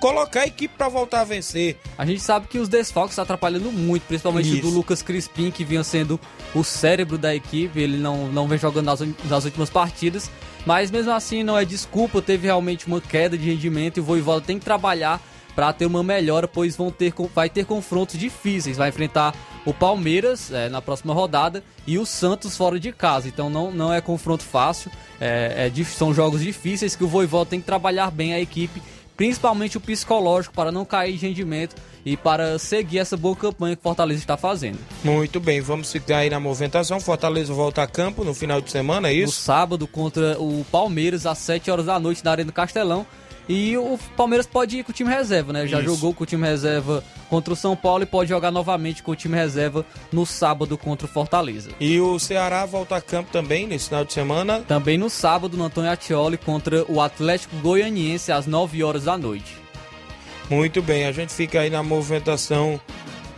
colocar 0.00 0.42
a 0.42 0.46
equipe 0.46 0.74
para 0.76 0.88
voltar 0.88 1.22
a 1.22 1.24
vencer. 1.24 1.78
A 1.96 2.04
gente 2.04 2.20
sabe 2.20 2.46
que 2.46 2.58
os 2.58 2.68
desfalques 2.68 3.12
estão 3.12 3.22
atrapalhando 3.22 3.72
muito, 3.72 4.02
principalmente 4.02 4.52
Isso. 4.52 4.60
do 4.60 4.68
Lucas 4.68 5.00
Crispim, 5.00 5.50
que 5.50 5.64
vinha 5.64 5.82
sendo 5.82 6.20
o 6.54 6.62
cérebro 6.62 7.16
da 7.16 7.34
equipe, 7.34 7.80
ele 7.80 7.96
não, 7.96 8.28
não 8.28 8.46
vem 8.46 8.58
jogando 8.58 8.84
nas, 8.84 9.00
nas 9.00 9.44
últimas 9.46 9.70
partidas, 9.70 10.30
mas 10.66 10.90
mesmo 10.90 11.10
assim 11.10 11.42
não 11.42 11.58
é 11.58 11.64
desculpa, 11.64 12.20
teve 12.20 12.46
realmente 12.46 12.86
uma 12.86 13.00
queda 13.00 13.38
de 13.38 13.48
rendimento 13.48 13.96
e 13.96 14.00
o 14.00 14.04
Voivoda 14.04 14.44
tem 14.44 14.58
que 14.58 14.64
trabalhar 14.64 15.22
para 15.54 15.72
ter 15.72 15.86
uma 15.86 16.02
melhora, 16.02 16.48
pois 16.48 16.76
vão 16.76 16.90
ter, 16.90 17.12
vai 17.34 17.48
ter 17.48 17.64
confrontos 17.64 18.18
difíceis, 18.18 18.76
vai 18.76 18.88
enfrentar 18.88 19.34
o 19.64 19.72
Palmeiras 19.72 20.52
é, 20.52 20.68
na 20.68 20.82
próxima 20.82 21.14
rodada 21.14 21.62
e 21.86 21.98
o 21.98 22.04
Santos 22.04 22.56
fora 22.56 22.78
de 22.78 22.92
casa. 22.92 23.28
Então 23.28 23.48
não, 23.48 23.70
não 23.70 23.92
é 23.92 24.00
confronto 24.00 24.42
fácil, 24.42 24.90
é, 25.20 25.70
é, 25.74 25.84
são 25.84 26.12
jogos 26.12 26.40
difíceis 26.42 26.96
que 26.96 27.04
o 27.04 27.08
Voivó 27.08 27.44
tem 27.44 27.60
que 27.60 27.66
trabalhar 27.66 28.10
bem 28.10 28.34
a 28.34 28.40
equipe, 28.40 28.82
principalmente 29.16 29.76
o 29.76 29.80
psicológico, 29.80 30.54
para 30.54 30.72
não 30.72 30.84
cair 30.84 31.16
de 31.16 31.26
rendimento 31.26 31.76
e 32.04 32.16
para 32.16 32.58
seguir 32.58 32.98
essa 32.98 33.16
boa 33.16 33.34
campanha 33.34 33.74
que 33.74 33.80
o 33.80 33.82
Fortaleza 33.82 34.20
está 34.20 34.36
fazendo. 34.36 34.78
Muito 35.02 35.40
bem, 35.40 35.60
vamos 35.60 35.90
ficar 35.90 36.18
aí 36.18 36.30
na 36.30 36.38
movimentação. 36.38 37.00
Fortaleza 37.00 37.54
volta 37.54 37.82
a 37.82 37.86
campo 37.86 38.24
no 38.24 38.34
final 38.34 38.60
de 38.60 38.70
semana, 38.70 39.08
é 39.08 39.14
isso? 39.14 39.26
No 39.26 39.32
sábado 39.32 39.86
contra 39.86 40.38
o 40.38 40.64
Palmeiras 40.70 41.24
às 41.24 41.38
7 41.38 41.70
horas 41.70 41.86
da 41.86 41.98
noite 41.98 42.24
na 42.24 42.32
Arena 42.32 42.50
do 42.50 42.52
Castelão. 42.52 43.06
E 43.48 43.76
o 43.76 43.98
Palmeiras 44.16 44.46
pode 44.46 44.78
ir 44.78 44.84
com 44.84 44.90
o 44.90 44.94
time 44.94 45.10
reserva, 45.10 45.52
né? 45.52 45.66
Já 45.66 45.78
Isso. 45.80 45.94
jogou 45.94 46.14
com 46.14 46.24
o 46.24 46.26
time 46.26 46.46
reserva 46.46 47.04
contra 47.28 47.52
o 47.52 47.56
São 47.56 47.76
Paulo 47.76 48.02
e 48.02 48.06
pode 48.06 48.30
jogar 48.30 48.50
novamente 48.50 49.02
com 49.02 49.12
o 49.12 49.16
time 49.16 49.36
reserva 49.36 49.84
no 50.10 50.24
sábado 50.24 50.78
contra 50.78 51.06
o 51.06 51.10
Fortaleza. 51.10 51.70
E 51.78 52.00
o 52.00 52.18
Ceará 52.18 52.64
volta 52.64 52.96
a 52.96 53.00
campo 53.00 53.30
também 53.30 53.66
nesse 53.66 53.88
final 53.88 54.04
de 54.04 54.12
semana? 54.12 54.60
Também 54.60 54.96
no 54.96 55.10
sábado 55.10 55.56
no 55.56 55.64
Antônio 55.64 55.90
Atioli 55.90 56.38
contra 56.38 56.84
o 56.90 57.00
Atlético 57.00 57.56
Goianiense 57.56 58.32
às 58.32 58.46
9 58.46 58.82
horas 58.82 59.04
da 59.04 59.18
noite. 59.18 59.58
Muito 60.48 60.80
bem, 60.82 61.06
a 61.06 61.12
gente 61.12 61.32
fica 61.32 61.60
aí 61.60 61.70
na 61.70 61.82
movimentação 61.82 62.80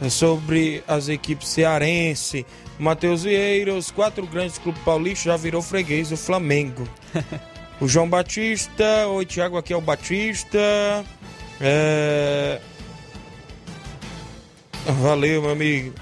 eh, 0.01 0.09
sobre 0.09 0.83
as 0.87 1.09
equipes 1.09 1.49
cearense. 1.49 2.47
Matheus 2.79 3.23
Vieira, 3.25 3.75
os 3.75 3.91
quatro 3.91 4.27
grandes 4.27 4.59
clubes 4.59 4.83
paulistas 4.83 5.25
já 5.25 5.37
virou 5.37 5.63
freguês 5.63 6.11
do 6.11 6.17
Flamengo. 6.17 6.87
O 7.81 7.87
João 7.87 8.09
Batista, 8.09 9.07
oi 9.09 9.27
Tiago, 9.27 9.59
aqui 9.59 9.73
é 9.73 9.77
o 9.77 9.81
Batista. 9.81 10.59
É... 11.61 12.59
Valeu, 15.01 15.43
meu 15.43 15.51
amigo. 15.51 15.93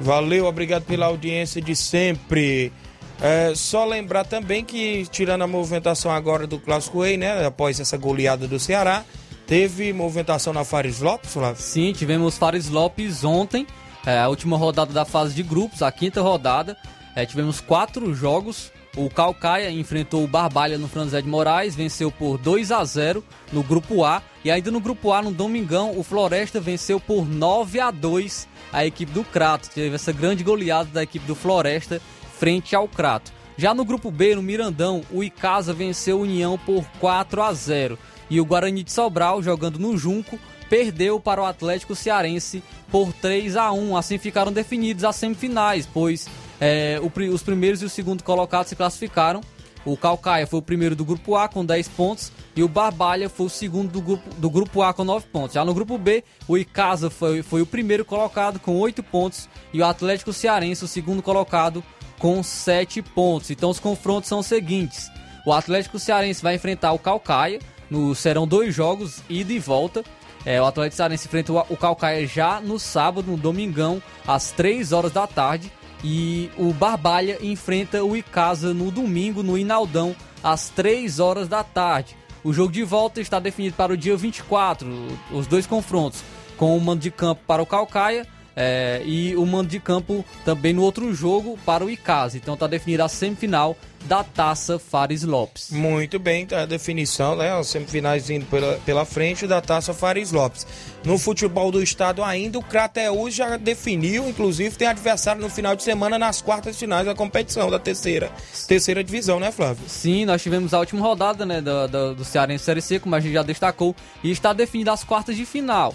Valeu, 0.00 0.46
obrigado 0.46 0.84
pela 0.84 1.06
audiência 1.06 1.60
de 1.60 1.74
sempre. 1.74 2.72
É, 3.20 3.52
só 3.54 3.84
lembrar 3.84 4.24
também 4.24 4.64
que, 4.64 5.06
tirando 5.10 5.42
a 5.42 5.46
movimentação 5.46 6.10
agora 6.10 6.46
do 6.46 6.58
Clássico 6.58 7.02
Rei, 7.02 7.16
né? 7.16 7.44
Após 7.44 7.80
essa 7.80 7.96
goleada 7.96 8.46
do 8.46 8.58
Ceará, 8.58 9.04
teve 9.46 9.92
movimentação 9.92 10.52
na 10.52 10.64
Fares 10.64 11.00
Lopes, 11.00 11.32
Flávio? 11.32 11.62
Sim, 11.62 11.92
tivemos 11.92 12.36
Fares 12.36 12.68
Lopes 12.68 13.24
ontem, 13.24 13.66
é, 14.04 14.18
a 14.18 14.28
última 14.28 14.56
rodada 14.56 14.92
da 14.92 15.04
fase 15.04 15.34
de 15.34 15.42
grupos, 15.42 15.82
a 15.82 15.92
quinta 15.92 16.20
rodada. 16.20 16.76
É, 17.14 17.26
tivemos 17.26 17.60
quatro 17.60 18.12
jogos 18.14 18.72
o 18.96 19.08
Calcaia 19.08 19.70
enfrentou 19.70 20.22
o 20.22 20.28
Barbalha 20.28 20.76
no 20.76 20.86
Franzé 20.86 21.22
de 21.22 21.28
Moraes, 21.28 21.74
venceu 21.74 22.10
por 22.10 22.36
2 22.36 22.70
a 22.70 22.84
0 22.84 23.24
no 23.52 23.62
grupo 23.62 24.04
A. 24.04 24.22
E 24.44 24.50
ainda 24.50 24.70
no 24.70 24.80
grupo 24.80 25.12
A, 25.12 25.22
no 25.22 25.30
Domingão, 25.30 25.98
o 25.98 26.02
Floresta 26.02 26.60
venceu 26.60 27.00
por 27.00 27.26
9 27.26 27.80
a 27.80 27.90
2 27.90 28.48
a 28.72 28.84
equipe 28.84 29.12
do 29.12 29.24
Crato. 29.24 29.70
Teve 29.70 29.94
essa 29.94 30.12
grande 30.12 30.44
goleada 30.44 30.90
da 30.92 31.02
equipe 31.02 31.26
do 31.26 31.34
Floresta 31.34 32.00
frente 32.38 32.76
ao 32.76 32.86
Crato. 32.86 33.32
Já 33.56 33.72
no 33.72 33.84
grupo 33.84 34.10
B, 34.10 34.34
no 34.34 34.42
Mirandão, 34.42 35.02
o 35.10 35.22
Icasa 35.22 35.72
venceu 35.72 36.18
o 36.18 36.22
União 36.22 36.58
por 36.58 36.84
4 36.98 37.42
a 37.42 37.52
0 37.52 37.98
e 38.28 38.40
o 38.40 38.44
Guarani 38.44 38.82
de 38.82 38.90
Sobral, 38.90 39.42
jogando 39.42 39.78
no 39.78 39.96
Junco, 39.96 40.38
perdeu 40.68 41.20
para 41.20 41.42
o 41.42 41.44
Atlético 41.44 41.94
Cearense 41.94 42.62
por 42.90 43.12
3 43.12 43.56
a 43.56 43.70
1. 43.72 43.96
Assim 43.96 44.18
ficaram 44.18 44.50
definidos 44.50 45.04
as 45.04 45.16
semifinais, 45.16 45.86
pois 45.86 46.28
é, 46.64 47.00
o, 47.00 47.34
os 47.34 47.42
primeiros 47.42 47.82
e 47.82 47.84
o 47.84 47.88
segundo 47.88 48.22
colocados 48.22 48.68
se 48.68 48.76
classificaram. 48.76 49.40
O 49.84 49.96
Calcaia 49.96 50.46
foi 50.46 50.60
o 50.60 50.62
primeiro 50.62 50.94
do 50.94 51.04
grupo 51.04 51.34
A 51.34 51.48
com 51.48 51.64
10 51.64 51.88
pontos, 51.88 52.30
e 52.54 52.62
o 52.62 52.68
Barbalha 52.68 53.28
foi 53.28 53.46
o 53.46 53.50
segundo 53.50 53.90
do 53.90 54.00
grupo, 54.00 54.34
do 54.36 54.48
grupo 54.48 54.80
A 54.80 54.94
com 54.94 55.02
9 55.02 55.26
pontos. 55.26 55.54
Já 55.54 55.64
no 55.64 55.74
grupo 55.74 55.98
B, 55.98 56.22
o 56.46 56.56
Icasa 56.56 57.10
foi, 57.10 57.42
foi 57.42 57.62
o 57.62 57.66
primeiro 57.66 58.04
colocado 58.04 58.60
com 58.60 58.78
8 58.78 59.02
pontos 59.02 59.48
e 59.72 59.80
o 59.80 59.84
Atlético 59.84 60.32
Cearense 60.32 60.84
o 60.84 60.88
segundo 60.88 61.20
colocado 61.20 61.82
com 62.16 62.40
7 62.44 63.02
pontos. 63.02 63.50
Então 63.50 63.68
os 63.68 63.80
confrontos 63.80 64.28
são 64.28 64.38
os 64.38 64.46
seguintes. 64.46 65.10
O 65.44 65.52
Atlético 65.52 65.98
Cearense 65.98 66.40
vai 66.40 66.54
enfrentar 66.54 66.92
o 66.92 66.98
Calcaia, 66.98 67.58
no, 67.90 68.14
serão 68.14 68.46
dois 68.46 68.72
jogos, 68.72 69.20
ida 69.28 69.52
e 69.52 69.58
volta. 69.58 70.04
É, 70.44 70.62
o 70.62 70.66
Atlético 70.66 70.96
Cearense 70.96 71.26
enfrenta 71.26 71.52
o, 71.52 71.58
o 71.70 71.76
Calcaia 71.76 72.24
já 72.24 72.60
no 72.60 72.78
sábado, 72.78 73.32
no 73.32 73.36
domingão, 73.36 74.00
às 74.24 74.52
3 74.52 74.92
horas 74.92 75.10
da 75.10 75.26
tarde. 75.26 75.72
E 76.04 76.50
o 76.56 76.72
Barbalha 76.72 77.38
enfrenta 77.40 78.02
o 78.02 78.16
Icasa 78.16 78.74
no 78.74 78.90
domingo, 78.90 79.42
no 79.42 79.56
Inaldão, 79.56 80.16
às 80.42 80.68
3 80.68 81.20
horas 81.20 81.48
da 81.48 81.62
tarde. 81.62 82.16
O 82.42 82.52
jogo 82.52 82.72
de 82.72 82.82
volta 82.82 83.20
está 83.20 83.38
definido 83.38 83.76
para 83.76 83.92
o 83.92 83.96
dia 83.96 84.16
24, 84.16 84.88
os 85.30 85.46
dois 85.46 85.66
confrontos, 85.66 86.24
com 86.56 86.76
o 86.76 86.80
mando 86.80 87.00
de 87.00 87.10
campo 87.10 87.42
para 87.46 87.62
o 87.62 87.66
Calcaia 87.66 88.26
é, 88.56 89.02
e 89.04 89.34
o 89.36 89.44
mando 89.46 89.68
de 89.68 89.80
campo 89.80 90.24
também 90.44 90.72
no 90.72 90.82
outro 90.82 91.12
jogo 91.14 91.58
para 91.64 91.84
o 91.84 91.90
Icasa. 91.90 92.36
Então 92.36 92.54
está 92.54 92.66
definida 92.66 93.04
a 93.04 93.08
semifinal 93.08 93.76
da 94.06 94.24
Taça 94.24 94.78
Fares 94.78 95.22
Lopes. 95.22 95.70
Muito 95.70 96.18
bem, 96.18 96.44
tá 96.44 96.62
a 96.62 96.66
definição, 96.66 97.36
né? 97.36 97.52
As 97.52 97.68
semifinais 97.68 98.30
indo 98.30 98.44
pela, 98.46 98.74
pela 98.84 99.04
frente 99.04 99.46
da 99.46 99.60
Taça 99.60 99.94
Fares 99.94 100.32
Lopes. 100.32 100.66
No 101.04 101.18
futebol 101.18 101.70
do 101.70 101.82
estado 101.82 102.22
ainda, 102.22 102.58
o 102.58 102.62
Crateus 102.62 103.34
já 103.34 103.56
definiu, 103.56 104.28
inclusive 104.28 104.76
tem 104.76 104.88
adversário 104.88 105.40
no 105.40 105.48
final 105.48 105.74
de 105.74 105.82
semana 105.82 106.18
nas 106.18 106.40
quartas 106.40 106.76
finais 106.76 107.06
da 107.06 107.14
competição 107.14 107.70
da 107.70 107.78
terceira, 107.78 108.30
terceira 108.66 109.02
divisão, 109.02 109.40
né, 109.40 109.50
Flávio? 109.50 109.84
Sim, 109.88 110.24
nós 110.24 110.42
tivemos 110.42 110.74
a 110.74 110.78
última 110.78 111.00
rodada, 111.00 111.44
né, 111.46 111.60
do, 111.60 111.88
do, 111.88 112.14
do 112.16 112.24
Cearense 112.24 112.64
Série 112.64 112.82
C, 112.82 112.98
como 112.98 113.14
a 113.14 113.20
gente 113.20 113.32
já 113.32 113.42
destacou, 113.42 113.94
e 114.22 114.30
está 114.30 114.52
definida 114.52 114.92
as 114.92 115.04
quartas 115.04 115.36
de 115.36 115.44
final. 115.44 115.94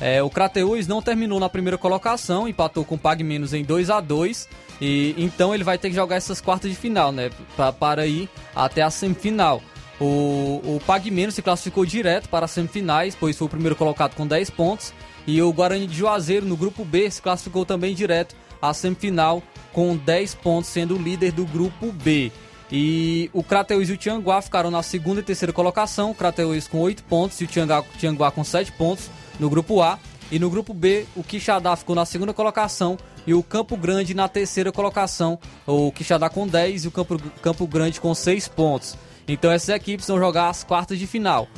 É, 0.00 0.22
o 0.22 0.28
Crateus 0.28 0.86
não 0.86 1.00
terminou 1.00 1.40
na 1.40 1.48
primeira 1.48 1.78
colocação, 1.78 2.46
empatou 2.46 2.84
com 2.84 2.96
o 2.96 2.98
Pag 2.98 3.22
Menos 3.24 3.54
em 3.54 3.64
2 3.64 3.88
a 3.88 4.00
2 4.00 4.48
e 4.80 5.14
então 5.16 5.54
ele 5.54 5.64
vai 5.64 5.78
ter 5.78 5.88
que 5.88 5.94
jogar 5.94 6.16
essas 6.16 6.40
quartas 6.40 6.70
de 6.70 6.76
final, 6.76 7.10
né, 7.10 7.30
pra, 7.56 7.72
para 7.72 8.06
ir 8.06 8.28
até 8.54 8.82
a 8.82 8.90
semifinal. 8.90 9.62
O, 9.98 10.60
o 10.64 10.80
Pag 10.86 11.10
Menos 11.10 11.34
se 11.34 11.40
classificou 11.40 11.86
direto 11.86 12.28
para 12.28 12.44
as 12.44 12.50
semifinais, 12.50 13.16
pois 13.18 13.38
foi 13.38 13.46
o 13.46 13.50
primeiro 13.50 13.74
colocado 13.74 14.14
com 14.14 14.26
10 14.26 14.50
pontos, 14.50 14.92
e 15.26 15.40
o 15.40 15.52
Guarani 15.52 15.86
de 15.86 15.96
Juazeiro 15.96 16.44
no 16.44 16.56
grupo 16.56 16.84
B 16.84 17.10
se 17.10 17.22
classificou 17.22 17.64
também 17.64 17.94
direto 17.94 18.36
à 18.60 18.74
semifinal 18.74 19.42
com 19.72 19.96
10 19.96 20.34
pontos, 20.34 20.68
sendo 20.68 20.96
o 20.96 21.02
líder 21.02 21.32
do 21.32 21.46
grupo 21.46 21.90
B. 21.90 22.30
E 22.70 23.30
o 23.32 23.42
Crateus 23.42 23.88
e 23.88 23.92
o 23.92 23.96
Tianguá 23.96 24.42
ficaram 24.42 24.70
na 24.70 24.82
segunda 24.82 25.20
e 25.20 25.22
terceira 25.22 25.52
colocação, 25.52 26.10
o 26.10 26.14
Crateus 26.14 26.68
com 26.68 26.80
8 26.80 27.02
pontos 27.04 27.40
e 27.40 27.44
o 27.44 27.46
Tianguá, 27.46 27.82
Tianguá 27.96 28.30
com 28.30 28.44
7 28.44 28.72
pontos 28.72 29.08
no 29.38 29.48
grupo 29.48 29.82
A. 29.82 29.98
E 30.30 30.38
no 30.38 30.50
grupo 30.50 30.74
B, 30.74 31.06
o 31.14 31.22
Quixadá 31.22 31.76
ficou 31.76 31.94
na 31.94 32.04
segunda 32.04 32.34
colocação 32.34 32.98
e 33.26 33.32
o 33.32 33.42
Campo 33.42 33.76
Grande 33.76 34.12
na 34.12 34.28
terceira 34.28 34.72
colocação. 34.72 35.38
O 35.66 35.92
Quixadá 35.92 36.28
com 36.28 36.46
10 36.48 36.84
e 36.84 36.88
o 36.88 36.90
Campo, 36.90 37.18
Campo 37.40 37.66
Grande 37.66 38.00
com 38.00 38.14
6 38.14 38.48
pontos. 38.48 38.98
Então 39.28 39.50
essas 39.50 39.70
equipes 39.70 40.06
vão 40.06 40.18
jogar 40.18 40.48
as 40.48 40.62
quartas 40.62 40.98
de 40.98 41.06
final. 41.06 41.48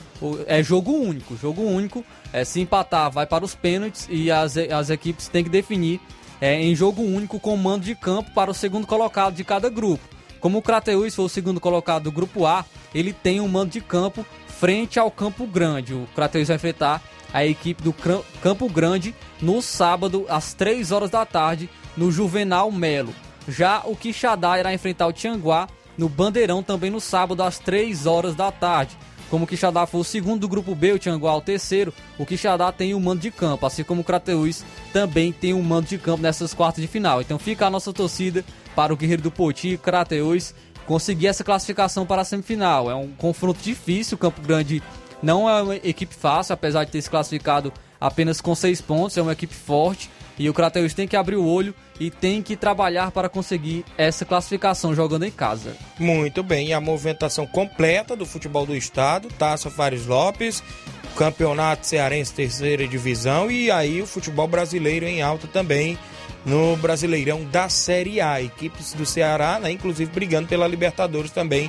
É 0.47 0.63
jogo 0.63 0.93
único, 0.93 1.37
jogo 1.37 1.63
único. 1.63 2.05
É, 2.33 2.45
se 2.45 2.61
empatar, 2.61 3.11
vai 3.11 3.27
para 3.27 3.45
os 3.45 3.55
pênaltis 3.55 4.07
e 4.11 4.31
as, 4.31 4.57
as 4.57 4.91
equipes 4.91 5.29
têm 5.29 5.45
que 5.45 5.51
definir 5.51 6.01
é, 6.41 6.61
em 6.61 6.75
jogo 6.75 7.03
único 7.03 7.39
com 7.39 7.57
mando 7.57 7.85
de 7.85 7.95
campo 7.95 8.31
para 8.33 8.51
o 8.51 8.55
segundo 8.55 8.87
colocado 8.87 9.35
de 9.35 9.45
cada 9.45 9.69
grupo. 9.69 10.05
Como 10.41 10.59
o 10.59 10.63
Crateus 10.63 11.15
foi 11.15 11.25
o 11.25 11.29
segundo 11.29 11.61
colocado 11.61 12.05
do 12.05 12.13
grupo 12.13 12.47
A, 12.47 12.65
ele 12.95 13.13
tem 13.13 13.41
um 13.41 13.49
mando 13.49 13.73
de 13.73 13.81
campo 13.81 14.25
frente 14.47 14.99
ao 14.99 15.11
Campo 15.11 15.47
Grande. 15.47 15.95
O 15.95 16.09
Crateus 16.15 16.49
vai 16.49 16.57
enfrentar 16.57 17.03
a 17.33 17.45
equipe 17.45 17.83
do 17.83 17.95
Campo 18.43 18.69
Grande 18.69 19.15
no 19.41 19.61
sábado 19.61 20.27
às 20.29 20.55
3 20.55 20.93
horas 20.93 21.11
da 21.11 21.25
tarde 21.27 21.69
no 21.97 22.11
Juvenal 22.11 22.71
Melo. 22.73 23.15
Já 23.49 23.83
o 23.85 23.97
Quixadá 23.97 24.59
irá 24.59 24.73
enfrentar 24.73 25.07
o 25.07 25.13
Tianguá 25.13 25.69
no 25.97 26.09
Bandeirão 26.09 26.63
também 26.63 26.91
no 26.91 27.01
sábado 27.01 27.43
às 27.43 27.59
3 27.59 28.07
horas 28.07 28.35
da 28.35 28.53
tarde. 28.53 28.97
Como 29.31 29.45
o 29.45 29.47
Quixadá 29.47 29.87
foi 29.87 30.01
o 30.01 30.05
segundo 30.05 30.41
do 30.41 30.49
grupo 30.49 30.75
B, 30.75 30.93
o 30.93 30.99
Tianguá 30.99 31.37
o 31.37 31.41
terceiro, 31.41 31.93
o 32.19 32.25
Quixadá 32.25 32.73
tem 32.73 32.95
um 32.95 33.01
mando 33.01 33.21
de 33.21 33.31
campo, 33.31 33.67
assim 33.67 33.85
como 33.85 34.01
o 34.01 34.05
Crateus 34.05 34.65
também 34.91 35.33
tem 35.33 35.53
um 35.53 35.63
mando 35.63 35.87
de 35.87 35.99
campo 35.99 36.23
nessas 36.23 36.55
quartas 36.55 36.81
de 36.81 36.89
final. 36.89 37.21
Então 37.21 37.39
fica 37.39 37.67
a 37.67 37.71
nossa 37.71 37.93
torcida 37.93 38.43
para 38.75 38.93
o 38.93 38.97
Guerreiro 38.97 39.21
do 39.21 39.31
Poti, 39.31 39.77
Crateus, 39.77 40.55
conseguir 40.87 41.27
essa 41.27 41.45
classificação 41.45 42.07
para 42.07 42.23
a 42.23 42.25
semifinal. 42.25 42.91
É 42.91 42.95
um 42.95 43.09
confronto 43.09 43.61
difícil, 43.61 44.15
o 44.15 44.19
Campo 44.19 44.41
Grande 44.41 44.83
não 45.23 45.49
é 45.49 45.63
uma 45.63 45.77
equipe 45.77 46.15
fácil, 46.15 46.55
apesar 46.55 46.85
de 46.85 46.91
ter 46.91 47.03
se 47.03 47.11
classificado 47.11 47.73
apenas 48.01 48.41
com 48.41 48.55
seis 48.55 48.81
pontos, 48.81 49.17
é 49.17 49.23
uma 49.23 49.33
equipe 49.33 49.55
forte. 49.55 50.11
E 50.39 50.49
o 50.49 50.55
Crateus 50.55 50.95
tem 50.95 51.09
que 51.09 51.17
abrir 51.17 51.35
o 51.35 51.45
olho 51.45 51.75
e 51.99 52.11
tem 52.11 52.41
que 52.43 52.57
trabalhar 52.57 53.11
para 53.11 53.29
conseguir 53.29 53.85
essa 53.97 54.25
classificação 54.25 54.95
jogando 54.95 55.25
em 55.25 55.33
casa. 55.33 55.77
Muito 55.99 56.45
bem, 56.45 56.73
a 56.73 56.81
movimentação 56.81 57.45
completa 57.45 58.15
do 58.15 58.25
futebol 58.25 58.65
do 58.65 58.77
estado, 58.77 59.29
Taça 59.37 59.69
Fares 59.69 60.07
Lopes, 60.07 60.63
Campeonato 61.17 61.85
Cearense 61.85 62.33
Terceira 62.33 62.87
Divisão 62.87 63.51
e 63.51 63.69
aí 63.69 64.01
o 64.01 64.07
futebol 64.07 64.47
brasileiro 64.47 65.05
em 65.07 65.21
alta 65.21 65.49
também 65.49 65.99
no 66.47 66.77
Brasileirão 66.77 67.45
da 67.45 67.69
Série 67.69 68.21
A. 68.21 68.41
Equipes 68.41 68.95
do 68.95 69.05
Ceará, 69.05 69.59
né, 69.59 69.73
inclusive 69.73 70.11
brigando 70.11 70.49
pela 70.49 70.69
Libertadores 70.69 71.33
também 71.33 71.69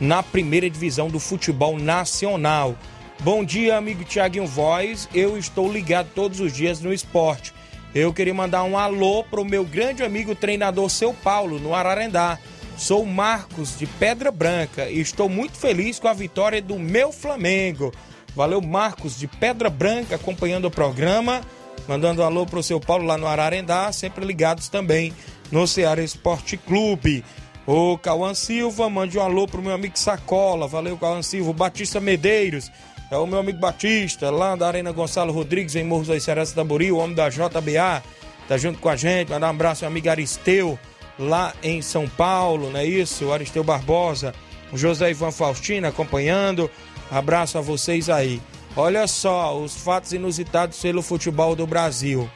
na 0.00 0.22
primeira 0.22 0.68
divisão 0.68 1.08
do 1.08 1.18
futebol 1.18 1.78
nacional. 1.78 2.76
Bom 3.20 3.44
dia, 3.44 3.76
amigo 3.76 4.04
Tiaguinho 4.04 4.46
Voz. 4.46 5.08
Eu 5.12 5.36
estou 5.36 5.70
ligado 5.72 6.10
todos 6.14 6.40
os 6.40 6.52
dias 6.52 6.80
no 6.80 6.92
esporte. 6.92 7.52
Eu 7.94 8.12
queria 8.12 8.34
mandar 8.34 8.62
um 8.64 8.78
alô 8.78 9.24
para 9.24 9.40
o 9.40 9.44
meu 9.44 9.64
grande 9.64 10.02
amigo 10.02 10.34
treinador 10.34 10.88
Seu 10.88 11.12
Paulo, 11.12 11.58
no 11.58 11.74
Ararendá. 11.74 12.38
Sou 12.76 13.04
Marcos 13.04 13.76
de 13.76 13.86
Pedra 13.86 14.30
Branca 14.30 14.88
e 14.88 15.00
estou 15.00 15.28
muito 15.28 15.56
feliz 15.56 15.98
com 15.98 16.06
a 16.06 16.12
vitória 16.12 16.62
do 16.62 16.78
meu 16.78 17.10
Flamengo. 17.10 17.92
Valeu, 18.36 18.60
Marcos 18.60 19.18
de 19.18 19.26
Pedra 19.26 19.68
Branca, 19.68 20.14
acompanhando 20.14 20.66
o 20.66 20.70
programa. 20.70 21.40
Mandando 21.88 22.22
um 22.22 22.24
alô 22.24 22.46
para 22.46 22.58
o 22.58 22.62
seu 22.62 22.78
Paulo 22.78 23.04
lá 23.04 23.16
no 23.16 23.26
Ararendá, 23.26 23.90
sempre 23.90 24.24
ligados 24.24 24.68
também 24.68 25.12
no 25.50 25.66
Ceará 25.66 26.02
Esporte 26.02 26.56
Clube. 26.56 27.24
O 27.70 27.98
Cauã 27.98 28.32
Silva, 28.32 28.88
mande 28.88 29.18
um 29.18 29.20
alô 29.20 29.46
pro 29.46 29.60
meu 29.60 29.74
amigo 29.74 29.98
Sacola. 29.98 30.66
Valeu, 30.66 30.96
Cauã 30.96 31.20
Silva. 31.20 31.50
O 31.50 31.52
Batista 31.52 32.00
Medeiros, 32.00 32.72
é 33.10 33.16
o 33.18 33.26
meu 33.26 33.38
amigo 33.38 33.58
Batista, 33.58 34.30
lá 34.30 34.56
da 34.56 34.66
Arena 34.66 34.90
Gonçalo 34.90 35.34
Rodrigues, 35.34 35.76
em 35.76 35.84
Morros 35.84 36.08
das 36.08 36.22
Cearense 36.22 36.54
Tambori, 36.54 36.90
o 36.90 36.96
homem 36.96 37.14
da 37.14 37.28
JBA, 37.28 38.02
tá 38.48 38.56
junto 38.56 38.78
com 38.78 38.88
a 38.88 38.96
gente. 38.96 39.28
Mandar 39.28 39.48
um 39.48 39.50
abraço 39.50 39.84
ao 39.84 39.90
amigo 39.90 40.08
Aristeu, 40.08 40.78
lá 41.18 41.52
em 41.62 41.82
São 41.82 42.08
Paulo, 42.08 42.70
não 42.70 42.80
é 42.80 42.86
isso? 42.86 43.26
O 43.26 43.34
Aristeu 43.34 43.62
Barbosa, 43.62 44.34
o 44.72 44.78
José 44.78 45.10
Ivan 45.10 45.30
Faustino 45.30 45.88
acompanhando. 45.88 46.70
Abraço 47.10 47.58
a 47.58 47.60
vocês 47.60 48.08
aí. 48.08 48.40
Olha 48.74 49.06
só 49.06 49.54
os 49.58 49.76
fatos 49.76 50.14
inusitados 50.14 50.80
pelo 50.80 51.02
futebol 51.02 51.54
do 51.54 51.66
Brasil. 51.66 52.30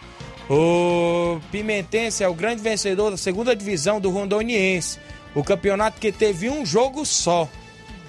O 0.51 1.41
Pimentense 1.51 2.23
é 2.23 2.29
o 2.29 2.35
grande 2.35 2.61
vencedor 2.61 3.11
da 3.11 3.17
segunda 3.17 3.57
divisão 3.57 3.99
do 3.99 4.11
Rondoniense. 4.11 4.99
O 5.35 5.43
campeonato 5.43 6.01
que 6.01 6.13
teve 6.13 6.51
um 6.51 6.65
jogo 6.65 7.07
só. 7.07 7.49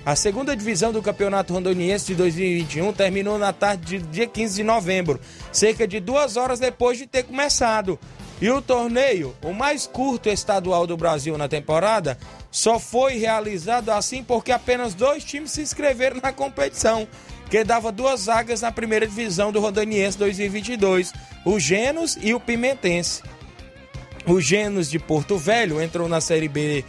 A 0.06 0.18
segunda 0.18 0.54
divisão 0.54 0.92
do 0.92 1.02
Campeonato 1.02 1.54
Rondoniense 1.54 2.08
de 2.08 2.16
2021 2.16 2.92
terminou 2.92 3.38
na 3.38 3.54
tarde 3.54 4.00
de 4.00 4.06
dia 4.06 4.28
15 4.28 4.56
de 4.56 4.64
novembro, 4.64 5.18
cerca 5.50 5.88
de 5.88 6.02
duas 6.02 6.36
horas 6.36 6.60
depois 6.60 6.98
de 6.98 7.08
ter 7.08 7.24
começado. 7.24 7.98
E 8.42 8.50
o 8.50 8.62
torneio, 8.62 9.34
o 9.42 9.54
mais 9.54 9.88
curto 9.88 10.28
estadual 10.28 10.86
do 10.86 10.98
Brasil 10.98 11.38
na 11.38 11.48
temporada, 11.48 12.18
só 12.52 12.78
foi 12.78 13.16
realizado 13.16 13.90
assim 13.90 14.22
porque 14.22 14.52
apenas 14.52 14.94
dois 14.94 15.24
times 15.24 15.52
se 15.52 15.62
inscreveram 15.62 16.20
na 16.22 16.34
competição, 16.34 17.08
que 17.50 17.64
dava 17.64 17.90
duas 17.90 18.26
vagas 18.26 18.60
na 18.60 18.72
primeira 18.74 19.08
divisão 19.08 19.54
do 19.54 19.62
Rondoniense 19.62 20.18
2022, 20.18 21.14
o 21.46 21.58
Genos 21.58 22.18
e 22.22 22.34
o 22.34 22.40
Pimentense. 22.42 23.24
O 24.26 24.42
Genos 24.42 24.90
de 24.90 25.00
Porto 25.00 25.38
Velho 25.38 25.82
entrou 25.82 26.10
na 26.10 26.20
Série 26.20 26.50
B 26.50 26.84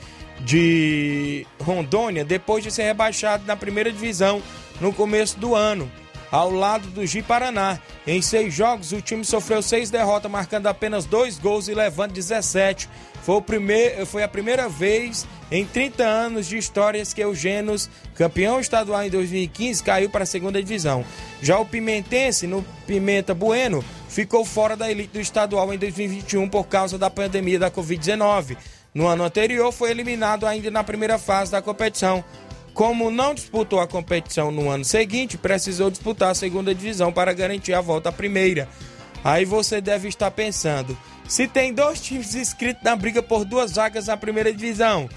de 0.45 1.47
Rondônia 1.61 2.25
depois 2.25 2.63
de 2.63 2.71
ser 2.71 2.85
rebaixado 2.85 3.45
na 3.47 3.57
primeira 3.57 3.91
divisão 3.91 4.43
no 4.81 4.93
começo 4.93 5.39
do 5.39 5.55
ano, 5.55 5.91
ao 6.31 6.51
lado 6.51 6.89
do 6.89 7.07
Gi 7.07 7.23
Paraná. 7.23 7.79
Em 8.07 8.21
seis 8.21 8.53
jogos, 8.53 8.93
o 8.93 9.01
time 9.01 9.25
sofreu 9.25 9.63
seis 9.63 9.89
derrotas, 9.89 10.31
marcando 10.31 10.67
apenas 10.67 11.07
dois 11.07 11.39
gols 11.39 11.69
e 11.69 11.75
levando 11.75 12.13
17. 12.13 12.89
Foi, 13.23 13.37
o 13.37 13.41
primeir, 13.43 14.05
foi 14.05 14.23
a 14.23 14.29
primeira 14.29 14.69
vez 14.69 15.27
em 15.51 15.65
30 15.65 16.05
anos 16.05 16.47
de 16.47 16.59
histórias 16.59 17.15
que 17.15 17.25
o 17.25 17.35
Genos, 17.35 17.89
campeão 18.15 18.61
estadual 18.61 19.03
em 19.03 19.09
2015, 19.09 19.83
caiu 19.83 20.11
para 20.11 20.25
a 20.25 20.27
segunda 20.27 20.63
divisão. 20.63 21.05
Já 21.41 21.59
o 21.59 21.65
Pimentense, 21.65 22.47
no 22.47 22.63
Pimenta 22.87 23.33
Bueno, 23.33 23.83
ficou 24.09 24.45
fora 24.45 24.77
da 24.77 24.91
elite 24.91 25.15
do 25.15 25.21
estadual 25.21 25.73
em 25.73 25.79
2021 25.79 26.49
por 26.49 26.67
causa 26.67 26.99
da 26.99 27.09
pandemia 27.09 27.59
da 27.59 27.71
Covid-19. 27.71 28.59
No 28.95 29.09
ano 29.09 29.25
anterior, 29.25 29.73
foi 29.73 29.91
eliminado 29.91 30.47
ainda 30.47 30.71
na 30.71 30.85
primeira 30.85 31.19
fase 31.19 31.51
da 31.51 31.61
competição 31.61 32.25
Como 32.73 33.11
não 33.11 33.35
disputou 33.35 33.81
a 33.81 33.89
competição 33.89 34.53
no 34.53 34.71
ano 34.71 34.85
seguinte, 34.85 35.37
precisou 35.37 35.91
disputar 35.91 36.31
a 36.31 36.35
segunda 36.35 36.75
divisão 36.75 37.13
para 37.13 37.33
garantir 37.33 37.75
a 37.75 37.81
volta 37.81 38.09
à 38.09 38.13
primeira. 38.13 38.69
Aí 39.25 39.45
você 39.45 39.81
deve 39.81 40.09
estar 40.09 40.31
pensando: 40.31 40.97
se 41.27 41.49
tem 41.49 41.73
dois 41.73 42.01
times 42.01 42.35
inscritos 42.35 42.83
na 42.83 42.95
briga 42.95 43.23
por 43.23 43.45
duas 43.45 43.75
vagas 43.75 44.07
na 44.07 44.17
primeira 44.17 44.53
divisão, 44.53 45.09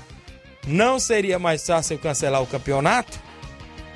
não 0.65 0.99
seria 0.99 1.37
mais 1.37 1.65
fácil 1.65 1.99
cancelar 1.99 2.41
o 2.41 2.47
campeonato? 2.47 3.19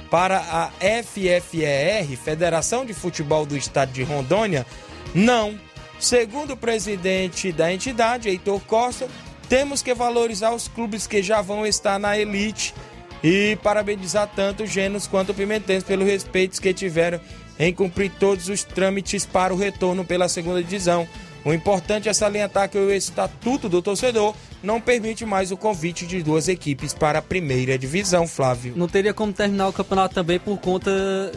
Para 0.09 0.39
a 0.39 0.69
FFER, 1.03 2.17
Federação 2.17 2.85
de 2.85 2.93
Futebol 2.93 3.45
do 3.45 3.55
Estado 3.55 3.93
de 3.93 4.03
Rondônia, 4.03 4.65
não. 5.15 5.57
Segundo 5.97 6.53
o 6.53 6.57
presidente 6.57 7.51
da 7.51 7.71
entidade, 7.71 8.27
Heitor 8.27 8.59
Costa, 8.61 9.07
temos 9.51 9.81
que 9.81 9.93
valorizar 9.93 10.55
os 10.55 10.69
clubes 10.69 11.05
que 11.05 11.21
já 11.21 11.41
vão 11.41 11.67
estar 11.67 11.99
na 11.99 12.17
elite 12.17 12.73
e 13.21 13.57
parabenizar 13.61 14.25
tanto 14.33 14.65
Genos 14.65 15.07
quanto 15.07 15.33
Pimentense 15.33 15.85
pelo 15.85 16.05
respeito 16.05 16.61
que 16.61 16.73
tiveram 16.73 17.19
em 17.59 17.73
cumprir 17.73 18.09
todos 18.17 18.47
os 18.47 18.63
trâmites 18.63 19.25
para 19.25 19.53
o 19.53 19.57
retorno 19.57 20.05
pela 20.05 20.29
segunda 20.29 20.63
divisão. 20.63 21.05
O 21.43 21.51
importante 21.51 22.07
é 22.07 22.13
salientar 22.13 22.69
que 22.69 22.77
o 22.77 22.93
estatuto 22.93 23.67
do 23.67 23.81
torcedor 23.81 24.33
não 24.63 24.79
permite 24.79 25.25
mais 25.25 25.51
o 25.51 25.57
convite 25.57 26.07
de 26.07 26.23
duas 26.23 26.47
equipes 26.47 26.93
para 26.93 27.19
a 27.19 27.21
primeira 27.21 27.77
divisão, 27.77 28.25
Flávio. 28.29 28.71
Não 28.77 28.87
teria 28.87 29.13
como 29.13 29.33
terminar 29.33 29.67
o 29.67 29.73
campeonato 29.73 30.15
também 30.15 30.39
por 30.39 30.57
conta 30.59 30.89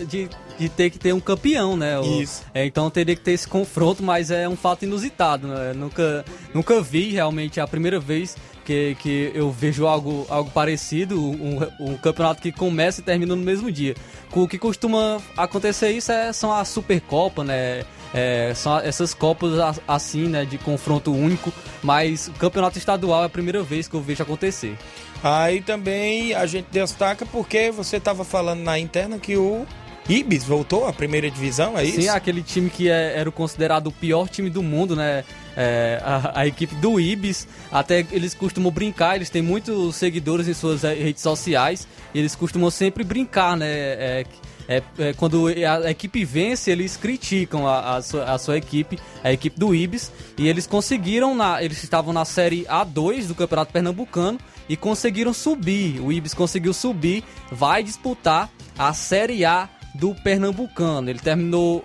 de, 0.07 0.29
de 0.59 0.69
ter 0.69 0.91
que 0.91 0.99
ter 0.99 1.13
um 1.13 1.21
campeão, 1.21 1.77
né? 1.77 1.99
O, 1.99 2.23
Isso. 2.23 2.43
É, 2.55 2.65
então 2.65 2.89
teria 2.91 3.15
que 3.15 3.23
ter 3.23 3.33
esse 3.33 3.47
confronto, 3.47 4.03
mas 4.03 4.31
é 4.31 4.49
um 4.49 4.57
fato 4.57 4.85
inusitado, 4.85 5.49
né? 5.49 5.73
Nunca, 5.73 6.25
nunca 6.53 6.81
vi 6.81 7.11
realmente 7.11 7.61
é 7.61 7.63
a 7.63 7.67
primeira 7.67 7.99
vez 7.99 8.37
que, 8.65 8.97
que 9.01 9.31
eu 9.35 9.51
vejo 9.51 9.87
algo, 9.87 10.27
algo 10.29 10.51
parecido, 10.51 11.21
um, 11.21 11.61
um 11.79 11.97
campeonato 11.97 12.41
que 12.41 12.51
começa 12.51 13.01
e 13.01 13.05
termina 13.05 13.37
no 13.37 13.43
mesmo 13.43 13.71
dia. 13.71 13.95
O 14.33 14.49
que 14.49 14.59
costuma 14.59 15.21
acontecer 15.37 15.91
isso 15.91 16.11
é, 16.11 16.33
são 16.33 16.53
a 16.53 16.65
Supercopa, 16.65 17.45
né? 17.45 17.85
É, 18.13 18.53
são 18.55 18.79
essas 18.79 19.13
copas 19.13 19.53
assim, 19.89 20.29
né, 20.29 20.45
de 20.45 20.57
confronto 20.57 21.13
único, 21.13 21.53
mas 21.83 22.29
o 22.29 22.33
campeonato 22.33 22.79
estadual 22.79 23.25
é 23.25 23.27
a 23.27 23.29
primeira 23.29 23.61
vez 23.61 23.89
que 23.89 23.95
eu 23.95 24.01
vejo 24.01 24.23
acontecer. 24.23 24.79
Aí 25.21 25.61
também 25.61 26.33
a 26.33 26.47
gente 26.47 26.67
destaca 26.71 27.27
porque 27.27 27.73
você 27.73 27.97
estava 27.97 28.25
falando 28.25 28.61
na 28.61 28.79
interna 28.79 29.19
que 29.19 29.37
o 29.37 29.67
Ibis 30.09 30.45
voltou 30.45 30.87
à 30.87 30.93
primeira 30.93 31.31
divisão, 31.31 31.79
é 31.79 31.85
isso? 31.85 32.03
Sim, 32.03 32.09
aquele 32.09 32.43
time 32.43 32.69
que 32.69 32.89
é- 32.91 33.15
era 33.17 33.31
considerado 33.31 33.87
o 33.87 33.93
pior 33.93 34.29
time 34.29 34.51
do 34.51 34.63
mundo, 34.63 34.95
né? 34.95 35.25
É, 35.57 36.01
a, 36.05 36.41
a 36.41 36.47
equipe 36.47 36.75
do 36.77 36.99
Ibis, 37.01 37.47
até 37.71 38.05
eles 38.11 38.35
costumam 38.35 38.71
brincar, 38.73 39.17
eles 39.17 39.31
têm 39.31 39.41
muitos 39.41 39.95
seguidores 39.97 40.49
em 40.49 40.53
suas 40.55 40.83
redes 40.83 41.23
sociais, 41.23 41.87
e 42.13 42.19
eles 42.19 42.35
costumam 42.35 42.71
sempre 42.71 43.03
brincar, 43.05 43.57
né? 43.57 43.67
É, 43.69 44.25
é- 44.69 44.83
é 44.99 45.13
quando 45.13 45.47
a 45.49 45.91
equipe 45.91 46.25
vence, 46.25 46.71
eles 46.71 46.97
criticam 46.97 47.67
a, 47.69 47.97
a 47.97 48.03
sua, 48.03 48.25
a 48.25 48.39
sua 48.39 48.57
equipe, 48.59 48.99
a 49.23 49.33
equipe 49.33 49.59
do 49.59 49.75
Ibis, 49.75 50.11
e 50.37 50.49
eles 50.49 50.67
conseguiram, 50.67 51.35
na, 51.35 51.63
eles 51.63 51.83
estavam 51.85 52.13
na 52.13 52.25
série 52.25 52.65
A2 52.65 53.27
do 53.27 53.35
Campeonato 53.35 53.73
Pernambucano 53.73 54.39
e 54.69 54.77
conseguiram 54.77 55.33
subir. 55.33 56.01
O 56.01 56.11
Ibis 56.11 56.35
conseguiu 56.35 56.73
subir, 56.75 57.23
vai 57.53 57.83
disputar 57.83 58.51
a 58.77 58.93
série 58.93 59.45
A 59.45 59.69
do 59.95 60.15
Pernambucano. 60.15 61.09
Ele 61.09 61.21
terminou 61.21 61.83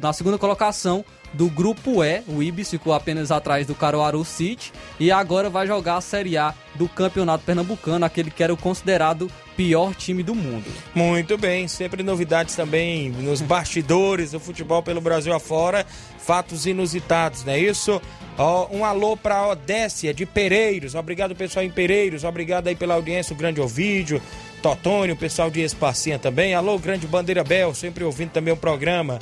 na 0.00 0.12
segunda 0.12 0.38
colocação 0.38 1.04
do 1.32 1.48
grupo 1.48 2.02
E. 2.02 2.22
O 2.26 2.42
Ibis 2.42 2.70
ficou 2.70 2.92
apenas 2.92 3.30
atrás 3.30 3.66
do 3.66 3.74
Caruaru 3.74 4.24
City 4.24 4.72
e 4.98 5.10
agora 5.10 5.48
vai 5.48 5.66
jogar 5.66 5.96
a 5.96 6.00
Série 6.00 6.36
A 6.36 6.54
do 6.74 6.88
Campeonato 6.88 7.44
Pernambucano, 7.44 8.04
aquele 8.04 8.30
que 8.30 8.42
era 8.42 8.52
o 8.52 8.56
considerado 8.56 9.30
pior 9.56 9.94
time 9.94 10.22
do 10.22 10.34
mundo. 10.34 10.64
Muito 10.94 11.36
bem, 11.36 11.68
sempre 11.68 12.02
novidades 12.02 12.56
também 12.56 13.10
nos 13.10 13.42
bastidores 13.42 14.32
do 14.32 14.40
futebol 14.40 14.82
pelo 14.82 15.00
Brasil 15.00 15.34
afora, 15.34 15.86
fatos 16.18 16.64
inusitados, 16.66 17.44
não 17.44 17.52
é 17.52 17.58
isso? 17.58 18.00
Um 18.70 18.84
alô 18.84 19.14
para 19.16 19.46
Odécia 19.48 20.14
de 20.14 20.24
Pereiros, 20.24 20.94
obrigado 20.94 21.36
pessoal 21.36 21.64
em 21.64 21.70
Pereiros, 21.70 22.24
obrigado 22.24 22.68
aí 22.68 22.74
pela 22.74 22.94
audiência, 22.94 23.34
o 23.34 23.36
grande 23.36 23.60
Ovídio, 23.60 24.22
Totônio, 24.62 25.16
pessoal 25.16 25.50
de 25.50 25.60
Espacinha 25.60 26.20
também, 26.20 26.54
alô 26.54 26.78
grande 26.78 27.04
Bandeira 27.04 27.42
Bel, 27.42 27.74
sempre 27.74 28.04
ouvindo 28.04 28.30
também 28.30 28.54
o 28.54 28.56
programa. 28.56 29.18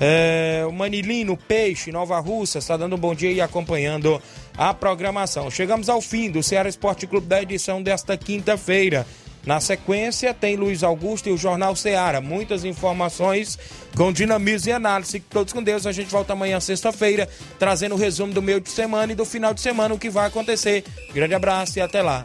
É, 0.00 0.64
o 0.66 0.72
Manilino 0.72 1.36
Peixe, 1.36 1.92
Nova 1.92 2.18
Russa, 2.18 2.58
está 2.58 2.74
dando 2.74 2.96
um 2.96 2.98
bom 2.98 3.14
dia 3.14 3.30
e 3.30 3.38
acompanhando 3.38 4.20
a 4.56 4.72
programação. 4.72 5.50
Chegamos 5.50 5.90
ao 5.90 6.00
fim 6.00 6.30
do 6.30 6.42
Ceará 6.42 6.70
Esporte 6.70 7.06
Clube 7.06 7.26
da 7.26 7.42
edição 7.42 7.82
desta 7.82 8.16
quinta-feira. 8.16 9.06
Na 9.44 9.60
sequência, 9.60 10.32
tem 10.32 10.56
Luiz 10.56 10.82
Augusto 10.82 11.28
e 11.28 11.32
o 11.32 11.36
Jornal 11.36 11.76
Ceará. 11.76 12.20
Muitas 12.22 12.64
informações 12.64 13.58
com 13.94 14.10
dinamismo 14.10 14.70
e 14.70 14.72
análise. 14.72 15.20
Todos 15.20 15.52
com 15.52 15.62
Deus. 15.62 15.86
A 15.86 15.92
gente 15.92 16.10
volta 16.10 16.32
amanhã, 16.32 16.60
sexta-feira, 16.60 17.28
trazendo 17.58 17.94
o 17.94 17.98
resumo 17.98 18.32
do 18.32 18.40
meio 18.40 18.60
de 18.60 18.70
semana 18.70 19.12
e 19.12 19.16
do 19.16 19.24
final 19.26 19.52
de 19.52 19.60
semana, 19.60 19.94
o 19.94 19.98
que 19.98 20.08
vai 20.08 20.26
acontecer. 20.26 20.82
Grande 21.12 21.34
abraço 21.34 21.78
e 21.78 21.82
até 21.82 22.00
lá. 22.00 22.24